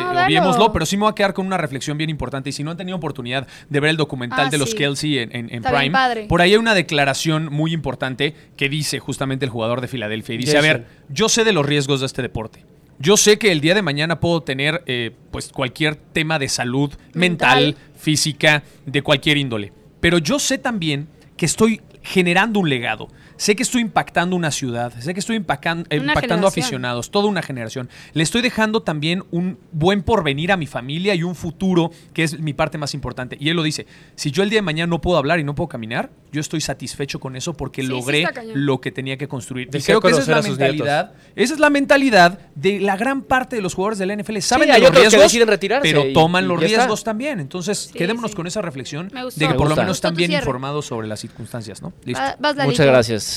pero 0.73 0.87
sí 0.87 0.97
me 0.97 1.03
voy 1.03 1.13
a 1.13 1.15
quedar 1.15 1.35
con 1.35 1.47
una 1.47 1.57
reflexión 1.57 1.97
bien 1.97 2.11
importante 2.11 2.51
y 2.51 2.53
si 2.53 2.65
no 2.65 2.73
han 2.73 2.77
tenido 2.77 2.97
oportunidad 2.97 3.47
de 3.69 3.81
ver 3.81 3.91
el 3.91 3.97
documental 3.97 4.47
ah, 4.47 4.51
de 4.51 4.59
los 4.59 4.75
Kelsey 4.75 5.19
en, 5.19 5.63
Prime. 5.63 6.27
Por 6.29 6.43
ahí 6.43 6.53
hay 6.53 6.57
una 6.57 6.75
declaración 6.75 7.49
muy 7.53 7.73
importante 7.73 8.35
que 8.57 8.69
dice 8.69 8.99
justamente 8.99 9.45
el 9.45 9.51
jugador 9.51 9.81
de 9.81 9.89
Filadelfia. 9.89 10.35
Y 10.35 10.39
dice, 10.39 10.59
a 10.59 10.63
ver, 10.63 10.87
yo 11.09 11.29
sé 11.29 11.45
de 11.45 11.53
los 11.53 11.65
riesgos 11.65 12.01
de 12.01 12.07
este 12.07 12.23
deporte. 12.23 12.65
Yo 12.99 13.17
sé 13.17 13.39
que 13.39 13.53
el 13.53 13.61
día 13.61 13.75
de 13.75 13.83
mañana 13.83 14.19
puedo 14.19 14.43
tener 14.43 14.83
eh, 14.87 15.13
pues 15.31 15.53
cualquier 15.53 15.95
tema 15.95 16.41
de 16.41 16.49
salud 16.49 16.93
mental, 17.15 17.77
física, 17.97 18.65
de 18.87 19.03
cualquier 19.03 19.37
índole. 19.37 19.73
Pero 20.01 20.19
yo 20.19 20.41
sé 20.41 20.59
también 20.59 21.07
que 21.37 21.47
estoy 21.47 21.81
generando 22.03 22.59
un 22.59 22.69
legado. 22.69 23.09
Sé 23.39 23.55
que 23.55 23.63
estoy 23.63 23.83
impactando 23.83 24.35
una 24.35 24.51
ciudad, 24.51 24.93
sé 24.99 25.15
que 25.15 25.21
estoy 25.21 25.37
impactando, 25.37 25.89
impactando 25.95 26.49
aficionados, 26.49 27.13
toda 27.13 27.29
una 27.29 27.41
generación. 27.41 27.89
Le 28.13 28.25
estoy 28.25 28.43
dejando 28.43 28.83
también 28.83 29.23
un 29.31 29.59
buen 29.71 30.03
porvenir 30.03 30.51
a 30.51 30.57
mi 30.57 30.67
familia 30.67 31.15
y 31.15 31.23
un 31.23 31.37
futuro, 31.37 31.93
que 32.13 32.25
es 32.25 32.41
mi 32.41 32.53
parte 32.53 32.79
más 32.79 32.95
importante. 32.95 33.37
Y 33.39 33.49
él 33.49 33.57
lo 33.57 33.63
dice, 33.63 33.87
si 34.17 34.33
yo 34.33 34.43
el 34.43 34.51
día 34.51 34.59
de 34.59 34.63
mañana 34.63 34.91
no 34.91 35.01
puedo 35.01 35.19
hablar 35.19 35.39
y 35.39 35.45
no 35.45 35.55
puedo 35.55 35.69
caminar, 35.69 36.11
yo 36.33 36.41
estoy 36.41 36.61
satisfecho 36.61 37.21
con 37.21 37.37
eso 37.37 37.55
porque 37.55 37.85
logré 37.85 38.27
lo 38.55 38.81
que 38.81 38.91
tenía 38.91 39.17
que 39.17 39.29
construir. 39.29 39.69
Y 39.73 39.83
creo 39.83 40.01
que 40.01 40.09
esa 40.09 40.21
es 40.21 40.29
la 40.29 40.43
mentalidad. 40.43 41.13
Esa 41.37 41.55
es 41.55 41.61
la 41.61 41.71
mentalidad 41.71 42.41
de 42.57 42.81
la 42.81 42.97
gran 42.97 43.23
parte 43.23 43.55
de 43.55 43.63
los 43.63 43.73
jugadores 43.75 44.01
de 44.01 44.07
la 44.07 44.17
NFL. 44.17 44.39
Saben 44.39 44.69
de 44.69 44.81
los 44.81 44.91
riesgos, 44.91 45.33
pero 45.81 46.13
toman 46.13 46.49
los 46.49 46.59
riesgos 46.59 47.05
también. 47.05 47.39
Entonces, 47.39 47.89
quedémonos 47.95 48.35
con 48.35 48.49
esa 48.49 48.63
reflexión 48.63 49.13
de 49.37 49.47
que 49.47 49.55
por 49.55 49.69
lo 49.69 49.77
menos 49.77 49.99
están 49.99 50.17
bien 50.17 50.33
informados 50.33 50.87
sobre 50.87 51.07
las 51.07 51.21
circunstancias, 51.21 51.81
¿no? 51.81 51.93
Listo. 52.05 52.21
Muchas 52.65 52.87
gracias 52.87 53.28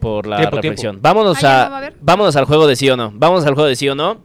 por 0.00 0.26
la 0.26 0.38
reflexión. 0.50 0.98
Vámonos 1.00 1.42
a, 1.44 1.92
vámonos 2.00 2.36
al 2.36 2.44
juego 2.44 2.66
de 2.66 2.76
sí 2.76 2.90
o 2.90 2.96
no. 2.96 3.12
Vamos 3.14 3.46
al 3.46 3.54
juego 3.54 3.68
de 3.68 3.76
sí 3.76 3.88
o 3.88 3.94
no. 3.94 4.18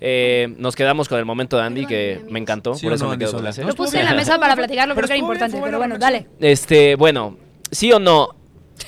Eh, 0.00 0.54
nos 0.58 0.76
quedamos 0.76 1.08
con 1.08 1.18
el 1.18 1.24
momento 1.24 1.56
de 1.56 1.62
Andy 1.62 1.86
que 1.86 2.20
me 2.28 2.38
encantó, 2.38 2.72
por 2.72 2.92
eso 2.92 3.08
me 3.08 3.16
quedo 3.16 3.40
Lo 3.40 3.74
puse 3.74 4.00
en 4.00 4.04
la 4.04 4.14
mesa 4.14 4.38
para 4.38 4.54
platicarlo 4.54 4.94
porque 4.94 5.12
era 5.12 5.16
importante, 5.16 5.58
pero 5.62 5.78
bueno, 5.78 5.96
dale. 5.98 6.26
Este, 6.40 6.94
bueno, 6.96 7.38
sí 7.70 7.90
o 7.92 7.98
no. 7.98 8.28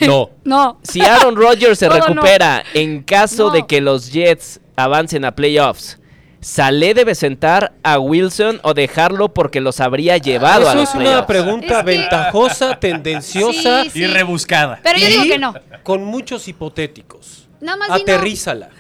No. 0.01 0.31
no. 0.45 0.79
Si 0.83 1.01
Aaron 1.01 1.37
Rodgers 1.37 1.79
se 1.79 1.89
recupera 1.89 2.65
en 2.75 3.03
caso 3.03 3.51
de 3.51 3.67
que 3.67 3.81
los 3.81 4.13
Jets 4.13 4.61
avancen 4.77 5.25
a 5.25 5.35
playoffs, 5.35 5.99
¿Salé 6.41 6.95
debe 6.95 7.15
sentar 7.15 7.75
a 7.83 7.99
Wilson 7.99 8.61
o 8.63 8.75
dejarlo 8.75 9.33
porque 9.33 9.61
los 9.61 9.81
habría 9.81 10.17
llevado 10.19 10.69
a 10.69 10.75
los 10.75 10.89
Eso 10.91 11.01
es 11.01 11.09
una 11.09 11.27
pregunta 11.27 11.83
ventajosa, 11.83 12.79
tendenciosa 12.79 13.85
y 13.93 14.07
rebuscada. 14.07 14.81
Pero 14.83 14.99
yo 14.99 15.07
digo 15.09 15.23
que 15.25 15.39
no. 15.39 15.55
Con 15.83 16.05
muchos 16.05 16.47
hipotéticos. 16.49 17.49
Nada 17.61 17.79
más 17.79 17.91
Aterrízala. 17.91 18.71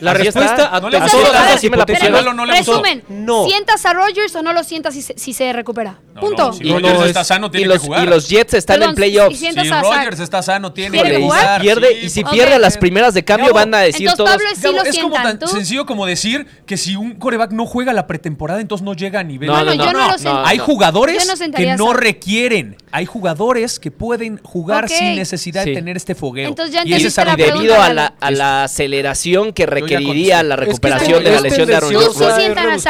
La 0.00 0.14
respuesta 0.14 0.74
a, 0.74 0.80
no 0.80 0.90
todas 0.90 1.50
las 1.50 1.64
hipótesis. 1.64 2.10
No, 2.10 2.46
resumen, 2.46 3.04
no. 3.08 3.46
¿sientas 3.46 3.84
a 3.86 3.92
Rogers 3.92 4.34
o 4.36 4.42
no 4.42 4.52
lo 4.52 4.64
sientas 4.64 4.94
si 4.94 5.02
se, 5.02 5.14
si 5.16 5.32
se 5.32 5.52
recupera? 5.52 5.98
Punto. 6.20 6.52
si 6.52 6.64
Rogers 6.64 7.06
está 7.06 7.24
sano, 7.24 7.50
tiene 7.50 7.66
y 7.66 7.68
los, 7.68 7.80
que 7.80 7.86
jugar. 7.86 8.04
Y 8.04 8.06
los 8.06 8.28
Jets 8.28 8.54
están 8.54 8.82
en 8.82 8.94
playoffs. 8.94 9.38
Si, 9.38 9.52
si 9.52 9.70
Rogers 9.70 10.20
está 10.20 10.42
sano, 10.42 10.72
tiene 10.72 11.02
que 11.02 11.20
jugar. 11.20 11.60
Pierde, 11.60 12.00
y 12.00 12.10
si 12.10 12.24
pierde 12.24 12.58
las 12.58 12.78
primeras 12.78 13.14
de 13.14 13.24
cambio, 13.24 13.52
van 13.52 13.74
a 13.74 13.80
decir 13.80 14.10
todos. 14.16 14.30
Pablo, 14.30 14.46
sí 14.54 14.62
lo 14.62 14.82
es 14.82 14.98
como 14.98 15.14
tan 15.14 15.40
sencillo 15.48 15.86
como 15.86 16.06
decir 16.06 16.46
que 16.66 16.76
si 16.76 16.96
un 16.96 17.14
coreback 17.14 17.52
no 17.52 17.66
juega 17.66 17.92
la 17.92 18.06
pretemporada, 18.06 18.60
entonces 18.60 18.84
no 18.84 18.94
llega 18.94 19.20
a 19.20 19.24
nivel. 19.24 19.48
No, 19.48 19.64
no, 19.64 19.74
no. 19.74 20.46
Hay 20.46 20.58
jugadores 20.58 21.26
que 21.54 21.76
no 21.76 21.92
requieren. 21.92 22.76
Hay 22.96 23.06
jugadores 23.06 23.80
que 23.80 23.90
pueden 23.90 24.38
jugar 24.44 24.88
sin 24.88 25.16
necesidad 25.16 25.64
de 25.64 25.74
tener 25.74 25.96
este 25.96 26.14
fogueo. 26.14 26.50
Entonces 26.50 26.72
ya 26.72 26.84
y 26.84 27.36
debido 27.36 27.74
a 27.82 27.92
la 28.30 28.62
aceleración 28.62 29.52
que 29.52 29.66
requeriría 29.66 30.44
la 30.44 30.54
recuperación 30.54 31.24
de 31.24 31.32
la 31.32 31.40
lesión 31.40 31.66
de 31.66 31.74
Aaron 31.74 31.92
Rodgers. 31.92 32.84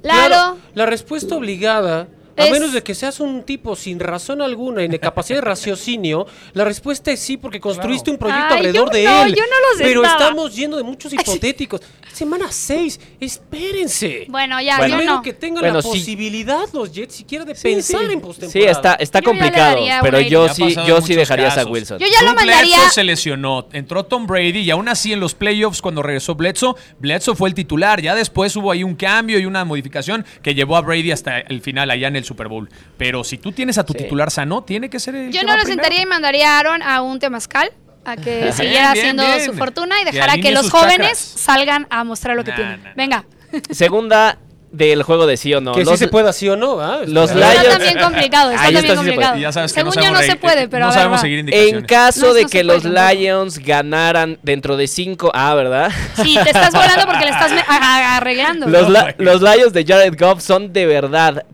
Claro, 0.00 0.56
la 0.72 0.86
respuesta 0.86 1.36
obligada 1.36 2.08
A 2.36 2.50
menos 2.50 2.72
de 2.72 2.82
que 2.82 2.94
seas 2.94 3.20
un 3.20 3.42
tipo 3.42 3.76
sin 3.76 4.00
razón 4.00 4.42
alguna 4.42 4.82
y 4.82 4.88
de 4.88 4.98
capacidad 4.98 5.38
de 5.38 5.44
raciocinio, 5.44 6.26
la 6.54 6.64
respuesta 6.64 7.10
es 7.10 7.20
sí, 7.20 7.36
porque 7.36 7.60
construiste 7.60 8.10
un 8.10 8.18
proyecto 8.18 8.54
alrededor 8.54 8.90
de 8.90 9.04
él. 9.04 9.34
Yo 9.34 9.42
no 9.42 9.72
lo 9.72 9.78
Pero 9.78 10.04
estamos 10.04 10.54
yendo 10.54 10.76
de 10.76 10.82
muchos 10.82 11.12
hipotéticos. 11.12 11.80
Semana 12.12 12.46
6, 12.50 13.00
espérense. 13.20 14.26
Bueno, 14.28 14.60
ya, 14.60 14.86
yo 14.86 15.00
no. 15.02 15.22
que 15.22 15.32
tengan 15.32 15.64
la 15.72 15.80
posibilidad 15.80 16.68
los 16.72 16.92
Jets 16.92 17.14
siquiera 17.14 17.44
de 17.44 17.54
pensar 17.54 18.10
en 18.10 18.20
postemporada. 18.20 18.72
Sí, 18.72 18.76
está, 18.76 18.94
está 18.94 19.22
complicado, 19.22 19.78
pero 20.02 20.20
yo 20.20 20.48
sí, 20.48 20.74
yo 20.86 21.00
sí 21.00 21.14
dejaría 21.14 21.48
a 21.48 21.64
Wilson. 21.64 21.98
Yo 21.98 22.06
ya 22.06 22.22
lo 22.22 22.34
mandaría. 22.34 22.76
Bledsoe 22.76 22.90
se 22.92 23.04
lesionó, 23.04 23.68
entró 23.72 24.04
Tom 24.04 24.26
Brady 24.26 24.60
y 24.60 24.70
aún 24.70 24.88
así 24.88 25.12
en 25.12 25.20
los 25.20 25.34
playoffs 25.34 25.80
cuando 25.80 26.02
regresó 26.02 26.34
Bledsoe, 26.34 26.74
Bledsoe 26.98 27.34
fue 27.34 27.48
el 27.48 27.54
titular. 27.54 28.00
Ya 28.00 28.14
después 28.14 28.54
hubo 28.56 28.70
ahí 28.70 28.84
un 28.84 28.94
cambio 28.94 29.38
y 29.38 29.46
una 29.46 29.64
modificación 29.64 30.24
que 30.42 30.54
llevó 30.54 30.76
a 30.76 30.80
Brady 30.82 31.12
hasta 31.12 31.40
el 31.40 31.60
final 31.60 31.90
allá 31.90 32.08
en 32.08 32.16
el 32.16 32.21
Super 32.24 32.48
Bowl. 32.48 32.68
Pero 32.96 33.24
si 33.24 33.38
tú 33.38 33.52
tienes 33.52 33.78
a 33.78 33.84
tu 33.84 33.94
titular 33.94 34.30
sano, 34.30 34.62
tiene 34.62 34.90
que 34.90 35.00
ser 35.00 35.14
el 35.14 35.32
Yo 35.32 35.42
no 35.42 35.56
lo 35.56 35.64
sentaría 35.64 36.02
y 36.02 36.06
mandaría 36.06 36.56
a 36.56 36.58
Aaron 36.58 36.82
a 36.82 37.02
un 37.02 37.18
temazcal 37.18 37.72
a 38.04 38.16
que 38.16 38.52
siguiera 38.52 38.90
haciendo 38.90 39.24
su 39.44 39.54
fortuna 39.54 40.00
y 40.00 40.04
dejara 40.04 40.36
que, 40.36 40.50
los 40.52 40.70
jóvenes 40.70 41.18
salgan 41.18 41.86
a 41.90 42.04
mostrar 42.04 42.36
lo 42.36 42.44
que 42.44 42.52
tienen. 42.52 42.82
Venga. 42.96 43.24
Segunda 43.70 44.38
del 44.72 45.02
juego 45.02 45.26
de 45.26 45.36
sí 45.36 45.52
o 45.52 45.60
no. 45.60 45.74
Que 45.74 45.84
sí 45.84 45.96
se 45.98 46.08
pueda 46.08 46.32
sí 46.32 46.48
o 46.48 46.56
no, 46.56 46.76
Los 47.06 47.34
Lions... 47.34 47.54
Está 47.54 47.70
también 47.78 47.98
complicado, 47.98 48.50
está 48.50 48.72
también 48.72 48.96
complicado. 48.96 49.36
Ya 49.36 49.52
sabes 49.52 49.72
que 49.72 49.80
Según 49.80 49.94
no 49.94 50.02
yo 50.02 50.10
no 50.10 50.20
se 50.20 50.36
puede, 50.36 50.66
pero 50.68 50.86
no 50.86 50.92
sabemos 50.92 51.20
seguir 51.20 51.44
En 51.52 51.84
caso 51.84 52.32
de 52.34 52.46
que 52.46 52.64
los 52.64 52.84
Lions 52.84 53.58
ganaran 53.58 54.38
dentro 54.42 54.76
de 54.76 54.86
cinco... 54.88 55.30
Ah, 55.34 55.54
¿verdad? 55.54 55.92
Sí, 56.22 56.38
te 56.42 56.50
estás 56.50 56.72
volando 56.72 57.06
porque 57.06 57.26
le 57.26 57.30
estás 57.30 57.52
arreglando. 57.68 58.66
Los, 58.66 58.88
los 59.18 59.42
Lions 59.42 59.72
de 59.72 59.84
Jared 59.84 60.18
Goff 60.18 60.42
son 60.42 60.72
de 60.72 60.86
verdad... 60.86 61.44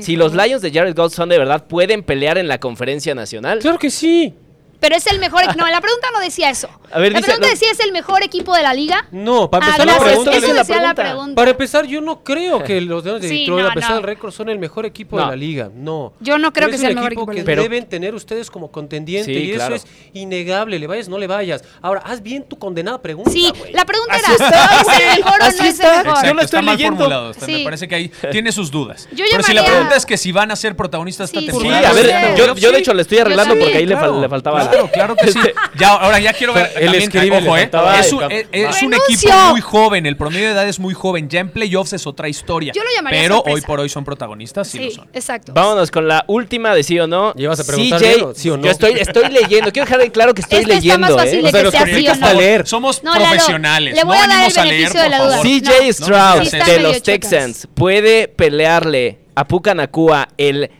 Si 0.00 0.16
los 0.16 0.34
Lions 0.34 0.62
de 0.62 0.72
Jared 0.72 0.96
Goff 0.96 1.14
son 1.14 1.28
de 1.28 1.38
verdad, 1.38 1.66
¿pueden 1.66 2.02
pelear 2.02 2.38
en 2.38 2.48
la 2.48 2.58
conferencia 2.58 3.14
nacional? 3.14 3.60
Claro 3.60 3.78
que 3.78 3.90
sí. 3.90 4.34
Pero 4.80 4.96
es 4.96 5.06
el 5.06 5.18
mejor. 5.18 5.42
No, 5.56 5.68
la 5.68 5.80
pregunta 5.80 6.08
no 6.12 6.20
decía 6.20 6.50
eso. 6.50 6.68
la 6.90 6.98
pregunta 6.98 7.48
decía: 7.48 7.70
¿es 7.70 7.80
el 7.80 7.92
mejor 7.92 8.22
equipo 8.22 8.54
de 8.56 8.62
la 8.62 8.74
liga? 8.74 9.06
No, 9.10 9.50
para 9.50 9.66
empezar, 9.66 9.86
la 9.86 9.98
pregunta, 9.98 10.36
eso 10.36 10.54
decía 10.54 10.80
la 10.80 10.94
pregunta. 10.94 11.34
Para 11.34 11.50
empezar, 11.50 11.86
yo 11.86 12.00
no 12.00 12.24
creo 12.24 12.64
que 12.64 12.80
los 12.80 13.04
de 13.04 13.18
Detroit, 13.18 13.66
a 13.66 13.74
pesar 13.74 13.94
del 13.94 14.02
récord, 14.02 14.32
son 14.32 14.48
el 14.48 14.58
mejor 14.58 14.86
equipo 14.86 15.18
de 15.18 15.26
la 15.26 15.36
liga. 15.36 15.70
No. 15.74 16.14
Yo 16.20 16.38
no 16.38 16.52
creo 16.52 16.68
que 16.68 16.78
sea 16.78 16.88
el 16.88 16.96
mejor 16.96 17.12
equipo. 17.12 17.30
que 17.30 17.44
deben 17.44 17.86
tener 17.88 18.14
ustedes 18.14 18.50
como 18.50 18.70
contendiente. 18.70 19.32
y 19.32 19.52
eso 19.52 19.74
es 19.74 19.86
innegable. 20.12 20.78
Le 20.78 20.86
vayas, 20.86 21.08
no 21.08 21.18
le 21.18 21.26
vayas. 21.26 21.62
Ahora, 21.82 22.00
haz 22.04 22.22
bien 22.22 22.42
tu 22.42 22.58
condenada 22.58 23.00
pregunta. 23.02 23.30
Sí, 23.30 23.52
la 23.72 23.84
pregunta 23.84 24.16
era: 24.16 24.28
¿es 24.34 25.00
el 25.00 25.16
mejor 25.18 25.40
o 25.40 25.44
no 25.44 25.46
es 25.46 25.80
el 25.80 26.04
mejor? 26.04 26.24
Yo 26.24 26.34
lo 26.34 26.42
estoy 26.42 26.62
leyendo. 26.62 27.34
Me 27.46 27.64
parece 27.64 27.86
que 27.86 27.94
ahí 27.94 28.12
tiene 28.30 28.50
sus 28.50 28.70
dudas. 28.70 29.08
Pero 29.14 29.42
si 29.42 29.52
la 29.52 29.64
pregunta 29.64 29.96
es 29.96 30.06
que 30.06 30.16
si 30.16 30.32
van 30.32 30.50
a 30.50 30.56
ser 30.56 30.74
protagonistas 30.74 31.30
esta 31.32 31.44
temporada. 31.44 31.80
Sí, 31.80 31.86
a 31.86 31.92
ver, 31.92 32.34
yo 32.56 32.72
de 32.72 32.78
hecho 32.78 32.94
le 32.94 33.02
estoy 33.02 33.18
arreglando 33.18 33.58
porque 33.58 33.76
ahí 33.76 33.86
le 33.86 33.96
faltaba. 33.96 34.69
Claro, 34.70 34.90
claro 34.92 35.16
que 35.16 35.32
sí. 35.32 35.38
ya, 35.76 35.94
ahora 35.94 36.18
ya 36.18 36.32
quiero 36.32 36.54
ver. 36.54 36.72
Él 36.76 36.94
escribe, 36.94 37.38
ojo, 37.38 37.56
eh, 37.56 37.70
es, 37.98 38.12
un, 38.12 38.22
es, 38.30 38.82
un, 38.82 38.94
equipo 38.94 39.32
muy 39.50 39.60
joven. 39.60 40.06
El 40.06 40.16
promedio 40.16 40.46
de 40.46 40.52
edad 40.52 40.68
es 40.68 40.78
muy 40.78 40.94
joven. 40.94 41.28
Ya 41.28 41.40
en 41.40 41.50
playoffs 41.50 41.92
es 41.92 42.06
otra 42.06 42.28
historia. 42.28 42.72
Yo 42.74 42.82
lo 42.82 42.90
llamaría 42.94 43.22
Pero 43.22 43.42
hoy 43.46 43.60
por 43.60 43.80
hoy 43.80 43.88
son 43.88 44.04
protagonistas. 44.04 44.68
Sí, 44.68 44.78
lo 44.78 44.90
son. 44.90 45.08
Exacto. 45.12 45.52
Vámonos 45.52 45.90
con 45.90 46.06
la 46.06 46.24
última 46.26 46.74
de 46.74 46.82
sí 46.82 46.98
o 46.98 47.06
no. 47.06 47.32
¿Llevas 47.34 47.60
a 47.60 47.64
preguntar 47.64 48.00
sí 48.34 48.50
o 48.50 48.56
no? 48.56 48.64
Yo 48.64 48.70
estoy, 48.70 48.92
estoy 48.92 49.30
leyendo. 49.30 49.72
Quiero 49.72 49.88
dejar 49.88 50.12
claro 50.12 50.34
que 50.34 50.42
estoy 50.42 50.64
leyendo. 50.64 51.06
Está 51.06 51.16
más 51.16 51.24
fácil 51.24 51.46
¿eh? 51.46 51.52
de 51.52 51.62
que 51.62 51.70
sea 51.70 51.86
sí 51.86 52.08
o 52.08 52.14
no. 52.14 52.34
leer. 52.34 52.66
Somos 52.66 53.00
profesionales. 53.00 53.94
Le 53.94 54.04
voy 54.04 54.16
a 54.16 54.26
dar 54.26 54.48
el 54.48 54.54
beneficio 54.54 55.02
de 55.02 55.08
la 55.08 55.22
duda. 55.22 55.40
CJ 55.42 55.92
Stroud 55.92 56.50
de 56.66 56.80
los 56.80 57.02
Texans 57.02 57.68
puede 57.74 58.28
pelearle 58.28 59.20
a 59.34 59.46
Puka 59.46 59.74
Nakua 59.74 60.28
el 60.36 60.70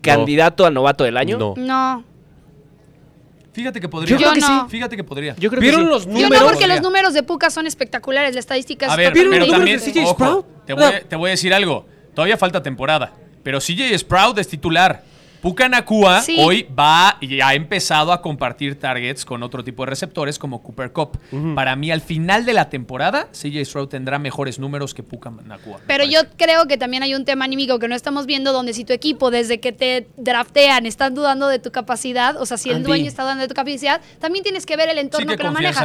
candidato 0.00 0.66
al 0.66 0.74
novato 0.74 1.04
del 1.04 1.16
año. 1.16 1.38
No. 1.38 1.54
No. 1.56 2.04
Fíjate 3.52 3.80
que 3.80 3.88
podría. 3.88 4.16
Yo, 4.16 4.18
creo 4.18 4.32
que 4.32 4.40
sí. 4.40 4.52
Fíjate 4.68 4.96
que 4.96 5.04
podría. 5.04 5.36
Yo 5.36 5.50
creo 5.50 5.60
¿Vieron 5.60 5.80
que 5.80 5.86
sí. 5.86 5.90
los 5.90 6.06
números? 6.06 6.30
Yo 6.30 6.40
no, 6.40 6.50
porque 6.50 6.66
los 6.66 6.80
números 6.80 7.14
de 7.14 7.22
Puka 7.22 7.50
son 7.50 7.66
espectaculares. 7.66 8.34
La 8.34 8.40
estadística 8.40 8.86
es 8.86 8.92
A 8.92 8.96
ver, 8.96 9.12
pero 9.12 9.46
también, 9.46 9.80
ojo, 10.04 10.46
te, 10.66 10.72
voy, 10.72 10.92
te 11.08 11.16
voy 11.16 11.28
a 11.28 11.32
decir 11.32 11.52
algo. 11.52 11.86
Todavía 12.14 12.36
falta 12.36 12.62
temporada. 12.62 13.12
Pero 13.42 13.58
CJ 13.58 13.98
Sprout 13.98 14.38
es 14.38 14.48
titular. 14.48 15.04
Puka 15.42 15.68
Nakua 15.68 16.22
hoy 16.38 16.68
va 16.78 17.18
y 17.20 17.40
ha 17.40 17.52
empezado 17.54 18.12
a 18.12 18.22
compartir 18.22 18.78
targets 18.78 19.24
con 19.24 19.42
otro 19.42 19.64
tipo 19.64 19.84
de 19.84 19.90
receptores 19.90 20.38
como 20.38 20.62
Cooper 20.62 20.92
Cup. 20.92 21.18
Para 21.56 21.74
mí, 21.74 21.90
al 21.90 22.00
final 22.00 22.46
de 22.46 22.52
la 22.52 22.70
temporada, 22.70 23.26
CJ 23.32 23.64
Stroud 23.64 23.88
tendrá 23.88 24.20
mejores 24.20 24.60
números 24.60 24.94
que 24.94 25.02
Puka 25.02 25.30
Nakua. 25.30 25.80
Pero 25.88 26.04
yo 26.04 26.20
creo 26.36 26.66
que 26.68 26.78
también 26.78 27.02
hay 27.02 27.16
un 27.16 27.24
tema 27.24 27.44
anímico 27.44 27.80
que 27.80 27.88
no 27.88 27.96
estamos 27.96 28.26
viendo 28.26 28.52
donde 28.52 28.72
si 28.72 28.84
tu 28.84 28.92
equipo 28.92 29.32
desde 29.32 29.58
que 29.58 29.72
te 29.72 30.06
draftean 30.16 30.86
están 30.86 31.16
dudando 31.16 31.48
de 31.48 31.58
tu 31.58 31.72
capacidad, 31.72 32.40
o 32.40 32.46
sea, 32.46 32.56
si 32.56 32.70
el 32.70 32.84
dueño 32.84 33.08
está 33.08 33.24
dudando 33.24 33.42
de 33.42 33.48
tu 33.48 33.54
capacidad, 33.54 34.00
también 34.20 34.44
tienes 34.44 34.64
que 34.64 34.76
ver 34.76 34.90
el 34.90 34.98
entorno 34.98 35.36
que, 35.36 35.42
lo 35.42 35.50
maneja. 35.50 35.84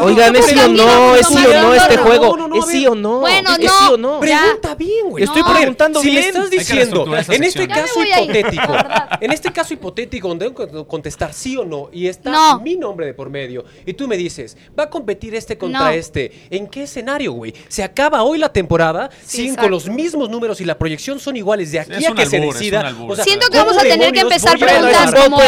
Oigan, 0.00 0.34
es 0.34 0.46
sí 0.46 0.58
o 0.58 0.68
no, 0.68 1.14
es 1.14 1.28
sí 1.28 1.36
o 1.46 1.62
no 1.62 1.74
este 1.74 1.96
juego. 1.96 2.56
Es 2.56 2.66
sí 2.66 2.86
o 2.88 2.96
no. 2.96 3.20
Bueno, 3.20 3.50
no. 3.56 3.56
sí 3.56 3.84
o 3.92 3.96
no. 3.96 4.18
Pregunta 4.18 4.74
bien, 4.74 5.10
güey. 5.10 5.22
Estoy 5.22 5.44
preguntando 5.44 6.00
bien. 6.00 6.16
Si 6.16 6.20
me 6.20 6.26
estás 6.26 6.50
diciendo, 6.50 7.06
en 7.28 7.44
este 7.44 7.68
caso 7.68 8.02
hipotético, 8.02 8.79
en 9.20 9.32
este 9.32 9.52
caso 9.52 9.74
hipotético 9.74 10.28
donde 10.28 10.50
tengo 10.50 10.66
que 10.66 10.86
contestar 10.86 11.32
sí 11.32 11.56
o 11.56 11.64
no 11.64 11.88
y 11.92 12.06
está 12.06 12.58
mi 12.58 12.76
nombre 12.76 13.06
de 13.06 13.14
por 13.14 13.30
medio 13.30 13.64
y 13.86 13.94
tú 13.94 14.08
me 14.08 14.16
dices, 14.16 14.56
va 14.78 14.84
a 14.84 14.90
competir 14.90 15.34
este 15.34 15.58
contra 15.58 15.94
este, 15.94 16.32
¿en 16.50 16.66
qué 16.66 16.84
escenario, 16.84 17.32
güey? 17.32 17.54
Se 17.68 17.82
acaba 17.82 18.22
hoy 18.22 18.38
la 18.38 18.52
temporada, 18.52 19.10
siguen 19.24 19.56
con 19.56 19.70
los 19.70 19.88
mismos 19.88 20.28
números 20.28 20.60
y 20.60 20.64
la 20.64 20.78
proyección 20.78 21.20
son 21.20 21.36
iguales 21.36 21.72
de 21.72 21.80
aquí 21.80 22.04
a 22.04 22.14
que 22.14 22.26
se 22.26 22.40
decida. 22.40 22.94
Siento 23.22 23.48
que 23.50 23.58
vamos 23.58 23.76
a 23.76 23.82
tener 23.82 24.12
que 24.12 24.20
empezar 24.20 24.58
preguntas 24.58 25.14
como, 25.14 25.38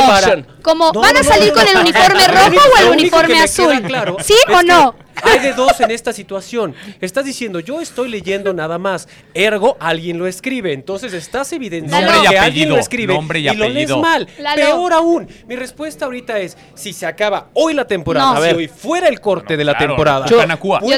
como 0.63 0.93
¿van 0.93 1.17
a 1.17 1.23
salir 1.23 1.53
con 1.53 1.67
el 1.67 1.77
uniforme 1.79 2.27
rojo 2.27 2.61
o 2.75 2.83
el 2.83 2.89
uniforme 2.91 3.41
azul? 3.41 3.83
¿Sí 4.23 4.35
o 4.49 4.63
no? 4.63 4.95
Hay 5.23 5.39
de 5.39 5.53
dos 5.53 5.81
en 5.81 5.91
esta 5.91 6.13
situación. 6.13 6.75
Estás 7.01 7.25
diciendo, 7.25 7.61
yo 7.61 7.81
estoy 7.81 8.09
leyendo 8.09 8.53
nada 8.53 8.79
más. 8.79 9.09
Ergo, 9.35 9.77
alguien 9.81 10.19
lo 10.19 10.27
escribe. 10.27 10.73
Entonces 10.73 11.13
estás 11.13 11.53
evidenciando 11.53 12.13
que 12.29 12.39
alguien 12.39 12.69
lo 12.69 12.79
escribe 12.79 13.15
y, 13.15 13.55
lo 13.55 13.69
lees 13.69 13.97
mal. 13.97 14.29
Peor 14.55 14.93
aún, 14.93 15.29
mi 15.47 15.57
respuesta 15.57 16.07
ahorita 16.07 16.39
es, 16.39 16.57
si 16.75 16.93
se 16.93 17.07
acaba 17.07 17.49
hoy 17.55 17.75
la 17.75 17.87
temporada, 17.87 18.49
si 18.49 18.55
hoy 18.55 18.69
fuera 18.69 19.09
el 19.09 19.21
corte 19.21 19.57
de 19.57 19.65
la 19.65 19.77
temporada, 19.77 20.27
yo, 20.27 20.39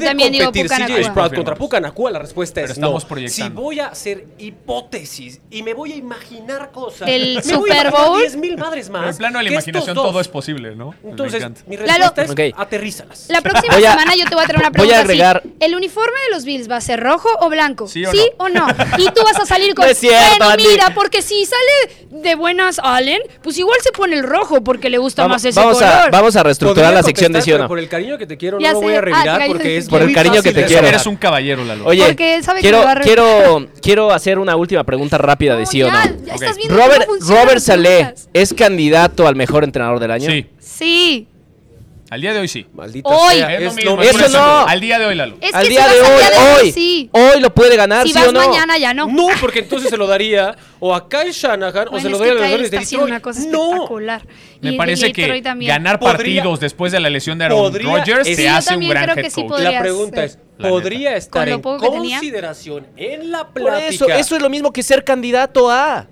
también 0.01 0.33
digo 0.33 0.51
CJ 0.53 1.05
Sprout 1.05 1.35
contra 1.35 1.55
Pucanacua? 1.55 2.11
La 2.11 2.19
respuesta 2.19 2.61
es 2.61 2.79
no. 2.79 2.99
Si 3.29 3.49
voy 3.49 3.81
a 3.81 3.89
hacer 3.89 4.27
hipótesis 4.39 5.41
y 5.51 5.63
me 5.63 5.75
voy 5.75 5.93
a 5.93 5.97
imaginar 5.97 6.71
cosas, 6.71 7.09
el 7.09 7.43
Super 7.43 7.91
Bowl, 7.91 8.21
10 8.21 8.37
mil 8.37 8.57
madres 8.57 8.91
más. 8.91 9.03
En 9.03 9.09
el 9.11 9.17
plano 9.17 9.39
de 9.39 9.45
la 9.45 9.51
imaginación 9.51 9.95
todo 9.95 10.21
es 10.21 10.29
posible, 10.29 10.75
¿no? 10.75 10.95
Entonces, 11.05 11.45
mi 11.67 11.77
respuesta 11.77 12.23
es 12.23 12.55
aterrízalas. 12.57 13.27
La 13.29 13.41
próxima 13.41 13.75
semana 13.75 14.13
yo 14.16 14.24
te 14.27 14.35
voy 14.35 14.44
a 14.44 14.46
traer 14.46 14.61
una 14.61 14.70
pregunta. 14.70 14.94
Voy 14.94 15.00
a 15.00 15.05
agregar. 15.05 15.42
¿El 15.61 15.74
uniforme 15.74 16.18
de 16.29 16.35
los 16.35 16.44
Bills 16.44 16.70
va 16.70 16.77
a 16.77 16.81
ser 16.81 17.00
rojo 17.00 17.29
o 17.40 17.48
blanco? 17.48 17.88
¿Sí 17.88 18.05
o, 18.38 18.48
no? 18.48 18.66
Y 18.98 19.07
tú 19.11 19.22
vas 19.24 19.38
a 19.38 19.46
salir 19.46 19.74
con. 19.74 19.85
No 19.85 19.90
es 19.90 19.98
cierto, 19.98 20.44
bueno, 20.44 20.57
mira, 20.57 20.92
porque 20.94 21.22
si 21.22 21.44
sale 21.46 22.22
de 22.22 22.35
buenas 22.35 22.81
Allen, 22.83 23.20
pues 23.42 23.59
igual 23.59 23.79
se 23.83 23.92
pone 23.92 24.16
el 24.16 24.22
rojo 24.22 24.62
porque 24.62 24.90
le 24.90 24.98
gusta 24.98 25.27
más 25.29 25.44
ese 25.44 25.59
vamos 25.59 25.79
color. 25.79 25.92
A, 25.92 26.11
vamos 26.11 26.37
a 26.37 26.42
reestructurar 26.42 26.94
la 26.94 27.03
sección 27.03 27.33
de 27.33 27.42
sí 27.42 27.53
o 27.53 27.59
no. 27.59 27.68
Por 27.68 27.79
el 27.79 27.88
cariño 27.88 28.18
que 28.18 28.27
te 28.27 28.37
quiero, 28.37 28.59
no 28.59 28.72
lo 28.72 28.81
voy 28.81 28.94
a 28.94 29.00
revirar 29.00 29.42
ah, 29.42 29.44
porque 29.46 29.77
es 29.79 29.88
Por 29.88 30.03
el 30.03 30.14
cariño 30.14 30.42
que 30.42 30.53
te 30.53 30.64
quiero. 30.64 30.87
Eres 30.87 31.07
un 31.07 31.16
caballero, 31.16 31.64
Lalo. 31.64 31.87
Oye, 31.87 32.05
porque 32.05 32.42
sabe 32.42 32.61
quiero, 32.61 32.83
que 32.83 33.00
quiero, 33.00 33.66
quiero 33.81 34.12
hacer 34.12 34.38
una 34.38 34.57
última 34.57 34.85
pregunta 34.85 35.18
rápida 35.18 35.57
de 35.57 35.66
sí 35.66 35.83
o 35.83 35.90
no. 35.90 35.98
Robert, 36.68 37.09
Robert 37.20 37.61
Saleh 37.61 38.14
es 38.33 38.55
candidato 38.55 39.27
al 39.27 39.37
mejor 39.37 39.64
entrenador 39.64 39.98
del 40.00 40.11
año. 40.11 40.31
Sí. 40.31 40.46
Sí. 40.59 41.29
Al 42.14 42.20
día 42.20 42.33
de 42.33 42.38
hoy 42.38 42.46
sí. 42.46 42.64
Maldita 42.72 43.09
hoy. 43.09 43.35
sea. 43.35 43.57
Es 43.57 43.85
lo 43.85 44.00
eso 44.00 44.29
no. 44.29 44.66
Al 44.68 44.81
día 44.81 45.00
de 45.00 45.07
hoy, 45.07 45.16
Lalo. 45.16 45.37
al 45.53 45.68
día 45.68 45.88
de 45.88 46.00
hoy, 46.00 46.61
hoy, 46.61 46.72
sí. 46.72 47.11
hoy 47.11 47.40
lo 47.40 47.53
puede 47.53 47.77
ganar, 47.77 48.07
si 48.07 48.12
¿sí 48.12 48.18
vas 48.20 48.29
o 48.29 48.33
no? 48.33 48.48
mañana 48.48 48.79
ya 48.79 48.94
no. 48.94 49.09
No, 49.09 49.27
porque 49.40 49.59
entonces 49.59 49.90
se 49.90 49.96
lo 49.96 50.07
daría 50.07 50.55
o 50.79 50.94
a 50.94 51.09
Kyle 51.09 51.33
Shanahan 51.33 51.88
o 51.90 51.98
se 51.98 52.09
lo 52.09 52.18
daría 52.18 52.35
a 52.35 52.37
los 52.37 52.50
Dolphins 52.50 52.70
de 52.70 52.79
Detroit. 52.79 53.03
una 53.03 53.20
cosa 53.20 53.40
espectacular. 53.40 54.22
Me 54.61 54.74
parece 54.74 55.12
que 55.12 55.40
ganar 55.40 55.98
partidos 55.98 56.61
después 56.61 56.92
de 56.92 57.00
la 57.00 57.11
lesión 57.11 57.37
de 57.37 57.46
Aaron 57.46 57.74
Rodgers 57.74 58.37
te 58.37 58.48
hace 58.48 58.77
un 58.77 58.88
gran 58.88 59.18
head 59.18 59.33
coach. 59.33 59.61
la 59.61 59.81
pregunta 59.81 60.22
es, 60.22 60.38
¿podría 60.57 61.16
estar 61.16 61.48
en 61.48 61.61
consideración 61.61 62.87
en 62.96 63.33
la 63.33 63.48
plática? 63.48 63.88
eso, 63.88 64.09
eso 64.09 64.37
es 64.37 64.42
lo 64.42 64.48
mismo 64.48 64.72
que 64.72 64.85
ser 64.85 65.03
candidato 65.03 65.68
a... 65.68 66.07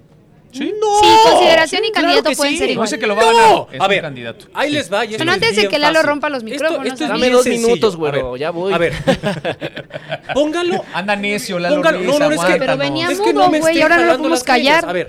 ¿Sí? 0.53 0.75
No. 0.79 1.01
Sí, 1.01 1.31
consideración 1.31 1.85
y 1.85 1.93
candidato 1.93 2.31
pueden 2.33 2.59
ser 2.59 2.71
igual. 2.71 2.85
No 2.85 2.87
sé 2.89 2.99
que 2.99 3.07
lo 3.07 3.17
va 3.17 3.23
a 3.23 3.33
ganar. 3.33 3.67
Es 3.73 3.81
a 3.81 3.89
ver, 3.89 4.03
candidato. 4.03 4.47
Ahí 4.53 4.71
les 4.71 4.93
va. 4.93 5.05
Y 5.05 5.17
Pero 5.17 5.33
antes 5.33 5.57
de 5.57 5.69
que 5.69 5.79
Lalo 5.79 6.03
rompa 6.03 6.29
los 6.29 6.45
micrófonos. 6.45 6.87
Esto, 6.87 7.05
esto 7.05 7.09
Dame 7.09 7.31
dos 7.31 7.47
minutos, 7.47 7.97
güey. 7.97 8.39
Ya 8.39 8.51
voy. 8.51 8.73
A 8.73 8.79
ver. 8.79 8.93
Póngalo. 10.35 10.85
Anda 10.93 11.17
necio, 11.17 11.59
Lalo 11.59 11.77
póngalo. 11.77 12.01
no, 12.01 12.19
no, 12.19 12.31
es 12.31 12.41
que, 12.41 12.59
Pero 12.59 12.77
venía 12.77 13.11
mudo, 13.11 13.49
güey. 13.49 13.81
ahora 13.81 13.97
no 13.97 14.05
lo 14.05 14.19
podemos 14.19 14.45
callar. 14.45 14.85
A 14.89 14.93
ver. 14.93 15.09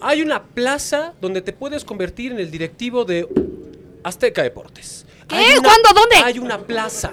Hay 0.00 0.20
una 0.20 0.42
plaza 0.42 1.14
donde 1.20 1.42
te 1.42 1.52
puedes 1.52 1.84
convertir 1.84 2.32
en 2.32 2.40
el 2.40 2.50
directivo 2.50 3.04
de 3.04 3.26
Azteca 4.02 4.42
Deportes. 4.42 5.06
¿Qué? 5.28 5.56
¿Cuándo? 5.62 5.90
¿Dónde? 5.94 6.16
Hay 6.24 6.38
una 6.38 6.58
plaza. 6.58 7.12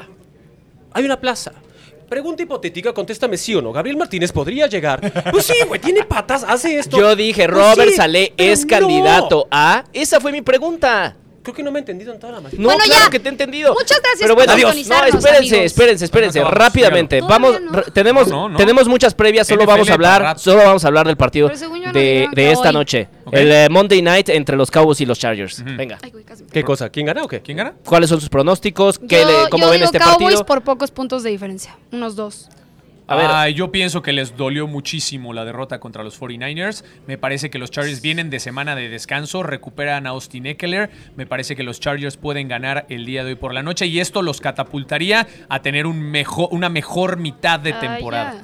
Hay 0.91 1.05
una 1.05 1.21
plaza 1.21 1.53
pregunta 2.09 2.43
hipotética, 2.43 2.93
contéstame 2.93 3.37
sí 3.37 3.55
o 3.55 3.61
no. 3.61 3.71
Gabriel 3.71 3.97
Martínez 3.97 4.31
podría 4.31 4.67
llegar. 4.67 4.99
Pues 5.31 5.45
sí, 5.45 5.53
güey, 5.67 5.79
tiene 5.79 6.03
patas, 6.03 6.43
hace 6.43 6.77
esto. 6.77 6.97
Yo 6.97 7.15
dije, 7.15 7.47
pues 7.47 7.57
Robert 7.57 7.91
Saleh 7.93 8.33
es 8.37 8.65
candidato 8.65 9.47
a. 9.51 9.85
Esa 9.93 10.19
fue 10.19 10.31
mi 10.31 10.41
pregunta. 10.41 11.15
Creo 11.43 11.55
que 11.55 11.63
no 11.63 11.71
me 11.71 11.79
he 11.79 11.81
entendido 11.81 12.13
en 12.13 12.19
toda 12.19 12.33
la 12.33 12.41
No, 12.41 12.49
bueno, 12.51 12.83
claro 12.85 13.09
que 13.09 13.19
te 13.19 13.29
he 13.29 13.31
entendido. 13.31 13.73
Muchas 13.73 13.99
gracias 14.01 14.21
Pero 14.21 14.35
bueno, 14.35 14.53
adiós. 14.53 14.75
No, 14.87 15.05
espérense, 15.05 15.63
espérense, 15.63 16.05
espérense, 16.05 16.43
rápidamente. 16.43 17.21
Vamos, 17.21 17.57
tenemos, 17.93 18.27
tenemos 18.57 18.87
muchas 18.87 19.13
previas, 19.13 19.47
solo 19.47 19.65
vamos 19.65 19.89
a 19.89 19.93
hablar, 19.93 20.39
solo 20.39 20.63
vamos 20.63 20.83
a 20.83 20.87
hablar 20.87 21.07
del 21.07 21.17
partido 21.17 21.49
de, 21.93 22.27
de 22.31 22.51
esta 22.51 22.71
noche. 22.71 23.07
El 23.31 23.51
eh, 23.51 23.67
Monday 23.69 24.01
Night 24.01 24.29
entre 24.29 24.55
los 24.55 24.71
Cowboys 24.71 25.01
y 25.01 25.05
los 25.05 25.19
Chargers. 25.19 25.63
Venga. 25.63 25.97
¿Qué 26.51 26.63
cosa? 26.63 26.89
¿Quién 26.89 27.05
gana 27.05 27.23
o 27.23 27.27
qué? 27.27 27.41
¿Quién 27.41 27.57
gana? 27.57 27.73
¿Cuáles 27.85 28.09
son 28.09 28.19
sus 28.19 28.29
pronósticos? 28.29 28.99
¿Qué 28.99 29.23
le, 29.25 29.49
¿Cómo 29.49 29.69
ven 29.69 29.83
este 29.83 29.99
Cowboys 29.99 30.35
partido? 30.35 30.45
por 30.45 30.61
pocos 30.63 30.91
puntos 30.91 31.23
de 31.23 31.29
diferencia, 31.29 31.77
unos 31.91 32.15
dos. 32.15 32.49
A 33.09 33.45
ver. 33.45 33.53
yo 33.53 33.71
pienso 33.71 34.01
que 34.01 34.13
les 34.13 34.37
dolió 34.37 34.67
muchísimo 34.67 35.33
la 35.33 35.43
derrota 35.45 35.79
contra 35.79 36.03
los 36.03 36.19
49ers. 36.19 36.83
Me 37.07 37.17
parece 37.17 37.49
que 37.49 37.57
los 37.57 37.71
Chargers 37.71 38.01
vienen 38.01 38.29
de 38.29 38.39
semana 38.39 38.75
de 38.75 38.87
descanso, 38.87 39.43
recuperan 39.43 40.05
a 40.05 40.11
Austin 40.11 40.45
Eckler. 40.45 40.89
Me 41.15 41.25
parece 41.25 41.55
que 41.55 41.63
los 41.63 41.79
Chargers 41.79 42.17
pueden 42.17 42.47
ganar 42.47 42.85
el 42.89 43.05
día 43.05 43.23
de 43.23 43.31
hoy 43.31 43.35
por 43.35 43.53
la 43.53 43.63
noche 43.63 43.87
y 43.87 43.99
esto 43.99 44.21
los 44.21 44.41
catapultaría 44.41 45.27
a 45.49 45.61
tener 45.61 45.87
un 45.87 45.99
mejor, 46.01 46.49
una 46.51 46.69
mejor 46.69 47.17
mitad 47.17 47.59
de 47.59 47.73
temporada. 47.73 48.43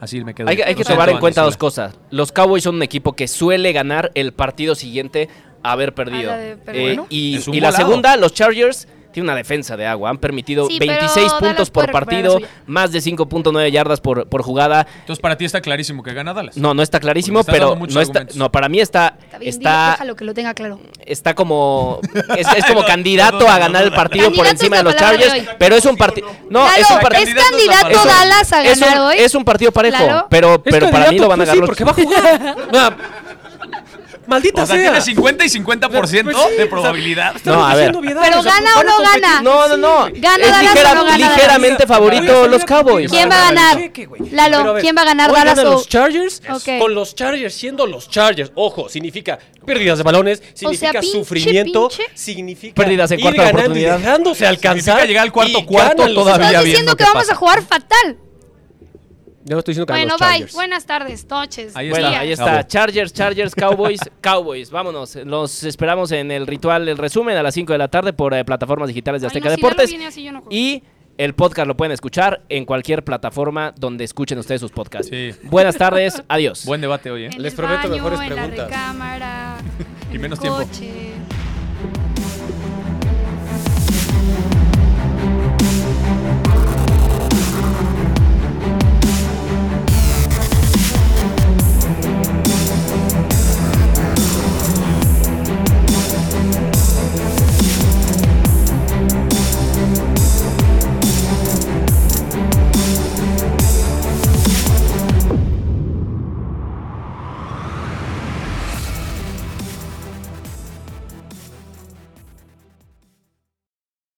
Así 0.00 0.24
me 0.24 0.34
quedo. 0.34 0.48
Hay, 0.48 0.60
hay 0.60 0.74
que 0.74 0.84
tomar 0.84 1.10
en 1.10 1.18
cuenta 1.18 1.42
dos 1.42 1.56
cosas. 1.56 1.94
Los 2.10 2.32
Cowboys 2.32 2.64
son 2.64 2.76
un 2.76 2.82
equipo 2.82 3.12
que 3.12 3.28
suele 3.28 3.72
ganar 3.72 4.10
el 4.14 4.32
partido 4.32 4.74
siguiente 4.74 5.28
a 5.62 5.72
haber 5.72 5.94
perdido. 5.94 6.32
Eh, 6.34 6.98
y 7.08 7.60
la 7.60 7.72
segunda, 7.72 8.16
los 8.16 8.32
Chargers 8.32 8.88
tiene 9.12 9.28
una 9.28 9.36
defensa 9.36 9.76
de 9.76 9.86
agua. 9.86 10.10
Han 10.10 10.18
permitido 10.18 10.66
26 10.68 11.32
puntos 11.34 11.70
por 11.70 11.90
partido, 11.90 12.38
más 12.66 12.92
de 12.92 13.00
5.9 13.00 13.70
yardas 13.70 14.00
por, 14.00 14.26
por 14.26 14.42
jugada. 14.42 14.86
Entonces, 15.00 15.20
para 15.20 15.36
ti 15.36 15.44
está 15.44 15.60
clarísimo 15.60 16.02
que 16.02 16.12
gana 16.12 16.32
Dallas. 16.32 16.56
No, 16.56 16.74
no 16.74 16.82
está 16.82 17.00
clarísimo, 17.00 17.44
pero 17.44 17.76
no 17.76 18.00
está. 18.00 18.26
No, 18.34 18.50
para 18.50 18.68
mí 18.68 18.80
está. 18.80 19.16
Está, 19.40 19.92
déjalo 19.92 20.16
que 20.16 20.24
lo 20.24 20.34
tenga 20.34 20.54
claro. 20.54 20.80
Está 21.04 21.34
como. 21.34 22.00
Es, 22.36 22.64
como 22.66 22.84
candidato 22.84 23.48
a 23.48 23.58
ganar 23.58 23.84
el 23.84 23.92
partido 23.92 24.32
por 24.32 24.46
encima 24.46 24.78
de 24.78 24.82
los 24.84 24.96
Chargers, 24.96 25.48
pero 25.58 25.76
es 25.76 25.84
un 25.84 25.96
partido. 25.96 26.28
No, 26.48 26.66
es 26.66 26.90
un 26.90 26.98
partido. 27.00 27.40
Es 27.40 27.50
candidato 27.50 28.04
Dallas 28.04 28.52
a 28.52 28.62
ganar 28.62 29.00
hoy. 29.00 29.16
Es 29.18 29.34
un 29.34 29.44
partido 29.44 29.70
parejo, 29.70 30.26
pero, 30.30 30.62
pero 30.62 30.90
para 30.90 31.10
mí 31.10 31.18
lo 31.18 31.28
van 31.28 31.40
a 31.40 31.44
ganar. 31.44 31.62
Sí, 31.62 31.66
porque 31.66 31.84
va 31.84 31.90
a 31.90 31.94
jugar. 31.94 32.96
Maldita 34.26 34.62
o 34.62 34.66
sea, 34.66 34.76
tiene 34.76 35.00
50 35.00 35.44
y 35.44 35.48
50% 35.48 36.32
pues 36.32 36.56
de 36.56 36.66
probabilidad. 36.66 37.34
No, 37.44 37.66
a 37.66 37.74
ver. 37.74 37.92
Pero 37.92 38.42
gana 38.42 38.70
o 38.78 38.84
no 38.84 38.98
gana. 38.98 39.42
No, 39.42 39.68
no, 39.68 39.76
no. 39.76 40.08
Gana 40.14 40.46
Dallas 40.46 40.76
o 40.76 40.94
no 40.94 41.04
gana 41.04 41.18
ligeramente 41.18 41.86
favorito 41.86 42.46
los 42.48 42.64
Cowboys. 42.64 43.10
¿Quién 43.10 43.28
va 43.28 43.48
a 43.48 43.52
ganar? 43.52 43.92
Lalo, 44.30 44.76
¿quién 44.80 44.96
va 44.96 45.02
a 45.02 45.06
ganar 45.06 45.32
Dallas 45.32 45.58
o 45.58 45.64
los 45.64 45.88
Chargers? 45.88 46.42
Con 46.78 46.94
los 46.94 47.14
Chargers 47.14 47.54
siendo 47.54 47.86
los 47.86 48.08
Chargers. 48.08 48.52
Ojo, 48.54 48.88
significa 48.88 49.38
pérdidas 49.64 49.98
de 49.98 50.04
balones, 50.04 50.42
significa 50.54 51.02
sufrimiento, 51.02 51.88
significa 52.14 52.74
pérdidas 52.74 53.10
en 53.10 53.20
cuarta 53.20 53.48
oportunidad, 53.48 53.98
dejándose 53.98 54.46
alcanzar. 54.46 54.82
Significa 54.82 55.06
llegar 55.06 55.22
al 55.24 55.32
cuarto 55.32 55.66
cuarto 55.66 56.14
todavía 56.14 56.48
Estás 56.48 56.64
diciendo 56.64 56.96
que 56.96 57.04
vamos 57.04 57.30
a 57.30 57.34
jugar 57.34 57.62
fatal. 57.62 58.18
Yo 59.44 59.58
estoy 59.58 59.72
diciendo 59.72 59.86
que 59.86 59.92
bueno, 59.92 60.16
bye. 60.18 60.46
Buenas 60.52 60.86
tardes, 60.86 61.26
noches. 61.28 61.74
Ahí 61.76 61.90
está, 61.90 62.20
ahí 62.20 62.32
está. 62.32 62.66
Chargers, 62.66 63.12
Chargers, 63.12 63.54
Cowboys, 63.54 64.00
Cowboys. 64.20 64.70
Vámonos. 64.70 65.16
Los 65.16 65.64
esperamos 65.64 66.12
en 66.12 66.30
el 66.30 66.46
ritual, 66.46 66.88
el 66.88 66.98
resumen 66.98 67.36
a 67.36 67.42
las 67.42 67.54
5 67.54 67.72
de 67.72 67.78
la 67.78 67.88
tarde 67.88 68.12
por 68.12 68.34
eh, 68.34 68.44
plataformas 68.44 68.88
digitales 68.88 69.20
de 69.20 69.26
Azteca 69.26 69.50
Deportes. 69.50 69.92
y 70.50 70.82
el 71.18 71.34
podcast 71.34 71.68
lo 71.68 71.76
pueden 71.76 71.92
escuchar 71.92 72.42
en 72.48 72.64
cualquier 72.64 73.04
plataforma 73.04 73.74
donde 73.76 74.04
escuchen 74.04 74.38
ustedes 74.38 74.60
sus 74.60 74.70
podcasts. 74.70 75.10
Buenas 75.42 75.76
tardes, 75.76 76.22
adiós. 76.28 76.64
Buen 76.64 76.80
debate 76.80 77.10
hoy, 77.10 77.24
¿eh? 77.26 77.30
Les 77.36 77.54
prometo 77.54 77.88
mejores 77.88 78.20
preguntas. 78.20 78.70
y 80.12 80.18
menos 80.18 80.40
tiempo. 80.40 80.62